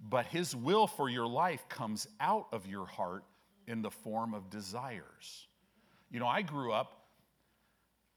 But 0.01 0.27
His 0.27 0.55
will 0.57 0.87
for 0.87 1.09
your 1.09 1.27
life 1.27 1.69
comes 1.69 2.09
out 2.21 2.47
of 2.53 2.67
your 2.67 2.87
heart 2.87 3.25
in 3.67 3.83
the 3.83 3.91
form 3.91 4.35
of 4.35 4.51
desires. 4.51 5.47
You 6.11 6.21
know, 6.21 6.27
I 6.27 6.43
grew 6.43 6.73
up 6.73 6.99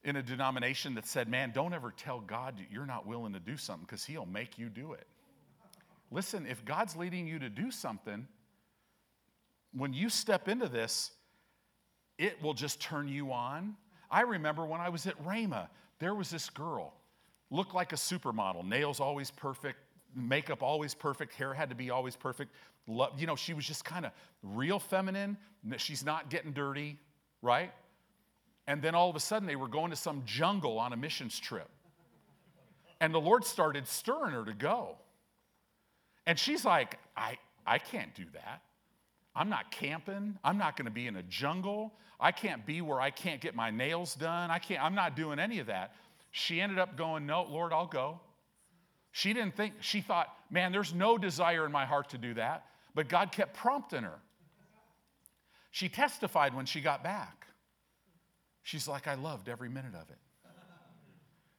in 0.03 0.15
a 0.15 0.23
denomination 0.23 0.95
that 0.95 1.05
said, 1.05 1.30
man, 1.30 1.51
don't 1.53 1.73
ever 1.73 1.93
tell 1.95 2.19
God 2.19 2.59
you're 2.71 2.86
not 2.86 3.07
willing 3.07 3.34
to 3.34 3.39
do 3.39 3.57
something 3.57 3.86
because 3.86 4.05
He'll 4.05 4.26
make 4.26 4.57
you 4.57 4.69
do 4.69 4.93
it. 4.93 5.07
Listen, 6.11 6.45
if 6.45 6.63
God's 6.65 6.95
leading 6.95 7.28
you 7.28 7.39
to 7.39 7.49
do 7.49 7.71
something, 7.71 8.28
when 9.73 9.93
you 9.93 10.09
step 10.09 10.47
into 10.47 10.67
this, 10.67 11.11
it 12.17 12.41
will 12.41 12.53
just 12.53 12.80
turn 12.80 13.07
you 13.07 13.32
on. 13.34 13.76
I 14.09 14.21
remember 14.21 14.65
when 14.65 14.80
I 14.80 14.89
was 14.89 15.07
at 15.07 15.21
Rhema, 15.26 15.67
there 16.00 16.14
was 16.14 16.30
this 16.30 16.50
girl, 16.50 16.93
looked 17.50 17.74
like 17.74 17.93
a 17.93 17.96
supermodel, 17.96 18.66
nails 18.66 19.00
always 19.00 19.32
perfect, 19.32 19.80
makeup 20.16 20.64
always 20.64 20.93
perfect, 20.93 21.34
hair 21.36 21.54
had 21.54 21.70
to 21.70 21.76
be 21.76 21.89
always 21.89 22.16
perfect. 22.16 22.52
You 23.18 23.28
know, 23.28 23.36
she 23.36 23.54
was 23.54 23.66
just 23.66 23.84
kind 23.84 24.06
of 24.06 24.12
real 24.43 24.80
feminine. 24.80 25.38
She's 25.78 26.06
not 26.06 26.30
getting 26.30 26.52
dirty, 26.52 26.98
right? 27.41 27.72
And 28.68 28.82
then 28.82 28.96
all 28.96 29.10
of 29.10 29.16
a 29.16 29.20
sudden, 29.20 29.48
they 29.48 29.56
were 29.56 29.68
going 29.68 29.91
to 29.91 29.96
some 29.96 30.24
jungle 30.26 30.80
on 30.80 30.93
a 30.93 30.98
missions 30.98 31.39
trip. 31.39 31.70
And 33.00 33.14
the 33.14 33.22
Lord 33.22 33.46
started 33.46 33.88
stirring 33.88 34.32
her 34.32 34.46
to 34.46 34.54
go. 34.54 34.96
And 36.26 36.39
she's 36.39 36.66
like, 36.66 36.98
I, 37.16 37.38
I 37.66 37.78
can't 37.78 38.14
do 38.16 38.26
that. 38.34 38.62
I'm 39.36 39.50
not 39.50 39.72
camping. 39.72 40.38
I'm 40.44 40.58
not 40.58 40.78
going 40.78 40.86
to 40.86 40.92
be 40.92 41.08
in 41.08 41.16
a 41.18 41.24
jungle. 41.24 41.94
I 42.20 42.32
can't 42.32 42.66
be 42.66 42.82
where 42.82 43.02
I 43.02 43.10
can't 43.10 43.42
get 43.42 43.56
my 43.56 43.70
nails 43.70 44.16
done. 44.16 44.50
I 44.50 44.60
can't, 44.60 44.84
I'm 44.84 44.96
not 44.96 45.16
doing 45.16 45.40
any 45.40 45.60
of 45.60 45.68
that. 45.68 45.94
She 46.32 46.62
ended 46.62 46.80
up 46.80 46.98
going, 46.98 47.26
No, 47.26 47.44
Lord, 47.44 47.74
I'll 47.74 47.88
go. 47.88 48.20
She 49.12 49.34
didn't 49.34 49.56
think, 49.56 49.76
she 49.80 50.02
thought, 50.02 50.28
man, 50.50 50.74
there's 50.74 50.94
no 50.94 51.18
desire 51.18 51.66
in 51.66 51.72
my 51.72 51.86
heart 51.86 52.10
to 52.10 52.18
do 52.18 52.34
that. 52.34 52.66
But 52.94 53.08
God 53.08 53.32
kept 53.32 53.56
prompting 53.56 54.04
her. 54.04 54.20
She 55.72 55.88
testified 55.88 56.54
when 56.54 56.66
she 56.66 56.82
got 56.82 57.04
back. 57.04 57.48
She's 58.64 58.88
like, 58.88 59.08
I 59.08 59.16
loved 59.16 59.48
every 59.48 59.70
minute 59.70 59.94
of 59.96 60.10
it. 60.10 60.18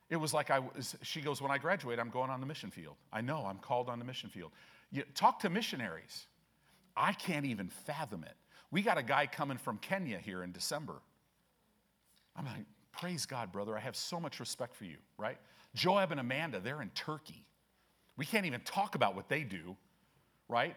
It 0.08 0.16
was 0.16 0.32
like 0.32 0.50
I 0.50 0.58
was, 0.58 0.96
she 1.02 1.20
goes, 1.20 1.40
when 1.40 1.50
I 1.50 1.58
graduate, 1.58 1.98
I'm 1.98 2.10
going 2.10 2.30
on 2.30 2.40
the 2.40 2.46
mission 2.46 2.70
field. 2.70 2.96
I 3.12 3.20
know 3.20 3.44
I'm 3.46 3.58
called 3.58 3.88
on 3.88 3.98
the 3.98 4.04
mission 4.04 4.30
field. 4.30 4.52
You, 4.92 5.02
talk 5.14 5.40
to 5.40 5.50
missionaries. 5.50 6.26
I 6.96 7.12
can't 7.12 7.46
even 7.46 7.68
fathom 7.68 8.24
it. 8.24 8.34
We 8.70 8.82
got 8.82 8.98
a 8.98 9.02
guy 9.02 9.26
coming 9.26 9.58
from 9.58 9.78
Kenya 9.78 10.18
here 10.18 10.42
in 10.42 10.52
December. 10.52 10.94
I'm 12.34 12.44
like, 12.44 12.64
praise 12.92 13.26
God, 13.26 13.52
brother. 13.52 13.76
I 13.76 13.80
have 13.80 13.96
so 13.96 14.18
much 14.18 14.40
respect 14.40 14.74
for 14.74 14.84
you, 14.84 14.96
right? 15.18 15.38
Joab 15.74 16.10
and 16.10 16.20
Amanda, 16.20 16.60
they're 16.60 16.82
in 16.82 16.90
Turkey. 16.90 17.44
We 18.16 18.24
can't 18.24 18.46
even 18.46 18.60
talk 18.60 18.94
about 18.94 19.14
what 19.14 19.28
they 19.28 19.42
do, 19.42 19.76
right? 20.48 20.76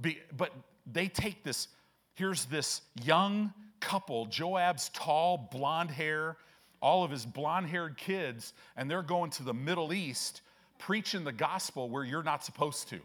Be, 0.00 0.18
but 0.36 0.52
they 0.90 1.08
take 1.08 1.42
this, 1.42 1.68
here's 2.14 2.44
this 2.46 2.82
young 3.02 3.52
couple, 3.80 4.26
Joab's 4.26 4.90
tall, 4.90 5.48
blonde 5.50 5.90
hair, 5.90 6.36
all 6.80 7.04
of 7.04 7.10
his 7.10 7.24
blonde 7.24 7.68
haired 7.68 7.96
kids, 7.96 8.52
and 8.76 8.90
they're 8.90 9.02
going 9.02 9.30
to 9.30 9.42
the 9.42 9.54
Middle 9.54 9.92
East 9.92 10.42
preaching 10.78 11.24
the 11.24 11.32
gospel 11.32 11.88
where 11.88 12.04
you're 12.04 12.22
not 12.22 12.44
supposed 12.44 12.88
to. 12.88 13.00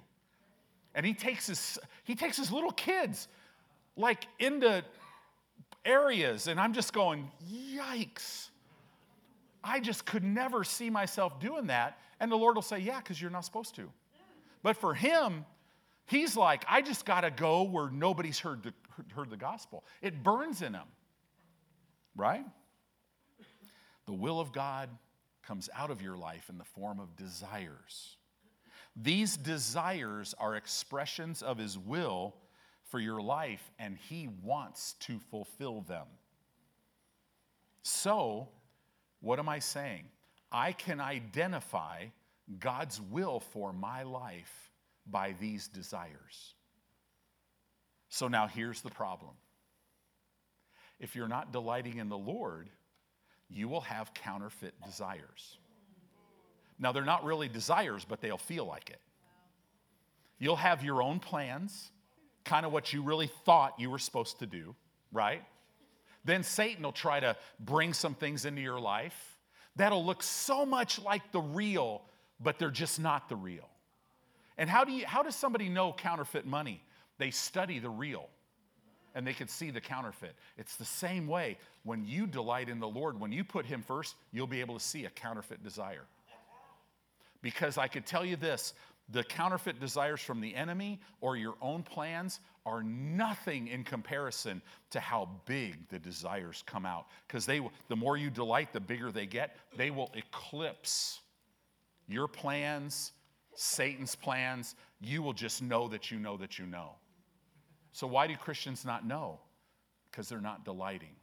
And 0.96 1.06
he 1.06 1.14
takes 1.14 1.48
his, 1.48 1.80
he 2.04 2.16
takes 2.16 2.38
his 2.38 2.52
little 2.52 2.72
kids 2.72 3.28
like 3.96 4.26
into 4.40 4.84
areas, 5.86 6.48
and 6.48 6.60
I'm 6.60 6.74
just 6.74 6.94
going, 6.94 7.30
yikes. 7.52 8.50
I 9.64 9.80
just 9.80 10.06
could 10.06 10.24
never 10.24 10.64
see 10.64 10.90
myself 10.90 11.40
doing 11.40 11.68
that. 11.68 12.00
And 12.20 12.32
the 12.32 12.38
Lord 12.38 12.56
will 12.56 12.62
say, 12.62 12.80
yeah, 12.80 13.00
because 13.00 13.22
you're 13.22 13.32
not 13.32 13.46
supposed 13.46 13.76
to. 13.76 13.90
But 14.64 14.78
for 14.78 14.94
him, 14.94 15.46
he's 16.06 16.36
like, 16.36 16.66
I 16.68 16.82
just 16.82 17.06
got 17.06 17.22
to 17.22 17.32
go 17.32 17.64
where 17.64 17.90
nobody's 17.90 18.40
heard 18.40 18.64
the, 18.64 18.74
heard 19.16 19.30
the 19.30 19.38
gospel. 19.38 19.84
It 20.02 20.24
burns 20.24 20.62
in 20.62 20.74
him, 20.74 20.88
right? 22.16 22.46
The 24.06 24.14
will 24.14 24.40
of 24.40 24.52
God 24.52 24.90
comes 25.44 25.70
out 25.76 25.92
of 25.92 26.02
your 26.02 26.18
life 26.18 26.50
in 26.50 26.58
the 26.58 26.64
form 26.64 27.00
of 27.00 27.16
desires. 27.16 28.18
These 28.96 29.38
desires 29.38 30.36
are 30.38 30.56
expressions 30.56 31.42
of 31.42 31.58
His 31.58 31.78
will 31.78 32.36
for 32.84 33.00
your 33.00 33.22
life, 33.22 33.72
and 33.80 33.98
He 34.10 34.30
wants 34.44 34.94
to 35.02 35.20
fulfill 35.32 35.82
them. 35.82 36.08
So, 37.84 38.50
what 39.22 39.40
am 39.40 39.50
I 39.50 39.60
saying? 39.60 40.06
I 40.52 40.72
can 40.72 41.00
identify 41.00 42.06
God's 42.60 43.00
will 43.00 43.40
for 43.40 43.72
my 43.72 44.04
life 44.04 44.72
by 45.06 45.36
these 45.40 45.68
desires. 45.68 46.56
So 48.10 48.28
now 48.28 48.48
here's 48.48 48.82
the 48.82 48.90
problem. 48.90 49.32
If 51.00 51.16
you're 51.16 51.28
not 51.28 51.54
delighting 51.54 51.98
in 51.98 52.10
the 52.10 52.18
Lord, 52.18 52.70
you 53.50 53.68
will 53.68 53.82
have 53.82 54.14
counterfeit 54.14 54.74
desires. 54.84 55.58
Now, 56.80 56.92
they're 56.92 57.04
not 57.04 57.26
really 57.26 57.50
desires, 57.50 58.06
but 58.08 58.22
they'll 58.22 58.38
feel 58.38 58.66
like 58.66 58.90
it. 58.90 59.02
You'll 60.40 60.56
have 60.56 60.84
your 60.84 61.04
own 61.04 61.20
plans, 61.20 61.92
kind 62.46 62.66
of 62.66 62.72
what 62.72 62.94
you 62.94 63.02
really 63.02 63.30
thought 63.46 63.76
you 63.78 63.90
were 63.90 64.00
supposed 64.00 64.40
to 64.40 64.46
do, 64.46 64.76
right? 65.12 65.44
Then 66.24 66.44
Satan 66.44 66.84
will 66.84 66.92
try 66.94 67.20
to 67.20 67.36
bring 67.60 67.94
some 67.94 68.14
things 68.14 68.46
into 68.46 68.62
your 68.62 68.80
life 68.80 69.38
that'll 69.76 70.06
look 70.06 70.24
so 70.24 70.66
much 70.66 71.02
like 71.02 71.32
the 71.32 71.42
real, 71.42 72.02
but 72.40 72.60
they're 72.60 72.72
just 72.72 73.00
not 73.00 73.30
the 73.30 73.36
real. 73.36 73.68
And 74.58 74.70
how, 74.70 74.84
do 74.84 74.92
you, 74.92 75.06
how 75.06 75.24
does 75.24 75.36
somebody 75.36 75.70
know 75.70 75.94
counterfeit 75.94 76.46
money? 76.46 76.84
They 77.18 77.32
study 77.32 77.80
the 77.80 77.90
real 77.90 78.30
and 79.16 79.26
they 79.26 79.34
can 79.34 79.48
see 79.48 79.72
the 79.72 79.82
counterfeit. 79.82 80.36
It's 80.58 80.76
the 80.76 80.86
same 80.86 81.28
way 81.28 81.58
when 81.84 82.06
you 82.06 82.28
delight 82.28 82.70
in 82.70 82.80
the 82.80 82.88
Lord, 82.88 83.20
when 83.20 83.32
you 83.32 83.44
put 83.44 83.66
Him 83.66 83.82
first, 83.82 84.16
you'll 84.32 84.48
be 84.48 84.62
able 84.62 84.78
to 84.78 84.84
see 84.84 85.06
a 85.06 85.10
counterfeit 85.10 85.64
desire. 85.64 86.06
Because 87.42 87.78
I 87.78 87.88
could 87.88 88.06
tell 88.06 88.26
you 88.26 88.36
this 88.36 88.74
the 89.12 89.24
counterfeit 89.24 89.80
desires 89.80 90.22
from 90.22 90.40
the 90.40 90.54
enemy 90.54 91.00
or 91.20 91.36
your 91.36 91.56
own 91.62 91.82
plans 91.82 92.40
are 92.66 92.84
nothing 92.84 93.68
in 93.68 93.84
comparison 93.84 94.62
to 94.92 95.00
how 95.00 95.30
big 95.46 95.90
the 95.90 95.98
desires 95.98 96.64
come 96.68 96.86
out. 96.86 97.08
Because 97.28 97.46
they 97.46 97.62
the 97.88 97.96
more 97.96 98.18
you 98.18 98.30
delight 98.30 98.74
the 98.74 98.80
bigger 98.80 99.12
they 99.12 99.26
get. 99.26 99.56
They 99.76 99.90
will 99.90 100.12
eclipse 100.16 101.20
your 102.08 102.28
plans 102.28 103.14
satan's 103.60 104.16
plans. 104.16 104.76
You 105.02 105.22
will 105.22 105.34
just 105.34 105.62
know 105.62 105.90
that 105.90 106.12
you 106.12 106.18
know 106.18 106.38
that 106.38 106.58
you 106.58 106.66
know. 106.66 106.92
So 107.92 108.08
why 108.08 108.28
do 108.28 108.36
christians 108.38 108.86
not 108.86 109.06
know? 109.06 109.40
Because 110.10 110.30
they're 110.30 110.42
not 110.42 110.64
delighting. 110.64 111.16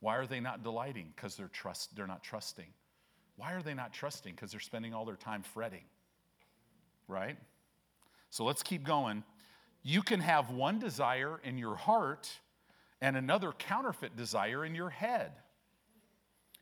Why 0.00 0.16
are 0.16 0.26
they 0.26 0.40
not 0.40 0.62
delighting? 0.62 1.12
Because 1.14 1.36
they're 1.36 1.48
trust 1.48 1.94
they're 1.94 2.06
not 2.06 2.22
trusting 2.22 2.66
why 3.36 3.52
are 3.52 3.62
they 3.62 3.74
not 3.74 3.92
trusting? 3.92 4.34
Because 4.34 4.50
they're 4.50 4.60
spending 4.60 4.94
all 4.94 5.04
their 5.04 5.16
time 5.16 5.42
fretting, 5.42 5.84
right? 7.06 7.36
So 8.30 8.44
let's 8.44 8.62
keep 8.62 8.82
going. 8.82 9.22
You 9.82 10.02
can 10.02 10.20
have 10.20 10.50
one 10.50 10.78
desire 10.78 11.40
in 11.44 11.58
your 11.58 11.76
heart 11.76 12.30
and 13.00 13.16
another 13.16 13.52
counterfeit 13.52 14.16
desire 14.16 14.64
in 14.64 14.74
your 14.74 14.90
head. 14.90 15.32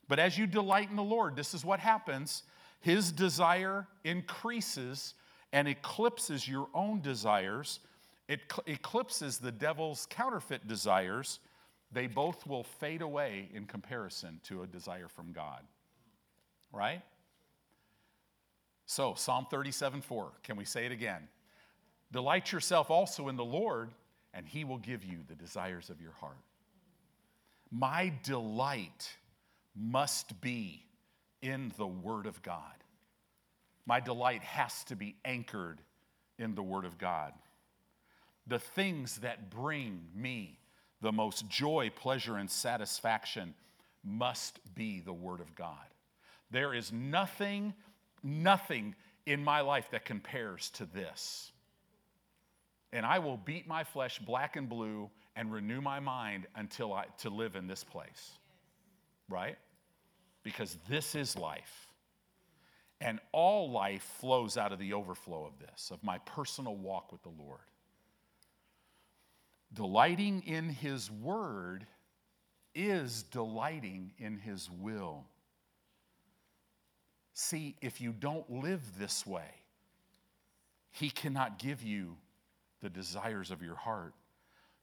But 0.09 0.19
as 0.19 0.37
you 0.37 0.47
delight 0.47 0.91
in 0.91 0.97
the 0.97 1.03
Lord, 1.03 1.37
this 1.37 1.55
is 1.55 1.65
what 1.65 1.81
happens 1.81 2.43
His 2.81 3.13
desire 3.13 3.87
increases 4.03 5.15
and 5.53 5.69
eclipses 5.69 6.47
your 6.49 6.69
own 6.75 7.01
desires, 7.01 7.79
it 8.27 8.41
eclipses 8.67 9.39
the 9.39 9.53
devil's 9.53 10.07
counterfeit 10.11 10.67
desires. 10.67 11.39
They 11.93 12.09
both 12.09 12.45
will 12.47 12.65
fade 12.65 13.03
away 13.03 13.49
in 13.55 13.67
comparison 13.67 14.41
to 14.49 14.63
a 14.63 14.67
desire 14.67 15.07
from 15.07 15.33
God 15.33 15.63
right? 16.75 17.03
So, 18.87 19.15
Psalm 19.15 19.47
37 19.51 20.03
4, 20.03 20.33
can 20.43 20.57
we 20.57 20.65
say 20.65 20.87
it 20.87 20.93
again? 20.93 21.29
Delight 22.13 22.53
yourself 22.53 22.91
also 22.91 23.29
in 23.29 23.37
the 23.37 23.45
Lord, 23.45 23.91
and 24.33 24.47
he 24.47 24.65
will 24.65 24.79
give 24.79 25.05
you 25.05 25.19
the 25.27 25.35
desires 25.35 25.91
of 25.91 26.01
your 26.01 26.13
heart. 26.13 26.37
My 27.71 28.13
delight 28.23 29.17
must 29.75 30.41
be 30.41 30.85
in 31.43 31.73
the 31.77 31.87
Word 31.87 32.27
of 32.27 32.41
God. 32.43 32.63
My 33.87 34.01
delight 34.01 34.43
has 34.43 34.85
to 34.85 34.97
be 34.97 35.17
anchored 35.25 35.81
in 36.39 36.55
the 36.55 36.63
Word 36.63 36.85
of 36.85 36.99
God. 36.99 37.33
The 38.47 38.59
things 38.59 39.19
that 39.19 39.51
bring 39.51 40.03
me 40.15 40.59
the 41.01 41.13
most 41.13 41.49
joy, 41.49 41.91
pleasure, 41.95 42.37
and 42.37 42.51
satisfaction 42.51 43.55
must 44.05 44.59
be 44.75 45.01
the 45.01 45.13
Word 45.13 45.41
of 45.41 45.55
God. 45.55 45.94
There 46.55 46.73
is 46.73 46.93
nothing, 46.93 47.75
nothing 48.23 48.95
in 49.27 49.43
my 49.43 49.61
life 49.63 49.89
that 49.91 50.05
compares 50.05 50.71
to 50.71 50.87
this. 50.87 51.51
and 52.95 53.05
I 53.05 53.19
will 53.19 53.37
beat 53.37 53.67
my 53.67 53.83
flesh 53.83 54.21
black 54.21 54.55
and 54.55 54.69
blue 54.69 55.11
and 55.35 55.53
renew 55.53 55.81
my 55.81 55.99
mind 55.99 56.47
until 56.55 56.93
I 56.95 57.07
to 57.19 57.29
live 57.29 57.57
in 57.57 57.67
this 57.67 57.83
place. 57.83 58.31
Right? 59.29 59.59
Because 60.45 60.79
this 60.89 61.17
is 61.17 61.37
life. 61.37 61.89
And 63.01 63.19
all 63.33 63.71
life 63.71 64.05
flows 64.21 64.57
out 64.57 64.73
of 64.73 64.79
the 64.79 64.93
overflow 64.93 65.45
of 65.45 65.59
this, 65.59 65.91
of 65.91 66.05
my 66.05 66.19
personal 66.19 66.77
walk 66.77 67.11
with 67.11 67.23
the 67.25 67.31
Lord. 67.31 67.59
Delighting 69.73 70.45
in 70.47 70.69
His 70.69 71.11
Word 71.11 71.85
is 72.77 73.25
delighting 73.25 74.13
in 74.19 74.39
His 74.39 74.71
will. 74.71 75.25
See, 77.35 77.75
if 77.83 78.01
you 78.01 78.13
don't 78.13 78.49
live 78.49 78.81
this 78.99 79.27
way, 79.27 79.51
He 80.93 81.11
cannot 81.11 81.59
give 81.59 81.83
you 81.83 82.17
the 82.81 82.89
desires 82.89 83.51
of 83.51 83.61
your 83.61 83.75
heart. 83.75 84.15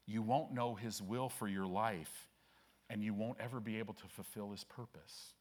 You 0.06 0.20
won't 0.20 0.52
know 0.52 0.74
His 0.74 1.00
will 1.00 1.30
for 1.30 1.48
your 1.48 1.66
life, 1.66 2.28
and 2.90 3.02
you 3.02 3.14
won't 3.14 3.38
ever 3.40 3.58
be 3.58 3.78
able 3.78 3.94
to 3.94 4.06
fulfill 4.06 4.50
His 4.50 4.64
purpose. 4.64 5.32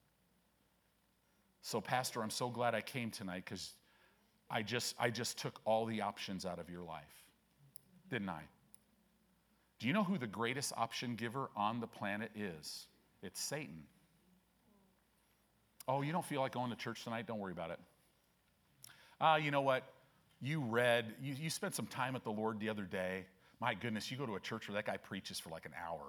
So, 1.62 1.82
Pastor, 1.82 2.24
I'm 2.24 2.30
so 2.30 2.50
glad 2.50 2.74
I 2.74 2.82
came 2.82 3.12
tonight 3.12 3.44
because 3.46 3.74
I 4.50 4.62
just, 4.62 4.96
I 4.98 5.10
just 5.10 5.38
took 5.38 5.60
all 5.66 5.86
the 5.86 6.02
options 6.02 6.46
out 6.46 6.60
of 6.60 6.70
your 6.70 6.84
life, 6.84 7.26
didn't 8.10 8.30
I? 8.30 8.42
Do 9.80 9.88
you 9.88 9.94
know 9.94 10.04
who 10.04 10.18
the 10.18 10.28
greatest 10.28 10.72
option 10.78 11.16
giver 11.16 11.50
on 11.58 11.82
the 11.82 11.88
planet 11.88 12.32
is? 12.36 12.88
It's 13.22 13.42
Satan. 13.42 13.84
Oh, 15.88 16.02
you 16.02 16.12
don't 16.12 16.26
feel 16.26 16.42
like 16.42 16.54
going 16.54 16.70
to 16.70 16.78
church 16.78 17.04
tonight? 17.04 17.28
Don't 17.28 17.40
worry 17.40 17.52
about 17.52 17.72
it. 17.72 17.80
Ah, 19.20 19.34
uh, 19.34 19.38
you 19.38 19.52
know 19.52 19.62
what? 19.62 19.84
You 20.42 20.62
read, 20.62 21.14
you, 21.22 21.36
you 21.40 21.50
spent 21.50 21.76
some 21.76 21.86
time 21.86 22.14
with 22.14 22.24
the 22.24 22.32
Lord 22.32 22.60
the 22.60 22.70
other 22.70 22.84
day. 22.84 23.26
My 23.60 23.76
goodness, 23.76 24.10
you 24.10 24.18
go 24.18 24.26
to 24.26 24.36
a 24.36 24.40
church 24.40 24.68
where 24.68 24.76
that 24.76 24.86
guy 24.86 24.98
preaches 24.98 25.40
for 25.40 25.50
like 25.50 25.66
an 25.66 25.74
hour. 25.88 26.02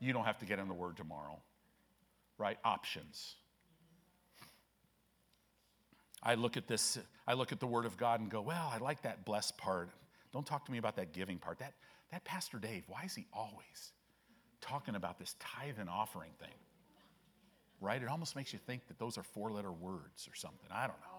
You 0.00 0.12
don't 0.12 0.24
have 0.24 0.38
to 0.38 0.44
get 0.44 0.58
in 0.58 0.68
the 0.68 0.74
Word 0.74 0.96
tomorrow, 0.96 1.38
right? 2.36 2.58
Options. 2.64 3.36
I 6.22 6.34
look 6.34 6.56
at 6.56 6.66
this, 6.66 6.98
I 7.26 7.34
look 7.34 7.52
at 7.52 7.60
the 7.60 7.66
Word 7.66 7.86
of 7.86 7.96
God 7.96 8.20
and 8.20 8.30
go, 8.30 8.42
well, 8.42 8.70
I 8.72 8.78
like 8.78 9.02
that 9.02 9.24
blessed 9.24 9.56
part. 9.56 9.88
Don't 10.32 10.44
talk 10.44 10.66
to 10.66 10.72
me 10.72 10.76
about 10.76 10.96
that 10.96 11.12
giving 11.12 11.38
part. 11.38 11.58
That, 11.60 11.72
that 12.10 12.24
Pastor 12.24 12.58
Dave, 12.58 12.82
why 12.88 13.04
is 13.04 13.14
he 13.14 13.26
always 13.32 13.92
talking 14.60 14.96
about 14.96 15.18
this 15.18 15.34
tithe 15.38 15.78
and 15.78 15.88
offering 15.88 16.32
thing? 16.38 16.48
Right? 17.80 18.02
It 18.02 18.08
almost 18.08 18.36
makes 18.36 18.52
you 18.52 18.58
think 18.58 18.86
that 18.88 18.98
those 18.98 19.18
are 19.18 19.22
four 19.22 19.50
letter 19.50 19.72
words 19.72 20.28
or 20.30 20.34
something. 20.34 20.68
I 20.70 20.82
don't 20.86 21.00
know. 21.00 21.16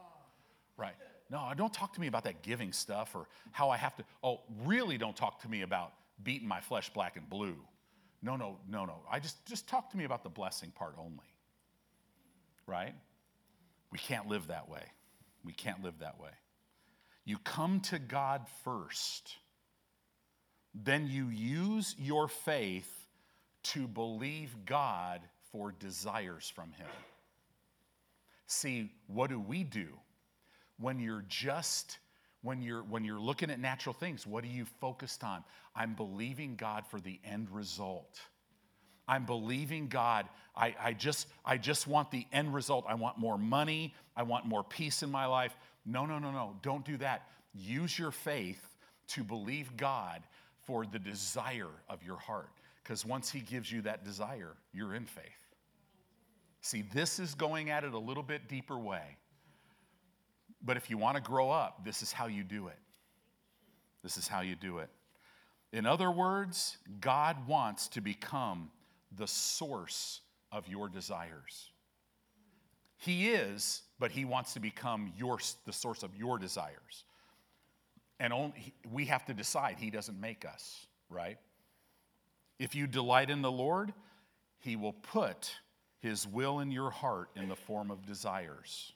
Right. 0.76 0.96
No, 1.30 1.52
don't 1.56 1.74
talk 1.74 1.94
to 1.94 2.02
me 2.02 2.08
about 2.08 2.24
that 2.24 2.42
giving 2.42 2.72
stuff 2.72 3.16
or 3.16 3.28
how 3.52 3.70
I 3.70 3.78
have 3.78 3.96
to. 3.98 4.04
Oh, 4.24 4.42
really 4.66 4.98
don't 4.98 5.16
talk 5.16 5.42
to 5.42 5.50
me 5.50 5.62
about 5.62 5.94
beating 6.24 6.48
my 6.48 6.62
flesh 6.62 6.90
black 6.94 7.18
and 7.18 7.30
blue. 7.30 7.58
No, 8.22 8.36
no, 8.36 8.58
no, 8.70 8.86
no. 8.86 8.96
I 9.12 9.20
just 9.20 9.46
just 9.46 9.68
talk 9.68 9.90
to 9.92 9.98
me 9.98 10.06
about 10.06 10.24
the 10.24 10.30
blessing 10.30 10.72
part 10.72 10.96
only. 10.98 11.26
Right? 12.66 12.96
We 13.92 14.00
can't 14.00 14.28
live 14.28 14.48
that 14.48 14.70
way. 14.70 14.84
We 15.44 15.54
can't 15.54 15.84
live 15.84 16.00
that 16.00 16.20
way. 16.20 16.32
You 17.26 17.38
come 17.40 17.82
to 17.82 18.00
God 18.00 18.46
first 18.64 19.38
then 20.84 21.08
you 21.08 21.28
use 21.30 21.96
your 21.98 22.28
faith 22.28 22.92
to 23.64 23.88
believe 23.88 24.56
God 24.66 25.22
for 25.52 25.72
desires 25.72 26.52
from 26.54 26.72
Him. 26.74 26.88
See, 28.48 28.92
what 29.08 29.30
do 29.30 29.40
we 29.40 29.64
do 29.64 29.88
when 30.80 31.00
you're 31.00 31.26
just 31.28 31.98
when 32.42 32.62
you're 32.62 32.84
when 32.84 33.04
you're 33.04 33.20
looking 33.20 33.50
at 33.52 33.60
natural 33.60 33.94
things? 33.94 34.26
What 34.26 34.44
are 34.44 34.48
you 34.48 34.66
focused 34.80 35.24
on? 35.24 35.44
I'm 35.76 35.94
believing 35.94 36.56
god 36.56 36.86
for 36.88 37.00
the 37.00 37.20
end 37.26 37.50
result. 37.52 38.20
I'm 39.08 39.26
believing 39.26 39.88
god. 39.88 40.28
I, 40.56 40.76
I 40.82 40.94
just 40.94 41.28
i 41.46 41.58
just 41.58 41.88
want 41.88 42.12
the 42.12 42.26
end 42.32 42.54
result. 42.54 42.86
I 42.88 42.96
want 42.96 43.18
more 43.18 43.38
money. 43.38 43.94
I 44.16 44.24
want 44.24 44.46
more 44.46 44.64
peace 44.64 45.04
in 45.04 45.12
my 45.12 45.26
life. 45.26 45.56
No 45.86 46.06
no 46.06 46.20
no 46.20 46.32
no. 46.32 46.56
Don't 46.62 46.86
do 46.86 46.98
that. 46.98 47.28
Use 47.54 47.98
your 47.98 48.12
faith 48.12 48.64
to 49.10 49.24
believe 49.24 49.76
god 49.78 50.24
for 50.66 50.86
the 50.86 51.00
desire 51.00 51.72
of 51.90 52.04
your 52.04 52.18
heart. 52.18 52.50
Because 52.88 53.06
once 53.06 53.30
He 53.30 53.42
gives 53.42 53.70
you 53.70 53.82
that 53.82 54.06
desire, 54.06 54.54
you're 54.72 54.96
in 54.96 55.04
faith. 55.06 55.26
See, 56.62 56.86
this 56.94 57.20
is 57.20 57.36
going 57.36 57.70
at 57.70 57.84
it 57.84 57.94
a 57.94 58.00
little 58.00 58.24
bit 58.24 58.48
deeper 58.48 58.78
way. 58.78 59.18
But 60.64 60.78
if 60.78 60.90
you 60.90 60.98
want 60.98 61.18
to 61.18 61.22
grow 61.22 61.52
up, 61.52 61.84
this 61.84 62.02
is 62.02 62.14
how 62.14 62.28
you 62.28 62.46
do 62.46 62.68
it. 62.68 62.80
This 64.04 64.16
is 64.16 64.30
how 64.30 64.40
you 64.40 64.56
do 64.56 64.78
it. 64.78 64.90
In 65.74 65.86
other 65.86 66.10
words, 66.10 66.78
God 67.02 67.46
wants 67.46 67.90
to 67.90 68.00
become 68.00 68.72
the 69.18 69.28
source 69.28 70.22
of 70.54 70.70
your 70.70 70.88
desires. 70.88 71.72
He 72.96 73.32
is, 73.32 73.82
but 74.00 74.12
He 74.12 74.24
wants 74.24 74.54
to 74.54 74.62
become 74.62 75.12
your, 75.18 75.40
the 75.66 75.74
source 75.74 76.04
of 76.04 76.16
your 76.16 76.38
desires. 76.38 77.04
And 78.18 78.32
only, 78.32 78.74
we 78.90 79.06
have 79.06 79.26
to 79.26 79.34
decide. 79.34 79.76
He 79.78 79.90
doesn't 79.90 80.20
make 80.22 80.46
us, 80.46 80.88
right? 81.10 81.38
If 82.60 82.76
you 82.76 82.88
delight 82.88 83.30
in 83.30 83.42
the 83.42 83.52
Lord, 83.52 83.94
He 84.60 84.76
will 84.76 84.94
put 84.94 85.52
His 86.00 86.28
will 86.28 86.60
in 86.60 86.72
your 86.72 86.90
heart 86.90 87.30
in 87.36 87.50
the 87.50 87.56
form 87.56 87.92
of 87.92 88.06
desires. 88.06 88.94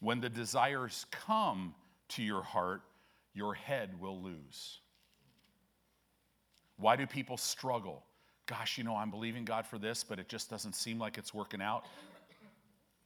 When 0.00 0.20
the 0.20 0.28
desires 0.28 1.06
come 1.10 1.74
to 2.10 2.22
your 2.22 2.42
heart, 2.42 2.82
your 3.34 3.54
head 3.54 4.00
will 4.00 4.20
lose. 4.20 4.80
Why 6.76 6.96
do 6.96 7.06
people 7.06 7.36
struggle? 7.36 8.02
Gosh, 8.46 8.78
you 8.78 8.84
know, 8.84 8.96
I'm 8.96 9.10
believing 9.10 9.44
God 9.44 9.66
for 9.66 9.78
this, 9.78 10.02
but 10.02 10.18
it 10.18 10.28
just 10.28 10.50
doesn't 10.50 10.74
seem 10.74 10.98
like 10.98 11.18
it's 11.18 11.32
working 11.34 11.60
out. 11.62 11.84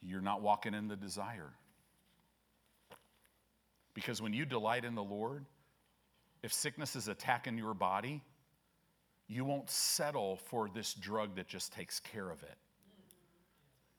You're 0.00 0.20
not 0.20 0.42
walking 0.42 0.74
in 0.74 0.88
the 0.88 0.96
desire. 0.96 1.50
Because 3.92 4.22
when 4.22 4.32
you 4.32 4.44
delight 4.44 4.84
in 4.84 4.94
the 4.94 5.02
Lord, 5.02 5.44
if 6.42 6.52
sickness 6.52 6.94
is 6.96 7.08
attacking 7.08 7.58
your 7.58 7.74
body, 7.74 8.22
you 9.26 9.44
won't 9.44 9.70
settle 9.70 10.36
for 10.36 10.68
this 10.68 10.94
drug 10.94 11.36
that 11.36 11.48
just 11.48 11.72
takes 11.72 12.00
care 12.00 12.30
of 12.30 12.42
it. 12.42 12.56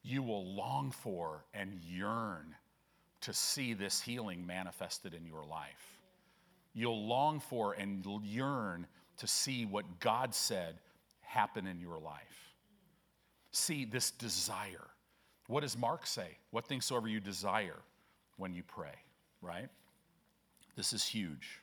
You 0.03 0.21
will 0.21 0.45
long 0.53 0.91
for 0.91 1.45
and 1.53 1.79
yearn 1.83 2.55
to 3.21 3.33
see 3.33 3.73
this 3.73 3.99
healing 3.99 4.45
manifested 4.45 5.15
in 5.15 5.25
your 5.25 5.43
life. 5.43 5.99
You'll 6.73 7.07
long 7.07 7.39
for 7.39 7.73
and 7.73 8.05
yearn 8.23 8.85
to 9.17 9.27
see 9.27 9.65
what 9.65 9.99
God 9.99 10.35
said 10.35 10.75
happen 11.21 11.65
in 11.65 11.79
your 11.79 11.97
life. 11.97 12.53
See 13.51 13.85
this 13.85 14.11
desire. 14.11 14.87
What 15.47 15.61
does 15.61 15.77
Mark 15.77 16.05
say? 16.05 16.37
What 16.51 16.67
things 16.67 16.85
soever 16.85 17.07
you 17.07 17.19
desire 17.19 17.79
when 18.37 18.53
you 18.53 18.61
pray, 18.61 18.95
right? 19.41 19.69
This 20.75 20.93
is 20.93 21.03
huge. 21.05 21.61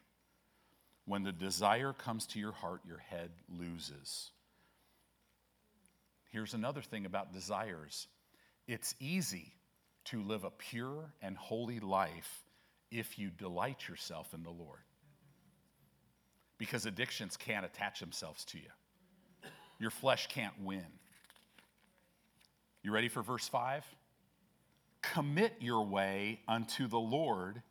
When 1.05 1.22
the 1.22 1.32
desire 1.32 1.92
comes 1.92 2.26
to 2.28 2.38
your 2.38 2.53
heart, 2.53 2.82
your 2.86 2.98
head 2.98 3.30
loses. 3.48 4.30
Here's 6.30 6.55
another 6.55 6.80
thing 6.80 7.07
about 7.07 7.32
desires 7.32 8.07
it's 8.68 8.94
easy 9.00 9.53
to 10.05 10.22
live 10.22 10.44
a 10.44 10.50
pure 10.50 11.12
and 11.20 11.36
holy 11.36 11.80
life 11.80 12.44
if 12.90 13.18
you 13.18 13.30
delight 13.30 13.88
yourself 13.88 14.32
in 14.34 14.42
the 14.42 14.50
Lord. 14.50 14.80
Because 16.59 16.86
addictions 16.86 17.36
can't 17.36 17.64
attach 17.66 18.00
themselves 18.00 18.44
to 18.46 18.59
you, 18.59 19.50
your 19.78 19.90
flesh 19.90 20.28
can't 20.28 20.55
win. 20.62 20.86
You 22.82 22.92
ready 22.92 23.09
for 23.09 23.22
verse 23.22 23.48
5? 23.48 23.84
Commit 25.03 25.55
your 25.61 25.84
way 25.84 26.40
unto 26.48 26.86
the 26.88 26.98
Lord 26.98 27.62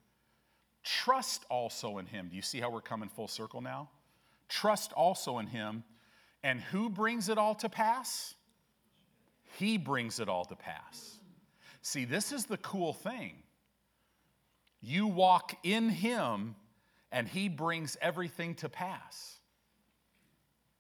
Trust 0.84 1.46
also 1.50 1.98
in 1.98 2.06
him. 2.06 2.28
Do 2.30 2.36
you 2.36 2.42
see 2.42 2.60
how 2.60 2.70
we're 2.70 2.82
coming 2.82 3.10
full 3.10 3.28
circle 3.28 3.62
now? 3.62 3.90
Trust 4.50 4.94
also 4.94 5.40
in 5.40 5.48
him. 5.48 5.84
And 6.44 6.60
who 6.60 6.90
brings 6.90 7.30
it 7.30 7.38
all 7.38 7.56
to 7.56 7.70
pass? 7.70 8.34
He 9.58 9.78
brings 9.78 10.20
it 10.20 10.28
all 10.28 10.46
to 10.46 10.56
pass. 10.56 11.20
See, 11.82 12.06
this 12.06 12.32
is 12.32 12.46
the 12.46 12.58
cool 12.58 12.94
thing. 12.94 13.34
You 14.82 15.08
walk 15.08 15.56
in 15.64 15.90
him, 15.90 16.56
and 17.12 17.28
he 17.28 17.48
brings 17.48 17.98
everything 18.02 18.56
to 18.56 18.70
pass. 18.70 19.40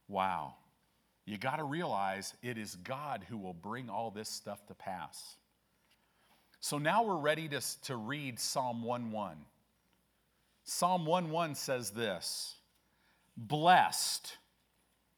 Wow. 0.07 0.55
You 1.25 1.37
got 1.37 1.57
to 1.57 1.63
realize 1.63 2.33
it 2.41 2.57
is 2.57 2.75
God 2.77 3.23
who 3.29 3.37
will 3.37 3.53
bring 3.53 3.89
all 3.89 4.09
this 4.09 4.29
stuff 4.29 4.65
to 4.67 4.73
pass. 4.73 5.37
So 6.59 6.77
now 6.77 7.03
we're 7.03 7.17
ready 7.17 7.47
to, 7.49 7.61
to 7.83 7.95
read 7.95 8.39
Psalm 8.39 8.83
1 8.83 9.11
1. 9.11 9.37
Psalm 10.73 11.05
1 11.05 11.31
1 11.31 11.55
says 11.55 11.91
this 11.91 12.55
Blessed 13.35 14.37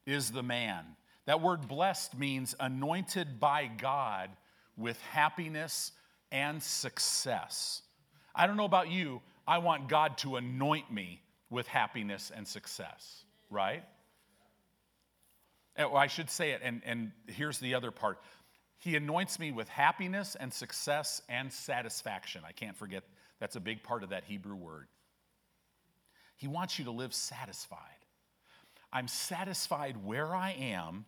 is 0.04 0.32
the 0.32 0.42
man. 0.42 0.84
That 1.26 1.42
word 1.42 1.68
blessed 1.68 2.18
means 2.18 2.56
anointed 2.60 3.40
by 3.40 3.68
God 3.68 4.32
with 4.78 5.00
happiness 5.04 5.92
and 6.32 6.62
success. 6.62 7.84
I 8.34 8.48
don't 8.48 8.58
know 8.58 8.66
about 8.66 8.90
you, 8.90 9.22
I 9.48 9.60
want 9.60 9.90
God 9.90 10.18
to 10.20 10.38
anoint 10.38 10.92
me 10.92 11.22
with 11.52 11.68
happiness 11.68 12.32
and 12.36 12.48
success, 12.48 13.24
right? 13.52 13.84
Oh, 15.78 15.96
I 15.96 16.08
should 16.08 16.32
say 16.32 16.52
it, 16.52 16.62
and, 16.64 16.82
and 16.84 17.12
here's 17.28 17.60
the 17.60 17.76
other 17.76 17.92
part. 17.92 18.20
He 18.80 18.96
anoints 18.96 19.38
me 19.38 19.52
with 19.52 19.70
happiness 19.70 20.36
and 20.38 20.52
success 20.52 21.22
and 21.30 21.54
satisfaction. 21.54 22.42
I 22.44 22.54
can't 22.54 22.76
forget, 22.76 23.04
that's 23.40 23.56
a 23.56 23.62
big 23.62 23.84
part 23.84 24.02
of 24.02 24.10
that 24.10 24.24
Hebrew 24.24 24.56
word. 24.56 24.88
He 26.44 26.50
wants 26.50 26.78
you 26.78 26.84
to 26.84 26.92
live 26.92 27.14
satisfied. 27.14 27.80
I'm 28.92 29.08
satisfied 29.08 29.96
where 30.04 30.36
I 30.36 30.52
am 30.52 31.06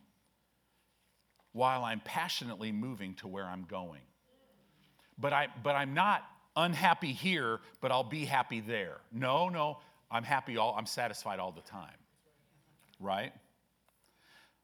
while 1.52 1.84
I'm 1.84 2.00
passionately 2.00 2.72
moving 2.72 3.12
to 3.16 3.28
where 3.28 3.44
I'm 3.44 3.64
going. 3.64 4.00
But, 5.18 5.34
I, 5.34 5.48
but 5.62 5.76
I'm 5.76 5.92
not 5.92 6.24
unhappy 6.56 7.12
here, 7.12 7.60
but 7.82 7.92
I'll 7.92 8.02
be 8.02 8.24
happy 8.24 8.60
there. 8.60 8.96
No, 9.12 9.50
no, 9.50 9.76
I'm 10.10 10.24
happy 10.24 10.56
all, 10.56 10.74
I'm 10.74 10.86
satisfied 10.86 11.38
all 11.38 11.52
the 11.52 11.60
time. 11.60 11.98
Right? 12.98 13.34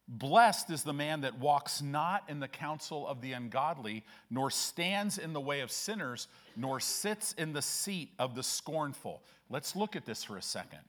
Blessed 0.09 0.71
is 0.71 0.85
the 0.85 0.95
man 0.95 1.21
that 1.21 1.39
walks 1.39 1.83
not 1.83 2.25
in 2.31 2.41
the 2.41 2.49
counsel 2.49 3.07
of 3.07 3.21
the 3.21 3.33
ungodly, 3.33 4.05
nor 4.31 4.51
stands 4.51 5.19
in 5.19 5.35
the 5.35 5.41
way 5.41 5.61
of 5.61 5.71
sinners, 5.71 6.29
nor 6.57 6.81
sits 6.81 7.35
in 7.35 7.53
the 7.53 7.63
seat 7.63 8.13
of 8.19 8.35
the 8.35 8.43
scornful. 8.43 9.23
Let's 9.53 9.77
look 9.77 9.97
at 9.97 10.07
this 10.07 10.25
for 10.25 10.39
a 10.39 10.43
second. 10.43 10.81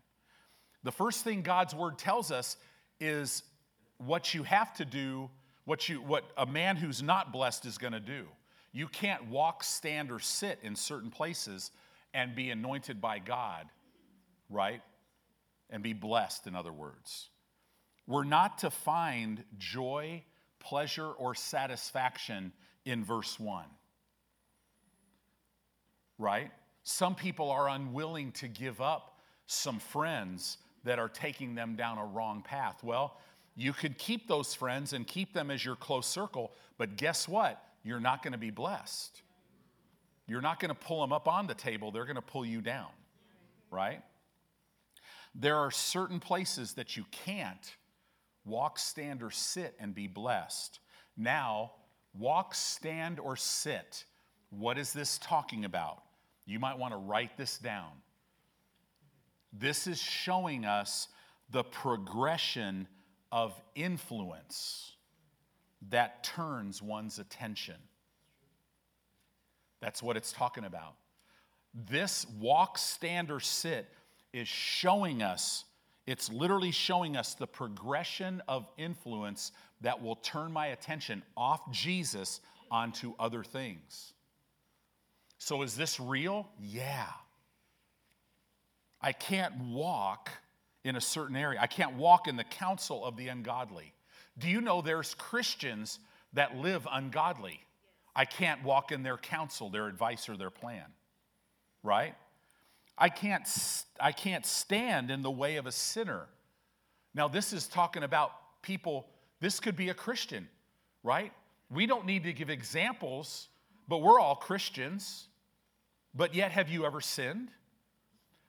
The 0.84 0.91
first 0.91 1.26
thing 1.26 1.41
God's 1.41 1.76
word 1.76 1.97
tells 1.97 2.32
us 2.32 2.55
is 2.97 3.43
what 3.97 4.34
you 4.34 4.43
have 4.43 4.74
to 4.76 4.86
do, 4.86 5.30
what, 5.66 5.89
you, 5.89 5.97
what 5.97 6.24
a 6.38 6.45
man 6.45 6.78
who's 6.78 7.03
not 7.03 7.34
blessed 7.34 7.66
is 7.66 7.78
going 7.78 7.91
to 7.91 7.99
do. 7.99 8.24
You 8.72 8.88
can't 8.88 9.28
walk, 9.28 9.66
stand, 9.66 10.11
or 10.11 10.20
sit 10.20 10.59
in 10.64 10.78
certain 10.78 11.11
places 11.11 11.72
and 12.14 12.36
be 12.36 12.51
anointed 12.51 13.01
by 13.01 13.20
God, 13.20 13.68
right? 14.49 14.82
And 15.70 15.84
be 15.84 15.91
blessed, 15.91 16.47
in 16.47 16.55
other 16.55 16.72
words. 16.72 17.30
We're 18.07 18.24
not 18.24 18.59
to 18.59 18.70
find 18.70 19.43
joy, 19.57 20.24
pleasure, 20.59 21.07
or 21.07 21.36
satisfaction 21.36 22.53
in 22.86 23.03
verse 23.03 23.38
1. 23.38 23.66
Right? 26.18 26.51
Some 26.84 27.15
people 27.15 27.49
are 27.49 27.69
unwilling 27.69 28.31
to 28.34 28.47
give 28.47 28.81
up 28.81 29.19
some 29.47 29.79
friends 29.79 30.57
that 30.84 30.99
are 30.99 31.09
taking 31.09 31.55
them 31.55 31.75
down 31.75 31.97
a 31.97 32.05
wrong 32.05 32.41
path. 32.41 32.84
Well, 32.84 33.19
you 33.55 33.71
could 33.73 33.97
keep 33.97 34.27
those 34.27 34.53
friends 34.53 34.93
and 34.93 35.07
keep 35.07 35.34
them 35.34 35.49
as 35.51 35.63
your 35.63 35.75
close 35.75 36.07
circle, 36.07 36.51
but 36.77 36.97
guess 36.97 37.27
what? 37.27 37.63
You're 37.84 37.99
not 37.99 38.23
going 38.23 38.31
to 38.34 38.38
be 38.38 38.49
blessed. 38.49 39.21
You're 40.27 40.41
not 40.41 40.59
going 40.59 40.69
to 40.69 40.79
pull 40.79 41.01
them 41.01 41.13
up 41.13 41.27
on 41.27 41.47
the 41.47 41.53
table, 41.53 41.91
they're 41.91 42.05
going 42.05 42.15
to 42.15 42.21
pull 42.21 42.45
you 42.45 42.61
down, 42.61 42.89
right? 43.69 44.01
There 45.36 45.57
are 45.57 45.71
certain 45.71 46.19
places 46.19 46.73
that 46.73 46.95
you 46.95 47.05
can't 47.11 47.75
walk, 48.45 48.77
stand, 48.77 49.23
or 49.23 49.31
sit 49.31 49.75
and 49.79 49.95
be 49.95 50.07
blessed. 50.07 50.79
Now, 51.17 51.71
walk, 52.17 52.55
stand, 52.55 53.19
or 53.19 53.36
sit. 53.36 54.05
What 54.49 54.77
is 54.77 54.93
this 54.93 55.17
talking 55.17 55.65
about? 55.65 56.03
You 56.46 56.60
might 56.60 56.78
want 56.78 56.94
to 56.94 56.98
write 56.98 57.38
this 57.38 57.58
down. 57.58 57.91
This 59.52 59.88
is 59.88 60.02
showing 60.02 60.66
us 60.66 61.08
the 61.52 61.64
progression 61.64 62.88
of 63.32 63.54
influence 63.76 64.94
that 65.89 66.24
turns 66.24 66.82
one's 66.82 67.20
attention. 67.20 67.76
That's 69.82 70.02
what 70.02 70.18
it's 70.18 70.32
talking 70.32 70.64
about. 70.64 70.96
This 71.74 72.26
walk, 72.39 72.78
stand, 72.78 73.32
or 73.32 73.39
sit 73.39 73.89
is 74.32 74.48
showing 74.48 75.22
us 75.22 75.66
it's 76.06 76.30
literally 76.30 76.72
showing 76.72 77.16
us 77.16 77.34
the 77.34 77.48
progression 77.48 78.41
of 78.48 78.68
influence 78.78 79.52
that 79.82 80.02
will 80.02 80.18
turn 80.18 80.52
my 80.52 80.68
attention 80.68 81.24
off 81.38 81.72
Jesus 81.72 82.41
onto 82.70 83.14
other 83.20 83.44
things. 83.44 84.12
So, 85.38 85.61
is 85.61 85.75
this 85.75 85.99
real? 85.99 86.47
Yeah. 86.59 87.07
I 89.01 89.11
can't 89.11 89.53
walk 89.59 90.29
in 90.86 90.95
a 90.95 91.01
certain 91.01 91.36
area, 91.36 91.59
I 91.61 91.67
can't 91.67 91.95
walk 91.95 92.27
in 92.27 92.36
the 92.36 92.43
counsel 92.43 93.05
of 93.05 93.15
the 93.15 93.29
ungodly. 93.29 93.93
Do 94.38 94.49
you 94.49 94.61
know 94.61 94.81
there's 94.81 95.13
Christians 95.13 95.99
that 96.34 96.57
live 96.57 96.88
ungodly? 96.91 97.61
I 98.15 98.25
can't 98.25 98.63
walk 98.63 98.91
in 98.91 99.03
their 99.03 99.17
counsel, 99.17 99.69
their 99.69 99.88
advice, 99.88 100.27
or 100.29 100.38
their 100.38 100.49
plan, 100.49 100.86
right? 101.84 102.15
I 102.97 103.09
can't, 103.09 103.47
I 103.99 104.11
can't 104.11 104.45
stand 104.45 105.09
in 105.09 105.21
the 105.21 105.31
way 105.31 105.55
of 105.55 105.65
a 105.65 105.71
sinner. 105.71 106.27
Now, 107.15 107.27
this 107.27 107.53
is 107.53 107.67
talking 107.67 108.03
about 108.03 108.31
people, 108.61 109.07
this 109.39 109.59
could 109.59 109.75
be 109.75 109.89
a 109.89 109.93
Christian, 109.93 110.47
right? 111.03 111.31
We 111.69 111.86
don't 111.86 112.05
need 112.05 112.23
to 112.23 112.34
give 112.34 112.49
examples, 112.49 113.47
but 113.88 113.99
we're 113.99 114.19
all 114.19 114.36
Christians. 114.36 115.27
But 116.13 116.36
yet, 116.36 116.51
have 116.51 116.69
you 116.69 116.86
ever 116.86 117.01
sinned? 117.01 117.49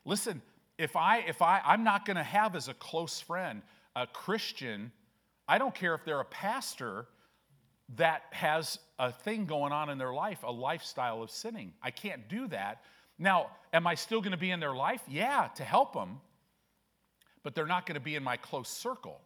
Listen, 0.05 0.43
if 0.79 0.97
I, 0.97 1.19
if 1.21 1.41
I, 1.41 1.61
I'm 1.65 1.85
not 1.85 2.05
going 2.05 2.17
to 2.17 2.23
have 2.23 2.57
as 2.57 2.69
a 2.69 2.75
close 2.75 3.21
friend 3.21 3.63
a 3.97 4.07
Christian, 4.07 4.93
I 5.49 5.59
don't 5.59 5.75
care 5.75 5.95
if 5.95 6.05
they're 6.05 6.21
a 6.21 6.27
pastor 6.27 7.07
that 7.97 8.23
has 8.31 8.79
a 8.99 9.13
thing 9.13 9.47
going 9.47 9.73
on 9.73 9.91
in 9.91 9.99
their 9.99 10.13
life, 10.13 10.43
a 10.43 10.51
lifestyle 10.51 11.23
of 11.23 11.31
sinning. 11.31 11.73
I 11.83 11.91
can't 11.91 12.29
do 12.29 12.49
that 12.49 12.83
now, 13.19 13.51
am 13.73 13.87
I 13.87 13.95
still 13.95 14.21
going 14.21 14.33
to 14.33 14.39
be 14.39 14.51
in 14.51 14.61
their 14.61 14.75
life? 14.75 15.03
Yeah, 15.09 15.49
to 15.57 15.65
help 15.65 15.93
them, 15.93 16.21
but 17.43 17.55
they're 17.55 17.67
not 17.67 17.87
going 17.87 17.95
to 17.95 18.01
be 18.01 18.17
in 18.17 18.25
my 18.25 18.37
close 18.37 18.69
circle. 18.69 19.21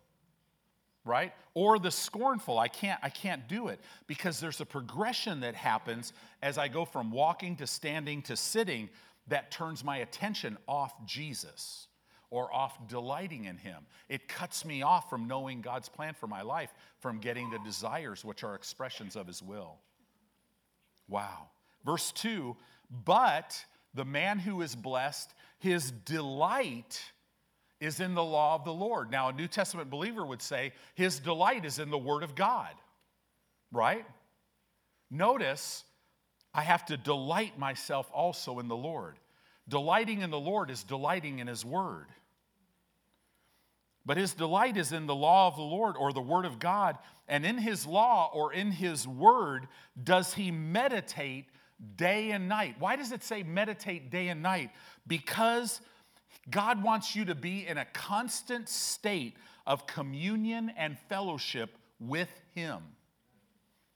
Right? 1.08 1.32
Or 1.54 1.78
the 1.78 1.90
scornful. 1.90 2.58
I 2.58 2.68
can't 2.68 3.00
I 3.02 3.08
can't 3.08 3.48
do 3.48 3.68
it 3.68 3.80
because 4.06 4.40
there's 4.40 4.60
a 4.60 4.66
progression 4.66 5.40
that 5.40 5.54
happens 5.54 6.12
as 6.42 6.58
I 6.58 6.68
go 6.68 6.84
from 6.84 7.10
walking 7.10 7.56
to 7.56 7.66
standing 7.66 8.20
to 8.22 8.36
sitting 8.36 8.90
that 9.28 9.50
turns 9.50 9.82
my 9.82 9.98
attention 9.98 10.58
off 10.68 10.92
Jesus 11.06 11.88
or 12.30 12.52
off 12.54 12.86
delighting 12.88 13.46
in 13.46 13.56
him. 13.56 13.86
It 14.10 14.28
cuts 14.28 14.66
me 14.66 14.82
off 14.82 15.08
from 15.08 15.26
knowing 15.26 15.62
God's 15.62 15.88
plan 15.88 16.12
for 16.12 16.26
my 16.26 16.42
life, 16.42 16.74
from 17.00 17.20
getting 17.20 17.48
the 17.48 17.58
desires 17.60 18.22
which 18.22 18.44
are 18.44 18.54
expressions 18.54 19.16
of 19.16 19.26
his 19.26 19.42
will. 19.42 19.76
Wow. 21.08 21.48
Verse 21.86 22.12
2, 22.12 22.54
but 23.06 23.64
the 23.94 24.04
man 24.04 24.38
who 24.38 24.60
is 24.60 24.76
blessed, 24.76 25.32
his 25.58 25.90
delight 25.90 27.00
is 27.80 28.00
in 28.00 28.14
the 28.14 28.24
law 28.24 28.54
of 28.54 28.64
the 28.64 28.72
Lord. 28.72 29.10
Now, 29.10 29.28
a 29.28 29.32
New 29.32 29.46
Testament 29.46 29.90
believer 29.90 30.24
would 30.24 30.42
say 30.42 30.72
his 30.94 31.20
delight 31.20 31.64
is 31.64 31.78
in 31.78 31.90
the 31.90 31.98
Word 31.98 32.22
of 32.22 32.34
God, 32.34 32.74
right? 33.72 34.04
Notice, 35.10 35.84
I 36.52 36.62
have 36.62 36.84
to 36.86 36.96
delight 36.96 37.58
myself 37.58 38.10
also 38.12 38.58
in 38.58 38.68
the 38.68 38.76
Lord. 38.76 39.18
Delighting 39.68 40.22
in 40.22 40.30
the 40.30 40.40
Lord 40.40 40.70
is 40.70 40.82
delighting 40.82 41.38
in 41.38 41.46
His 41.46 41.64
Word. 41.64 42.06
But 44.08 44.16
his 44.16 44.32
delight 44.32 44.78
is 44.78 44.92
in 44.92 45.06
the 45.06 45.14
law 45.14 45.48
of 45.48 45.56
the 45.56 45.62
Lord 45.62 45.94
or 45.98 46.14
the 46.14 46.20
Word 46.22 46.46
of 46.46 46.58
God. 46.58 46.96
And 47.28 47.44
in 47.44 47.58
his 47.58 47.86
law 47.86 48.30
or 48.32 48.54
in 48.54 48.70
his 48.70 49.06
Word 49.06 49.68
does 50.02 50.32
he 50.32 50.50
meditate 50.50 51.44
day 51.94 52.30
and 52.30 52.48
night. 52.48 52.76
Why 52.78 52.96
does 52.96 53.12
it 53.12 53.22
say 53.22 53.42
meditate 53.42 54.10
day 54.10 54.28
and 54.28 54.42
night? 54.42 54.70
Because 55.06 55.82
God 56.50 56.82
wants 56.82 57.14
you 57.14 57.24
to 57.26 57.34
be 57.34 57.66
in 57.66 57.78
a 57.78 57.84
constant 57.86 58.68
state 58.68 59.36
of 59.66 59.86
communion 59.86 60.72
and 60.76 60.98
fellowship 61.08 61.76
with 62.00 62.30
Him. 62.54 62.78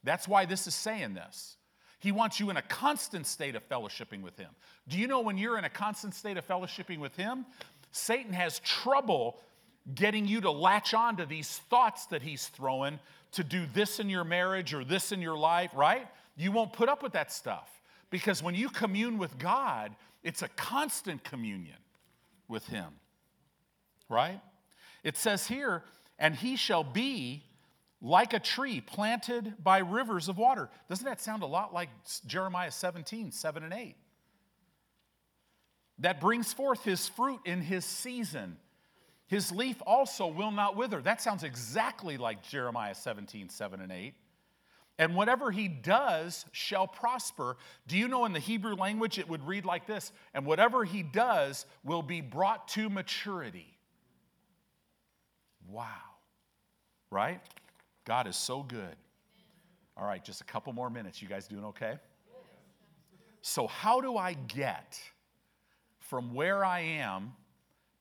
That's 0.04 0.28
why 0.28 0.44
this 0.44 0.66
is 0.66 0.74
saying 0.74 1.14
this. 1.14 1.56
He 1.98 2.12
wants 2.12 2.40
you 2.40 2.50
in 2.50 2.56
a 2.56 2.62
constant 2.62 3.26
state 3.26 3.54
of 3.54 3.66
fellowshipping 3.68 4.22
with 4.22 4.36
Him. 4.36 4.50
Do 4.88 4.98
you 4.98 5.06
know 5.06 5.20
when 5.20 5.38
you're 5.38 5.56
in 5.56 5.64
a 5.64 5.70
constant 5.70 6.14
state 6.14 6.36
of 6.36 6.46
fellowshipping 6.46 6.98
with 6.98 7.16
Him, 7.16 7.46
Satan 7.92 8.32
has 8.32 8.58
trouble 8.60 9.38
getting 9.94 10.26
you 10.26 10.40
to 10.40 10.50
latch 10.50 10.94
on 10.94 11.16
to 11.16 11.26
these 11.26 11.58
thoughts 11.70 12.06
that 12.06 12.22
he's 12.22 12.48
throwing 12.48 12.98
to 13.32 13.42
do 13.42 13.64
this 13.74 13.98
in 13.98 14.08
your 14.08 14.24
marriage 14.24 14.74
or 14.74 14.84
this 14.84 15.12
in 15.12 15.20
your 15.20 15.36
life, 15.36 15.70
right? 15.74 16.06
You 16.36 16.52
won't 16.52 16.72
put 16.72 16.88
up 16.88 17.02
with 17.02 17.12
that 17.12 17.32
stuff. 17.32 17.68
Because 18.10 18.42
when 18.42 18.54
you 18.54 18.68
commune 18.68 19.18
with 19.18 19.38
God, 19.38 19.94
it's 20.22 20.42
a 20.42 20.48
constant 20.48 21.24
communion 21.24 21.76
with 22.52 22.66
Him. 22.68 22.92
Right? 24.08 24.40
It 25.02 25.16
says 25.16 25.48
here, 25.48 25.82
and 26.18 26.36
he 26.36 26.56
shall 26.56 26.84
be 26.84 27.42
like 28.00 28.32
a 28.32 28.38
tree 28.38 28.80
planted 28.80 29.54
by 29.62 29.78
rivers 29.78 30.28
of 30.28 30.38
water. 30.38 30.68
Doesn't 30.88 31.04
that 31.04 31.20
sound 31.20 31.42
a 31.42 31.46
lot 31.46 31.74
like 31.74 31.88
Jeremiah 32.26 32.70
17, 32.70 33.32
7 33.32 33.62
and 33.64 33.72
8? 33.72 33.96
That 35.98 36.20
brings 36.20 36.52
forth 36.52 36.84
his 36.84 37.08
fruit 37.08 37.40
in 37.44 37.60
his 37.60 37.84
season. 37.84 38.56
His 39.26 39.50
leaf 39.52 39.80
also 39.86 40.26
will 40.26 40.50
not 40.50 40.76
wither. 40.76 41.00
That 41.00 41.22
sounds 41.22 41.42
exactly 41.42 42.16
like 42.16 42.42
Jeremiah 42.42 42.94
17, 42.94 43.48
7 43.48 43.80
and 43.80 43.92
8. 43.92 44.14
And 45.02 45.16
whatever 45.16 45.50
he 45.50 45.66
does 45.66 46.46
shall 46.52 46.86
prosper. 46.86 47.56
Do 47.88 47.98
you 47.98 48.06
know 48.06 48.24
in 48.24 48.32
the 48.32 48.38
Hebrew 48.38 48.76
language 48.76 49.18
it 49.18 49.28
would 49.28 49.44
read 49.44 49.64
like 49.64 49.84
this? 49.84 50.12
And 50.32 50.46
whatever 50.46 50.84
he 50.84 51.02
does 51.02 51.66
will 51.82 52.02
be 52.02 52.20
brought 52.20 52.68
to 52.68 52.88
maturity. 52.88 53.66
Wow. 55.68 55.88
Right? 57.10 57.40
God 58.04 58.28
is 58.28 58.36
so 58.36 58.62
good. 58.62 58.94
All 59.96 60.06
right, 60.06 60.24
just 60.24 60.40
a 60.40 60.44
couple 60.44 60.72
more 60.72 60.88
minutes. 60.88 61.20
You 61.20 61.26
guys 61.26 61.48
doing 61.48 61.64
okay? 61.64 61.94
So, 63.40 63.66
how 63.66 64.00
do 64.00 64.16
I 64.16 64.34
get 64.34 65.00
from 65.98 66.32
where 66.32 66.64
I 66.64 66.78
am 66.78 67.32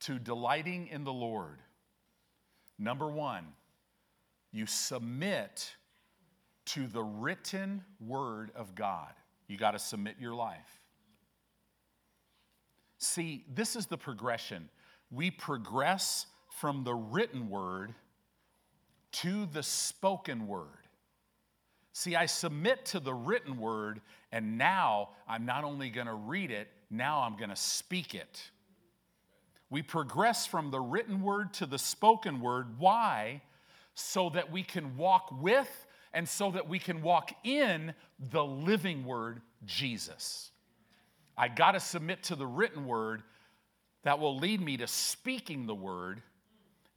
to 0.01 0.19
delighting 0.19 0.87
in 0.89 1.03
the 1.03 1.11
Lord? 1.11 1.57
Number 2.77 3.09
one, 3.09 3.47
you 4.51 4.67
submit 4.67 5.73
to 6.73 6.87
the 6.87 7.03
written 7.03 7.83
word 7.99 8.51
of 8.55 8.75
God. 8.75 9.11
You 9.47 9.57
got 9.57 9.71
to 9.71 9.79
submit 9.79 10.15
your 10.19 10.33
life. 10.33 10.79
See, 12.97 13.43
this 13.53 13.75
is 13.75 13.87
the 13.87 13.97
progression. 13.97 14.69
We 15.09 15.31
progress 15.31 16.27
from 16.59 16.83
the 16.83 16.93
written 16.93 17.49
word 17.49 17.93
to 19.13 19.47
the 19.47 19.63
spoken 19.63 20.47
word. 20.47 20.67
See, 21.93 22.15
I 22.15 22.25
submit 22.25 22.85
to 22.85 23.01
the 23.01 23.13
written 23.13 23.57
word, 23.57 23.99
and 24.31 24.57
now 24.57 25.09
I'm 25.27 25.45
not 25.45 25.65
only 25.65 25.89
going 25.89 26.07
to 26.07 26.13
read 26.13 26.51
it, 26.51 26.69
now 26.89 27.19
I'm 27.19 27.35
going 27.35 27.49
to 27.49 27.55
speak 27.55 28.15
it. 28.15 28.49
We 29.69 29.81
progress 29.81 30.45
from 30.47 30.71
the 30.71 30.79
written 30.79 31.21
word 31.21 31.53
to 31.55 31.65
the 31.65 31.79
spoken 31.79 32.39
word. 32.39 32.79
Why? 32.79 33.41
So 33.93 34.29
that 34.29 34.51
we 34.51 34.63
can 34.63 34.95
walk 34.95 35.33
with 35.41 35.87
and 36.13 36.27
so 36.27 36.51
that 36.51 36.67
we 36.67 36.79
can 36.79 37.01
walk 37.01 37.31
in 37.43 37.93
the 38.31 38.43
living 38.43 39.05
word, 39.05 39.41
Jesus. 39.65 40.51
I 41.37 41.47
got 41.47 41.71
to 41.71 41.79
submit 41.79 42.23
to 42.23 42.35
the 42.35 42.45
written 42.45 42.85
word 42.85 43.23
that 44.03 44.19
will 44.19 44.37
lead 44.37 44.61
me 44.61 44.77
to 44.77 44.87
speaking 44.87 45.67
the 45.67 45.75
word, 45.75 46.21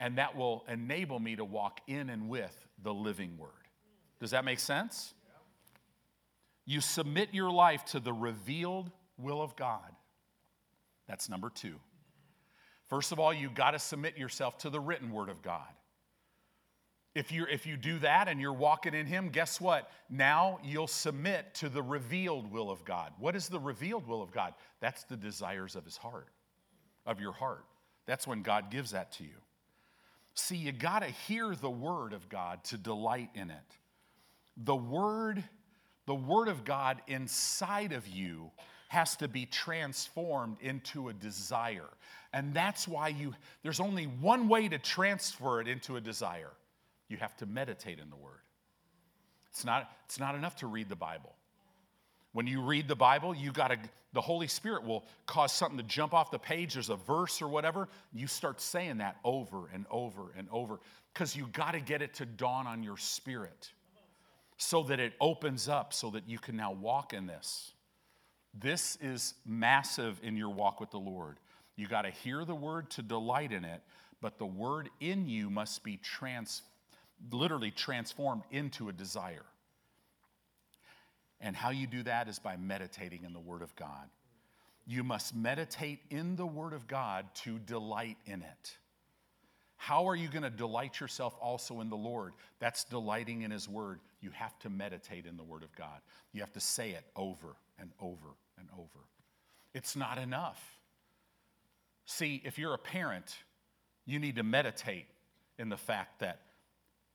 and 0.00 0.18
that 0.18 0.36
will 0.36 0.64
enable 0.68 1.18
me 1.18 1.36
to 1.36 1.44
walk 1.44 1.80
in 1.86 2.10
and 2.10 2.28
with 2.28 2.66
the 2.82 2.92
living 2.92 3.36
word. 3.38 3.50
Does 4.20 4.30
that 4.30 4.44
make 4.44 4.58
sense? 4.58 5.14
You 6.66 6.80
submit 6.80 7.28
your 7.32 7.50
life 7.50 7.84
to 7.86 8.00
the 8.00 8.12
revealed 8.12 8.90
will 9.18 9.42
of 9.42 9.54
God. 9.54 9.90
That's 11.06 11.28
number 11.28 11.50
two. 11.50 11.74
First 12.88 13.12
of 13.12 13.20
all, 13.20 13.34
you 13.34 13.50
got 13.50 13.72
to 13.72 13.78
submit 13.78 14.16
yourself 14.16 14.58
to 14.58 14.70
the 14.70 14.80
written 14.80 15.12
word 15.12 15.28
of 15.28 15.42
God. 15.42 15.68
If 17.14 17.30
you, 17.30 17.46
if 17.48 17.64
you 17.64 17.76
do 17.76 17.98
that 18.00 18.26
and 18.26 18.40
you're 18.40 18.52
walking 18.52 18.92
in 18.92 19.06
Him, 19.06 19.28
guess 19.28 19.60
what? 19.60 19.88
Now 20.10 20.58
you'll 20.64 20.88
submit 20.88 21.54
to 21.54 21.68
the 21.68 21.82
revealed 21.82 22.50
will 22.50 22.70
of 22.70 22.84
God. 22.84 23.12
What 23.20 23.36
is 23.36 23.48
the 23.48 23.60
revealed 23.60 24.08
will 24.08 24.20
of 24.20 24.32
God? 24.32 24.54
That's 24.80 25.04
the 25.04 25.16
desires 25.16 25.76
of 25.76 25.84
His 25.84 25.96
heart, 25.96 26.28
of 27.06 27.20
your 27.20 27.32
heart. 27.32 27.64
That's 28.06 28.26
when 28.26 28.42
God 28.42 28.70
gives 28.70 28.90
that 28.90 29.12
to 29.12 29.22
you. 29.22 29.36
See, 30.34 30.56
you 30.56 30.72
got 30.72 31.00
to 31.00 31.08
hear 31.08 31.54
the 31.54 31.70
Word 31.70 32.12
of 32.12 32.28
God 32.28 32.64
to 32.64 32.76
delight 32.76 33.30
in 33.34 33.50
it. 33.50 33.78
The 34.56 34.74
Word, 34.74 35.44
the 36.06 36.14
Word 36.16 36.48
of 36.48 36.64
God 36.64 37.00
inside 37.06 37.92
of 37.92 38.08
you 38.08 38.50
has 38.88 39.16
to 39.16 39.28
be 39.28 39.46
transformed 39.46 40.56
into 40.60 41.10
a 41.10 41.12
desire. 41.12 41.90
And 42.32 42.52
that's 42.52 42.88
why 42.88 43.08
you, 43.08 43.34
there's 43.62 43.78
only 43.78 44.04
one 44.04 44.48
way 44.48 44.68
to 44.68 44.78
transfer 44.78 45.60
it 45.60 45.68
into 45.68 45.96
a 45.96 46.00
desire 46.00 46.50
you 47.14 47.20
have 47.20 47.36
to 47.36 47.46
meditate 47.46 48.00
in 48.00 48.10
the 48.10 48.16
Word. 48.16 48.40
It's 49.52 49.64
not, 49.64 49.88
it's 50.06 50.18
not 50.18 50.34
enough 50.34 50.56
to 50.56 50.66
read 50.66 50.88
the 50.88 50.96
Bible. 50.96 51.32
When 52.32 52.48
you 52.48 52.60
read 52.60 52.88
the 52.88 52.96
Bible, 52.96 53.36
you 53.36 53.52
got 53.52 53.68
to, 53.68 53.78
the 54.12 54.20
Holy 54.20 54.48
Spirit 54.48 54.84
will 54.84 55.04
cause 55.26 55.52
something 55.52 55.78
to 55.78 55.84
jump 55.84 56.12
off 56.12 56.32
the 56.32 56.40
page. 56.40 56.74
There's 56.74 56.90
a 56.90 56.96
verse 56.96 57.40
or 57.40 57.46
whatever. 57.46 57.88
You 58.12 58.26
start 58.26 58.60
saying 58.60 58.98
that 58.98 59.16
over 59.22 59.68
and 59.72 59.86
over 59.92 60.32
and 60.36 60.48
over 60.50 60.80
because 61.12 61.36
you 61.36 61.46
got 61.52 61.74
to 61.74 61.80
get 61.80 62.02
it 62.02 62.14
to 62.14 62.26
dawn 62.26 62.66
on 62.66 62.82
your 62.82 62.96
spirit 62.96 63.70
so 64.56 64.82
that 64.82 64.98
it 64.98 65.12
opens 65.20 65.68
up 65.68 65.92
so 65.92 66.10
that 66.10 66.28
you 66.28 66.40
can 66.40 66.56
now 66.56 66.72
walk 66.72 67.14
in 67.14 67.26
this. 67.26 67.74
This 68.52 68.98
is 69.00 69.34
massive 69.46 70.18
in 70.24 70.36
your 70.36 70.50
walk 70.50 70.80
with 70.80 70.90
the 70.90 70.98
Lord. 70.98 71.38
You 71.76 71.86
got 71.86 72.02
to 72.02 72.10
hear 72.10 72.44
the 72.44 72.54
word 72.56 72.90
to 72.90 73.02
delight 73.02 73.52
in 73.52 73.64
it, 73.64 73.82
but 74.20 74.38
the 74.38 74.46
word 74.46 74.90
in 74.98 75.28
you 75.28 75.48
must 75.48 75.84
be 75.84 75.96
transformed 75.98 76.70
literally 77.32 77.70
transformed 77.70 78.42
into 78.50 78.88
a 78.88 78.92
desire. 78.92 79.44
And 81.40 81.54
how 81.54 81.70
you 81.70 81.86
do 81.86 82.02
that 82.04 82.28
is 82.28 82.38
by 82.38 82.56
meditating 82.56 83.24
in 83.24 83.32
the 83.32 83.40
Word 83.40 83.62
of 83.62 83.74
God. 83.76 84.08
You 84.86 85.02
must 85.02 85.34
meditate 85.34 86.00
in 86.10 86.36
the 86.36 86.46
Word 86.46 86.72
of 86.72 86.86
God 86.86 87.26
to 87.42 87.58
delight 87.58 88.16
in 88.26 88.42
it. 88.42 88.76
How 89.76 90.08
are 90.08 90.16
you 90.16 90.28
going 90.28 90.42
to 90.44 90.50
delight 90.50 91.00
yourself 91.00 91.36
also 91.40 91.80
in 91.80 91.90
the 91.90 91.96
Lord? 91.96 92.32
That's 92.58 92.84
delighting 92.84 93.42
in 93.42 93.50
His 93.50 93.68
Word. 93.68 94.00
You 94.20 94.30
have 94.30 94.58
to 94.60 94.70
meditate 94.70 95.26
in 95.26 95.36
the 95.36 95.42
Word 95.42 95.62
of 95.62 95.74
God. 95.76 96.00
You 96.32 96.40
have 96.40 96.52
to 96.52 96.60
say 96.60 96.90
it 96.90 97.04
over 97.16 97.56
and 97.78 97.90
over 98.00 98.36
and 98.58 98.68
over. 98.72 99.04
It's 99.74 99.96
not 99.96 100.18
enough. 100.18 100.62
See, 102.06 102.40
if 102.44 102.58
you're 102.58 102.74
a 102.74 102.78
parent, 102.78 103.36
you 104.06 104.18
need 104.18 104.36
to 104.36 104.42
meditate 104.42 105.06
in 105.58 105.68
the 105.68 105.76
fact 105.76 106.20
that 106.20 106.40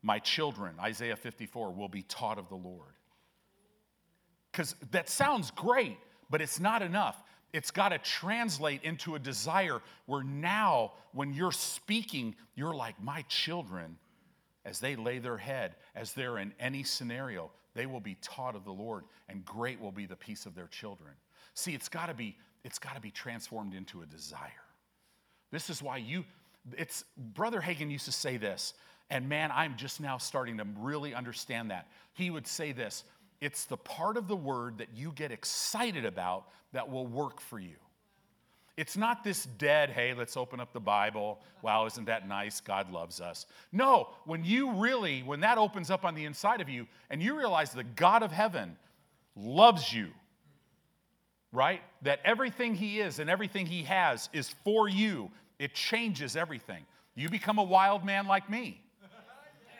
my 0.01 0.19
children, 0.19 0.75
Isaiah 0.79 1.15
54, 1.15 1.73
will 1.73 1.89
be 1.89 2.03
taught 2.03 2.37
of 2.37 2.49
the 2.49 2.55
Lord. 2.55 2.93
Because 4.51 4.75
that 4.91 5.09
sounds 5.09 5.51
great, 5.51 5.97
but 6.29 6.41
it's 6.41 6.59
not 6.59 6.81
enough. 6.81 7.21
It's 7.51 7.71
got 7.71 7.89
to 7.89 7.97
translate 7.97 8.83
into 8.83 9.15
a 9.15 9.19
desire 9.19 9.81
where 10.05 10.23
now, 10.23 10.93
when 11.13 11.33
you're 11.33 11.51
speaking, 11.51 12.35
you're 12.55 12.73
like, 12.73 13.01
my 13.01 13.23
children, 13.23 13.97
as 14.65 14.79
they 14.79 14.95
lay 14.95 15.19
their 15.19 15.37
head, 15.37 15.75
as 15.95 16.13
they're 16.13 16.37
in 16.37 16.53
any 16.59 16.83
scenario, 16.83 17.51
they 17.73 17.85
will 17.85 17.99
be 17.99 18.17
taught 18.21 18.55
of 18.55 18.65
the 18.65 18.71
Lord, 18.71 19.03
and 19.27 19.43
great 19.45 19.79
will 19.79 19.91
be 19.91 20.05
the 20.05 20.15
peace 20.15 20.45
of 20.45 20.55
their 20.55 20.67
children. 20.67 21.13
See, 21.53 21.73
it's 21.73 21.89
got 21.89 22.07
to 22.07 22.13
be, 22.13 22.35
it's 22.63 22.79
got 22.79 22.95
to 22.95 23.01
be 23.01 23.11
transformed 23.11 23.73
into 23.73 24.01
a 24.01 24.05
desire. 24.05 24.51
This 25.51 25.69
is 25.69 25.81
why 25.81 25.97
you, 25.97 26.25
it's, 26.77 27.03
Brother 27.17 27.61
Hagin 27.61 27.89
used 27.91 28.05
to 28.05 28.11
say 28.11 28.37
this 28.37 28.73
and 29.09 29.27
man, 29.27 29.51
I'm 29.53 29.75
just 29.75 29.99
now 29.99 30.17
starting 30.17 30.57
to 30.57 30.67
really 30.79 31.13
understand 31.13 31.71
that. 31.71 31.87
He 32.13 32.29
would 32.29 32.47
say 32.47 32.71
this 32.71 33.03
it's 33.41 33.65
the 33.65 33.77
part 33.77 34.17
of 34.17 34.27
the 34.27 34.35
word 34.35 34.77
that 34.79 34.89
you 34.95 35.11
get 35.13 35.31
excited 35.31 36.05
about 36.05 36.45
that 36.73 36.89
will 36.89 37.07
work 37.07 37.39
for 37.39 37.59
you. 37.59 37.75
It's 38.77 38.95
not 38.95 39.25
this 39.25 39.45
dead, 39.57 39.89
hey, 39.89 40.13
let's 40.13 40.37
open 40.37 40.61
up 40.61 40.71
the 40.71 40.79
Bible. 40.79 41.41
Wow, 41.61 41.85
isn't 41.85 42.05
that 42.05 42.29
nice? 42.29 42.61
God 42.61 42.91
loves 42.91 43.19
us. 43.19 43.45
No, 43.73 44.07
when 44.23 44.45
you 44.45 44.71
really, 44.71 45.21
when 45.21 45.41
that 45.41 45.57
opens 45.57 45.91
up 45.91 46.05
on 46.05 46.15
the 46.15 46.23
inside 46.23 46.61
of 46.61 46.69
you 46.69 46.87
and 47.09 47.21
you 47.21 47.37
realize 47.37 47.71
the 47.71 47.83
God 47.83 48.23
of 48.23 48.31
heaven 48.31 48.77
loves 49.35 49.91
you, 49.91 50.07
right? 51.51 51.81
That 52.03 52.19
everything 52.23 52.73
He 52.73 53.01
is 53.01 53.19
and 53.19 53.29
everything 53.29 53.65
He 53.65 53.83
has 53.83 54.29
is 54.31 54.55
for 54.63 54.87
you, 54.87 55.29
it 55.57 55.73
changes 55.73 56.37
everything. 56.37 56.85
You 57.15 57.29
become 57.29 57.57
a 57.57 57.63
wild 57.63 58.05
man 58.05 58.27
like 58.27 58.49
me. 58.49 58.81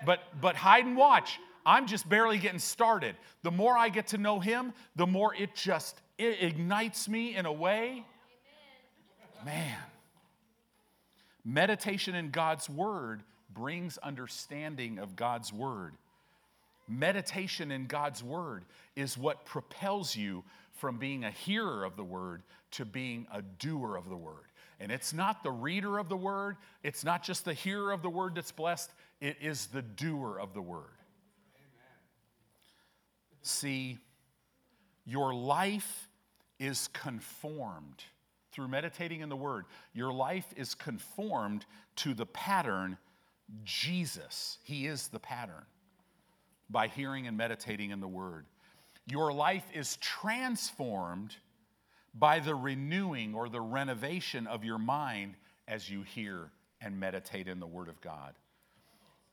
But, 0.06 0.20
but 0.41 0.56
hide 0.56 0.86
and 0.86 0.95
watch. 0.95 1.39
I'm 1.66 1.88
just 1.88 2.08
barely 2.08 2.38
getting 2.38 2.60
started. 2.60 3.16
The 3.43 3.52
more 3.52 3.78
I 3.78 3.89
get 3.89 4.08
to 4.08 4.18
know 4.18 4.39
him, 4.39 4.74
the 4.95 5.06
more 5.08 5.36
it 5.36 5.56
just 5.56 6.02
it 6.18 6.41
ignites 6.41 7.08
me 7.08 7.36
in 7.36 7.45
a 7.45 7.54
way. 7.54 8.06
Man. 9.45 9.78
Meditation 11.45 12.14
in 12.14 12.30
God's 12.30 12.70
word 12.70 13.24
brings 13.54 13.97
understanding 14.00 15.00
of 15.00 15.16
God's 15.16 15.54
word. 15.54 15.93
Meditation 16.88 17.72
in 17.72 17.86
God's 17.86 18.24
word 18.24 18.66
is 18.95 19.18
what 19.18 19.45
propels 19.45 20.16
you 20.16 20.43
from 20.74 20.97
being 20.97 21.24
a 21.24 21.32
hearer 21.32 21.84
of 21.84 21.95
the 21.95 22.04
word 22.04 22.43
to 22.72 22.86
being 22.86 23.28
a 23.34 23.41
doer 23.41 23.95
of 23.95 24.10
the 24.10 24.18
word. 24.18 24.45
And 24.80 24.91
it's 24.91 25.14
not 25.14 25.43
the 25.43 25.52
reader 25.52 25.97
of 25.97 26.10
the 26.10 26.18
word, 26.18 26.58
it's 26.84 27.04
not 27.04 27.24
just 27.24 27.45
the 27.45 27.54
hearer 27.54 27.91
of 27.91 28.02
the 28.02 28.10
word 28.10 28.36
that's 28.36 28.52
blessed, 28.52 28.91
it 29.22 29.38
is 29.41 29.67
the 29.67 29.82
doer 29.82 30.38
of 30.39 30.53
the 30.53 30.61
word. 30.61 30.84
See, 33.41 33.97
your 35.05 35.34
life 35.34 36.07
is 36.59 36.89
conformed 36.89 38.03
through 38.51 38.67
meditating 38.67 39.22
in 39.22 39.30
the 39.30 39.36
word. 39.36 39.65
Your 39.93 40.11
life 40.11 40.53
is 40.55 40.76
conformed 40.76 41.65
to 41.97 42.13
the 42.13 42.26
pattern 42.26 42.97
Jesus. 43.63 44.57
He 44.63 44.86
is 44.86 45.07
the 45.07 45.20
pattern 45.20 45.65
by 46.70 46.88
hearing 46.88 47.28
and 47.28 47.38
meditating 47.38 47.91
in 47.91 47.99
the 47.99 48.07
word. 48.07 48.45
Your 49.07 49.34
life 49.34 49.65
is 49.74 49.97
transformed 49.97 51.36
by 52.13 52.39
the 52.39 52.55
renewing 52.55 53.34
or 53.34 53.49
the 53.49 53.61
renovation 53.61 54.47
of 54.47 54.63
your 54.63 54.78
mind 54.78 55.36
as 55.67 55.89
you 55.89 56.03
hear 56.03 56.51
and 56.82 56.99
meditate 56.99 57.47
in 57.47 57.59
the 57.59 57.67
Word 57.67 57.89
of 57.89 58.01
God. 58.01 58.34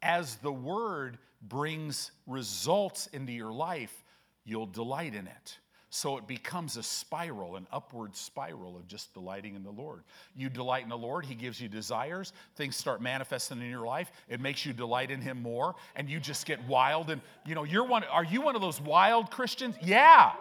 As 0.02 0.36
the 0.36 0.52
word 0.52 1.18
brings 1.42 2.10
results 2.26 3.06
into 3.08 3.32
your 3.32 3.52
life, 3.52 4.04
you'll 4.44 4.66
delight 4.66 5.14
in 5.14 5.26
it. 5.26 5.58
So 5.96 6.18
it 6.18 6.26
becomes 6.26 6.76
a 6.76 6.82
spiral, 6.82 7.56
an 7.56 7.66
upward 7.72 8.14
spiral 8.16 8.76
of 8.76 8.86
just 8.86 9.14
delighting 9.14 9.54
in 9.54 9.62
the 9.62 9.70
Lord. 9.70 10.02
You 10.34 10.50
delight 10.50 10.82
in 10.82 10.88
the 10.88 10.98
Lord, 10.98 11.24
He 11.24 11.34
gives 11.34 11.60
you 11.60 11.68
desires, 11.68 12.32
things 12.56 12.76
start 12.76 13.00
manifesting 13.00 13.62
in 13.62 13.70
your 13.70 13.86
life. 13.86 14.10
It 14.28 14.40
makes 14.40 14.66
you 14.66 14.72
delight 14.72 15.10
in 15.10 15.20
Him 15.20 15.40
more, 15.40 15.74
and 15.94 16.10
you 16.10 16.20
just 16.20 16.44
get 16.44 16.62
wild. 16.66 17.08
And 17.08 17.22
you 17.46 17.54
know, 17.54 17.64
you're 17.64 17.86
one, 17.86 18.04
are 18.04 18.24
you 18.24 18.42
one 18.42 18.56
of 18.56 18.60
those 18.60 18.80
wild 18.80 19.30
Christians? 19.30 19.76
Yeah, 19.80 20.32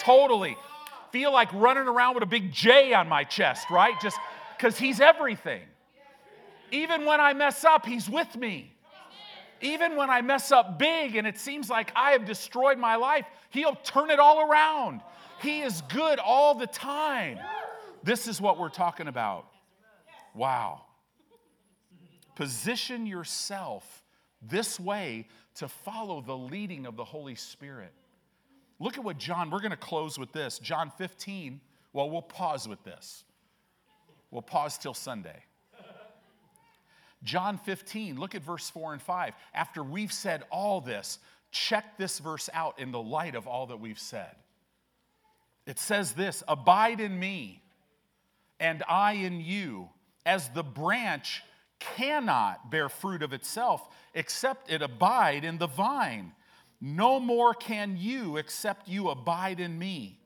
totally. 0.00 0.56
Feel 1.12 1.32
like 1.32 1.52
running 1.52 1.86
around 1.86 2.14
with 2.14 2.22
a 2.22 2.26
big 2.26 2.50
J 2.50 2.94
on 2.94 3.08
my 3.08 3.22
chest, 3.22 3.70
right? 3.70 3.94
Just 4.00 4.18
because 4.56 4.78
He's 4.78 5.00
everything. 5.00 5.62
Even 6.72 7.04
when 7.04 7.20
I 7.20 7.32
mess 7.32 7.64
up, 7.64 7.84
He's 7.84 8.08
with 8.08 8.34
me. 8.34 8.72
Even 9.60 9.96
when 9.96 10.10
I 10.10 10.22
mess 10.22 10.52
up 10.52 10.78
big 10.78 11.16
and 11.16 11.26
it 11.26 11.38
seems 11.38 11.68
like 11.68 11.92
I 11.94 12.12
have 12.12 12.24
destroyed 12.24 12.78
my 12.78 12.96
life, 12.96 13.26
He'll 13.50 13.74
turn 13.74 14.10
it 14.10 14.18
all 14.18 14.48
around. 14.48 15.00
He 15.40 15.60
is 15.60 15.82
good 15.92 16.18
all 16.18 16.54
the 16.54 16.66
time. 16.66 17.38
This 18.02 18.28
is 18.28 18.40
what 18.40 18.58
we're 18.58 18.68
talking 18.68 19.08
about. 19.08 19.46
Wow. 20.34 20.82
Position 22.34 23.06
yourself 23.06 24.04
this 24.40 24.80
way 24.80 25.26
to 25.56 25.68
follow 25.68 26.20
the 26.20 26.36
leading 26.36 26.86
of 26.86 26.96
the 26.96 27.04
Holy 27.04 27.34
Spirit. 27.34 27.92
Look 28.78 28.96
at 28.96 29.04
what 29.04 29.18
John, 29.18 29.50
we're 29.50 29.60
going 29.60 29.72
to 29.72 29.76
close 29.76 30.18
with 30.18 30.32
this. 30.32 30.58
John 30.58 30.90
15, 30.96 31.60
well, 31.92 32.08
we'll 32.08 32.22
pause 32.22 32.66
with 32.66 32.82
this. 32.82 33.24
We'll 34.30 34.42
pause 34.42 34.78
till 34.78 34.94
Sunday. 34.94 35.42
John 37.22 37.58
15, 37.58 38.18
look 38.18 38.34
at 38.34 38.42
verse 38.42 38.70
4 38.70 38.94
and 38.94 39.02
5. 39.02 39.34
After 39.54 39.82
we've 39.82 40.12
said 40.12 40.42
all 40.50 40.80
this, 40.80 41.18
check 41.50 41.98
this 41.98 42.18
verse 42.18 42.48
out 42.54 42.78
in 42.78 42.92
the 42.92 43.02
light 43.02 43.34
of 43.34 43.46
all 43.46 43.66
that 43.66 43.80
we've 43.80 43.98
said. 43.98 44.34
It 45.66 45.78
says 45.78 46.12
this 46.12 46.42
Abide 46.48 47.00
in 47.00 47.18
me, 47.18 47.62
and 48.58 48.82
I 48.88 49.12
in 49.12 49.40
you, 49.40 49.90
as 50.24 50.48
the 50.50 50.64
branch 50.64 51.42
cannot 51.78 52.70
bear 52.70 52.88
fruit 52.88 53.22
of 53.22 53.32
itself 53.32 53.88
except 54.14 54.70
it 54.70 54.82
abide 54.82 55.44
in 55.44 55.58
the 55.58 55.66
vine. 55.66 56.32
No 56.80 57.20
more 57.20 57.54
can 57.54 57.96
you 57.98 58.36
except 58.36 58.88
you 58.88 59.10
abide 59.10 59.60
in 59.60 59.78
me. 59.78 60.18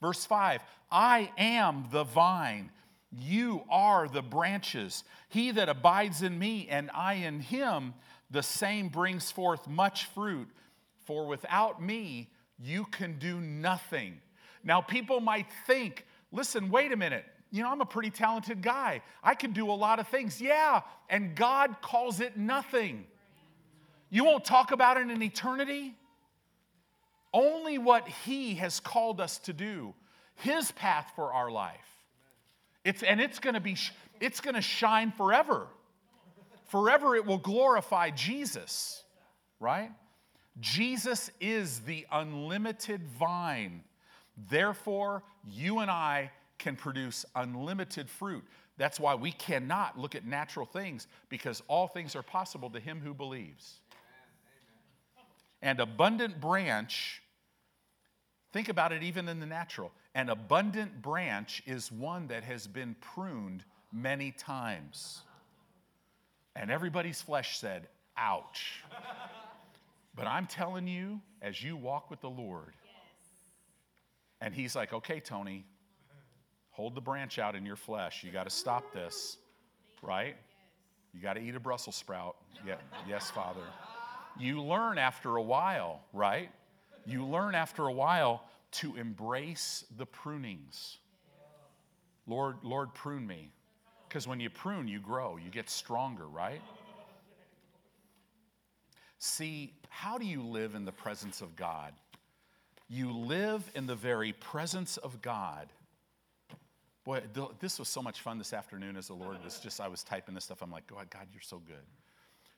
Verse 0.00 0.24
5 0.24 0.60
I 0.90 1.30
am 1.38 1.86
the 1.90 2.04
vine 2.04 2.70
you 3.18 3.64
are 3.70 4.08
the 4.08 4.22
branches. 4.22 5.04
He 5.28 5.50
that 5.52 5.68
abides 5.68 6.22
in 6.22 6.38
me 6.38 6.66
and 6.70 6.90
I 6.94 7.14
in 7.14 7.40
him, 7.40 7.94
the 8.30 8.42
same 8.42 8.88
brings 8.88 9.30
forth 9.30 9.68
much 9.68 10.06
fruit. 10.06 10.48
For 11.04 11.26
without 11.26 11.82
me, 11.82 12.30
you 12.58 12.84
can 12.84 13.18
do 13.18 13.40
nothing. 13.40 14.20
Now, 14.64 14.80
people 14.80 15.20
might 15.20 15.46
think, 15.66 16.06
listen, 16.30 16.70
wait 16.70 16.92
a 16.92 16.96
minute. 16.96 17.24
You 17.50 17.62
know, 17.62 17.70
I'm 17.70 17.82
a 17.82 17.86
pretty 17.86 18.10
talented 18.10 18.62
guy. 18.62 19.02
I 19.22 19.34
can 19.34 19.52
do 19.52 19.70
a 19.70 19.74
lot 19.74 19.98
of 19.98 20.08
things. 20.08 20.40
Yeah, 20.40 20.80
and 21.10 21.34
God 21.34 21.76
calls 21.82 22.20
it 22.20 22.36
nothing. 22.36 23.04
You 24.08 24.24
won't 24.24 24.44
talk 24.44 24.72
about 24.72 24.96
it 24.96 25.10
in 25.10 25.22
eternity? 25.22 25.94
Only 27.34 27.76
what 27.78 28.08
He 28.08 28.54
has 28.54 28.80
called 28.80 29.20
us 29.20 29.38
to 29.40 29.52
do, 29.52 29.94
His 30.36 30.70
path 30.72 31.12
for 31.14 31.32
our 31.32 31.50
life. 31.50 31.91
It's, 32.84 33.02
and 33.02 33.20
it's 33.20 33.38
going 33.38 33.54
to 33.54 33.60
be 33.60 33.76
it's 34.20 34.40
going 34.40 34.54
to 34.54 34.62
shine 34.62 35.12
forever. 35.12 35.66
Forever 36.66 37.16
it 37.16 37.26
will 37.26 37.38
glorify 37.38 38.10
Jesus, 38.10 39.02
right? 39.60 39.90
Jesus 40.60 41.30
is 41.40 41.80
the 41.80 42.06
unlimited 42.10 43.02
vine. 43.18 43.82
Therefore, 44.48 45.22
you 45.48 45.80
and 45.80 45.90
I 45.90 46.30
can 46.58 46.76
produce 46.76 47.24
unlimited 47.34 48.08
fruit. 48.08 48.44
That's 48.78 48.98
why 48.98 49.14
we 49.14 49.32
cannot 49.32 49.98
look 49.98 50.14
at 50.14 50.24
natural 50.24 50.66
things 50.66 51.06
because 51.28 51.62
all 51.68 51.88
things 51.88 52.16
are 52.16 52.22
possible 52.22 52.70
to 52.70 52.80
him 52.80 53.00
who 53.02 53.12
believes. 53.12 53.80
Amen. 55.16 55.26
And 55.62 55.80
abundant 55.80 56.40
branch, 56.40 57.22
think 58.52 58.68
about 58.68 58.92
it 58.92 59.02
even 59.02 59.28
in 59.28 59.40
the 59.40 59.46
natural. 59.46 59.90
An 60.14 60.28
abundant 60.28 61.00
branch 61.00 61.62
is 61.66 61.90
one 61.90 62.26
that 62.28 62.44
has 62.44 62.66
been 62.66 62.94
pruned 63.00 63.64
many 63.92 64.30
times. 64.30 65.22
And 66.54 66.70
everybody's 66.70 67.22
flesh 67.22 67.58
said, 67.58 67.88
ouch. 68.16 68.84
But 70.14 70.26
I'm 70.26 70.46
telling 70.46 70.86
you, 70.86 71.20
as 71.40 71.62
you 71.62 71.76
walk 71.76 72.10
with 72.10 72.20
the 72.20 72.28
Lord, 72.28 72.74
and 74.42 74.54
He's 74.54 74.76
like, 74.76 74.92
okay, 74.92 75.20
Tony, 75.20 75.64
hold 76.70 76.94
the 76.94 77.00
branch 77.00 77.38
out 77.38 77.54
in 77.54 77.64
your 77.64 77.76
flesh. 77.76 78.22
You 78.22 78.30
got 78.30 78.44
to 78.44 78.50
stop 78.50 78.92
this, 78.92 79.38
right? 80.02 80.36
You 81.14 81.20
got 81.22 81.34
to 81.34 81.40
eat 81.40 81.54
a 81.54 81.60
Brussels 81.60 81.96
sprout. 81.96 82.36
Yeah, 82.66 82.76
yes, 83.08 83.30
Father. 83.30 83.62
You 84.38 84.62
learn 84.62 84.98
after 84.98 85.36
a 85.36 85.42
while, 85.42 86.00
right? 86.12 86.50
You 87.06 87.24
learn 87.24 87.54
after 87.54 87.86
a 87.86 87.92
while 87.92 88.44
to 88.72 88.96
embrace 88.96 89.84
the 89.96 90.06
prunings. 90.06 90.96
Lord, 92.26 92.56
Lord, 92.62 92.94
prune 92.94 93.26
me. 93.26 93.50
Because 94.08 94.28
when 94.28 94.40
you 94.40 94.50
prune, 94.50 94.88
you 94.88 95.00
grow, 95.00 95.36
you 95.36 95.50
get 95.50 95.70
stronger, 95.70 96.26
right? 96.26 96.60
See, 99.18 99.72
how 99.88 100.18
do 100.18 100.26
you 100.26 100.42
live 100.42 100.74
in 100.74 100.84
the 100.84 100.92
presence 100.92 101.40
of 101.40 101.56
God? 101.56 101.94
You 102.88 103.12
live 103.12 103.70
in 103.74 103.86
the 103.86 103.94
very 103.94 104.32
presence 104.32 104.96
of 104.96 105.22
God. 105.22 105.68
Boy, 107.04 107.22
this 107.58 107.78
was 107.78 107.88
so 107.88 108.02
much 108.02 108.20
fun 108.20 108.38
this 108.38 108.52
afternoon 108.52 108.96
as 108.96 109.08
the 109.08 109.14
Lord 109.14 109.42
was 109.42 109.58
just, 109.60 109.80
I 109.80 109.88
was 109.88 110.02
typing 110.02 110.34
this 110.34 110.44
stuff. 110.44 110.62
I'm 110.62 110.70
like, 110.70 110.86
God, 110.86 111.08
God, 111.10 111.26
you're 111.32 111.40
so 111.40 111.58
good. 111.58 111.84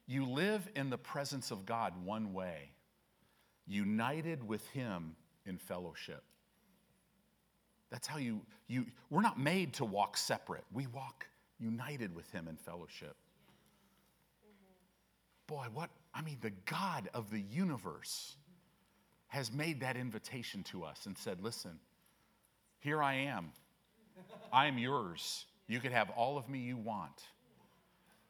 You 0.06 0.26
live 0.26 0.68
in 0.74 0.90
the 0.90 0.98
presence 0.98 1.50
of 1.50 1.64
God 1.64 1.92
one 2.04 2.34
way, 2.34 2.70
united 3.66 4.46
with 4.46 4.66
Him 4.70 5.16
in 5.46 5.58
fellowship. 5.58 6.22
That's 7.90 8.06
how 8.06 8.18
you, 8.18 8.40
you, 8.66 8.86
we're 9.10 9.22
not 9.22 9.38
made 9.38 9.74
to 9.74 9.84
walk 9.84 10.16
separate. 10.16 10.64
We 10.72 10.86
walk 10.88 11.26
united 11.60 12.14
with 12.14 12.30
Him 12.32 12.48
in 12.48 12.56
fellowship. 12.56 13.16
Boy, 15.46 15.66
what, 15.72 15.90
I 16.14 16.22
mean, 16.22 16.38
the 16.40 16.52
God 16.66 17.08
of 17.14 17.30
the 17.30 17.40
universe 17.40 18.36
has 19.28 19.52
made 19.52 19.80
that 19.80 19.96
invitation 19.96 20.62
to 20.64 20.84
us 20.84 21.06
and 21.06 21.16
said, 21.18 21.40
listen, 21.40 21.78
here 22.80 23.02
I 23.02 23.14
am. 23.14 23.50
I 24.52 24.66
am 24.66 24.78
yours. 24.78 25.46
You 25.66 25.80
can 25.80 25.92
have 25.92 26.10
all 26.10 26.38
of 26.38 26.48
me 26.48 26.60
you 26.60 26.76
want. 26.76 27.22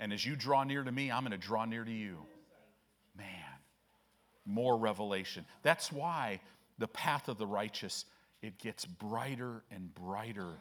And 0.00 0.12
as 0.12 0.24
you 0.24 0.36
draw 0.36 0.64
near 0.64 0.82
to 0.82 0.92
me, 0.92 1.10
I'm 1.10 1.22
going 1.22 1.32
to 1.32 1.38
draw 1.38 1.64
near 1.64 1.84
to 1.84 1.92
you. 1.92 2.18
Man, 3.16 3.26
more 4.44 4.76
revelation. 4.76 5.44
That's 5.62 5.92
why 5.92 6.40
the 6.78 6.88
path 6.88 7.28
of 7.28 7.38
the 7.38 7.46
righteous, 7.46 8.04
it 8.42 8.58
gets 8.58 8.84
brighter 8.84 9.62
and 9.70 9.94
brighter 9.94 10.58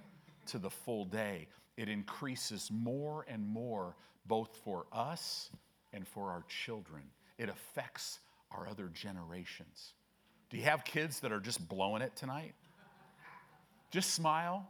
to 0.48 0.60
the 0.60 0.70
full 0.70 1.06
day. 1.06 1.48
It 1.78 1.90
increases 1.90 2.70
more 2.72 3.26
and 3.28 3.48
more, 3.48 3.96
both 4.26 4.56
for 4.64 4.86
us 4.92 5.50
and 5.92 6.08
for 6.08 6.30
our 6.30 6.44
children. 6.48 7.04
It 7.38 7.50
affects 7.50 8.20
our 8.52 8.68
other 8.68 8.90
generations. 8.94 9.94
Do 10.50 10.58
you 10.58 10.64
have 10.64 10.86
kids 10.86 11.20
that 11.22 11.32
are 11.32 11.40
just 11.40 11.68
blowing 11.68 12.02
it 12.02 12.16
tonight? 12.16 12.54
Just 13.90 14.14
smile. 14.14 14.68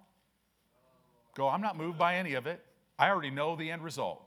Go, 1.35 1.47
I'm 1.47 1.61
not 1.61 1.77
moved 1.77 1.97
by 1.97 2.15
any 2.15 2.35
of 2.35 2.47
it. 2.47 2.63
I 2.97 3.09
already 3.09 3.31
know 3.31 3.55
the 3.55 3.69
end 3.71 3.83
result. 3.83 4.21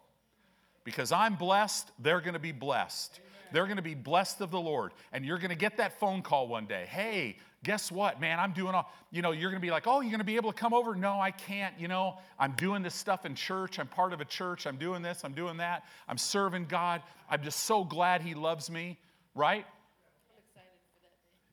Because 0.84 1.12
I'm 1.12 1.34
blessed, 1.34 1.90
they're 1.98 2.20
going 2.20 2.34
to 2.34 2.38
be 2.38 2.52
blessed. 2.52 3.20
They're 3.53 3.64
going 3.64 3.76
to 3.76 3.82
be 3.82 3.94
blessed 3.94 4.40
of 4.40 4.51
the 4.51 4.61
Lord. 4.61 4.92
And 5.12 5.24
you're 5.24 5.38
going 5.38 5.51
to 5.51 5.57
get 5.57 5.76
that 5.78 5.99
phone 5.99 6.22
call 6.22 6.49
one 6.49 6.66
day. 6.66 6.86
Hey, 6.88 7.36
guess 7.64 7.90
what, 7.90 8.20
man? 8.20 8.38
I'm 8.38 8.53
doing 8.53 8.74
all, 8.74 8.92
you 9.11 9.22
know, 9.22 9.32
you're 9.32 9.51
going 9.51 9.61
to 9.61 9.66
be 9.66 9.70
like, 9.70 9.86
oh, 9.86 10.01
you're 10.01 10.11
going 10.11 10.18
to 10.18 10.24
be 10.24 10.36
able 10.36 10.53
to 10.53 10.59
come 10.59 10.72
over? 10.72 10.94
No, 10.94 11.20
I 11.20 11.30
can't. 11.30 11.74
You 11.78 11.88
know, 11.88 12.18
I'm 12.38 12.53
doing 12.53 12.82
this 12.82 12.94
stuff 12.94 13.26
in 13.26 13.34
church. 13.34 13.78
I'm 13.78 13.88
part 13.88 14.12
of 14.12 14.20
a 14.20 14.24
church. 14.24 14.66
I'm 14.66 14.76
doing 14.76 15.03
this. 15.03 15.24
I'm 15.24 15.32
doing 15.32 15.57
that. 15.57 15.84
I'm 16.09 16.18
serving 16.18 16.66
God. 16.66 17.03
I'm 17.28 17.42
just 17.42 17.61
so 17.61 17.84
glad 17.84 18.22
He 18.22 18.34
loves 18.34 18.70
me, 18.70 18.99
right? 19.34 19.66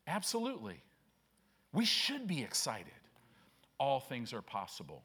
Absolutely. 0.07 0.81
We 1.71 1.85
should 1.85 2.27
be 2.27 2.41
excited. 2.41 2.93
All 3.79 3.99
things 3.99 4.33
are 4.33 4.41
possible. 4.41 5.03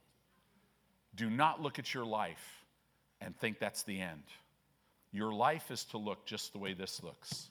Do 1.14 1.30
not 1.30 1.62
look 1.62 1.78
at 1.78 1.95
your 1.95 2.05
life 2.05 2.64
and 3.20 3.36
think 3.36 3.59
that's 3.59 3.82
the 3.82 4.01
end. 4.01 4.22
Your 5.12 5.32
life 5.32 5.70
is 5.70 5.84
to 5.86 5.98
look 5.98 6.26
just 6.26 6.52
the 6.52 6.59
way 6.59 6.74
this 6.74 7.02
looks 7.02 7.48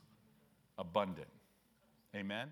abundant. 0.77 1.27
Amen. 2.15 2.49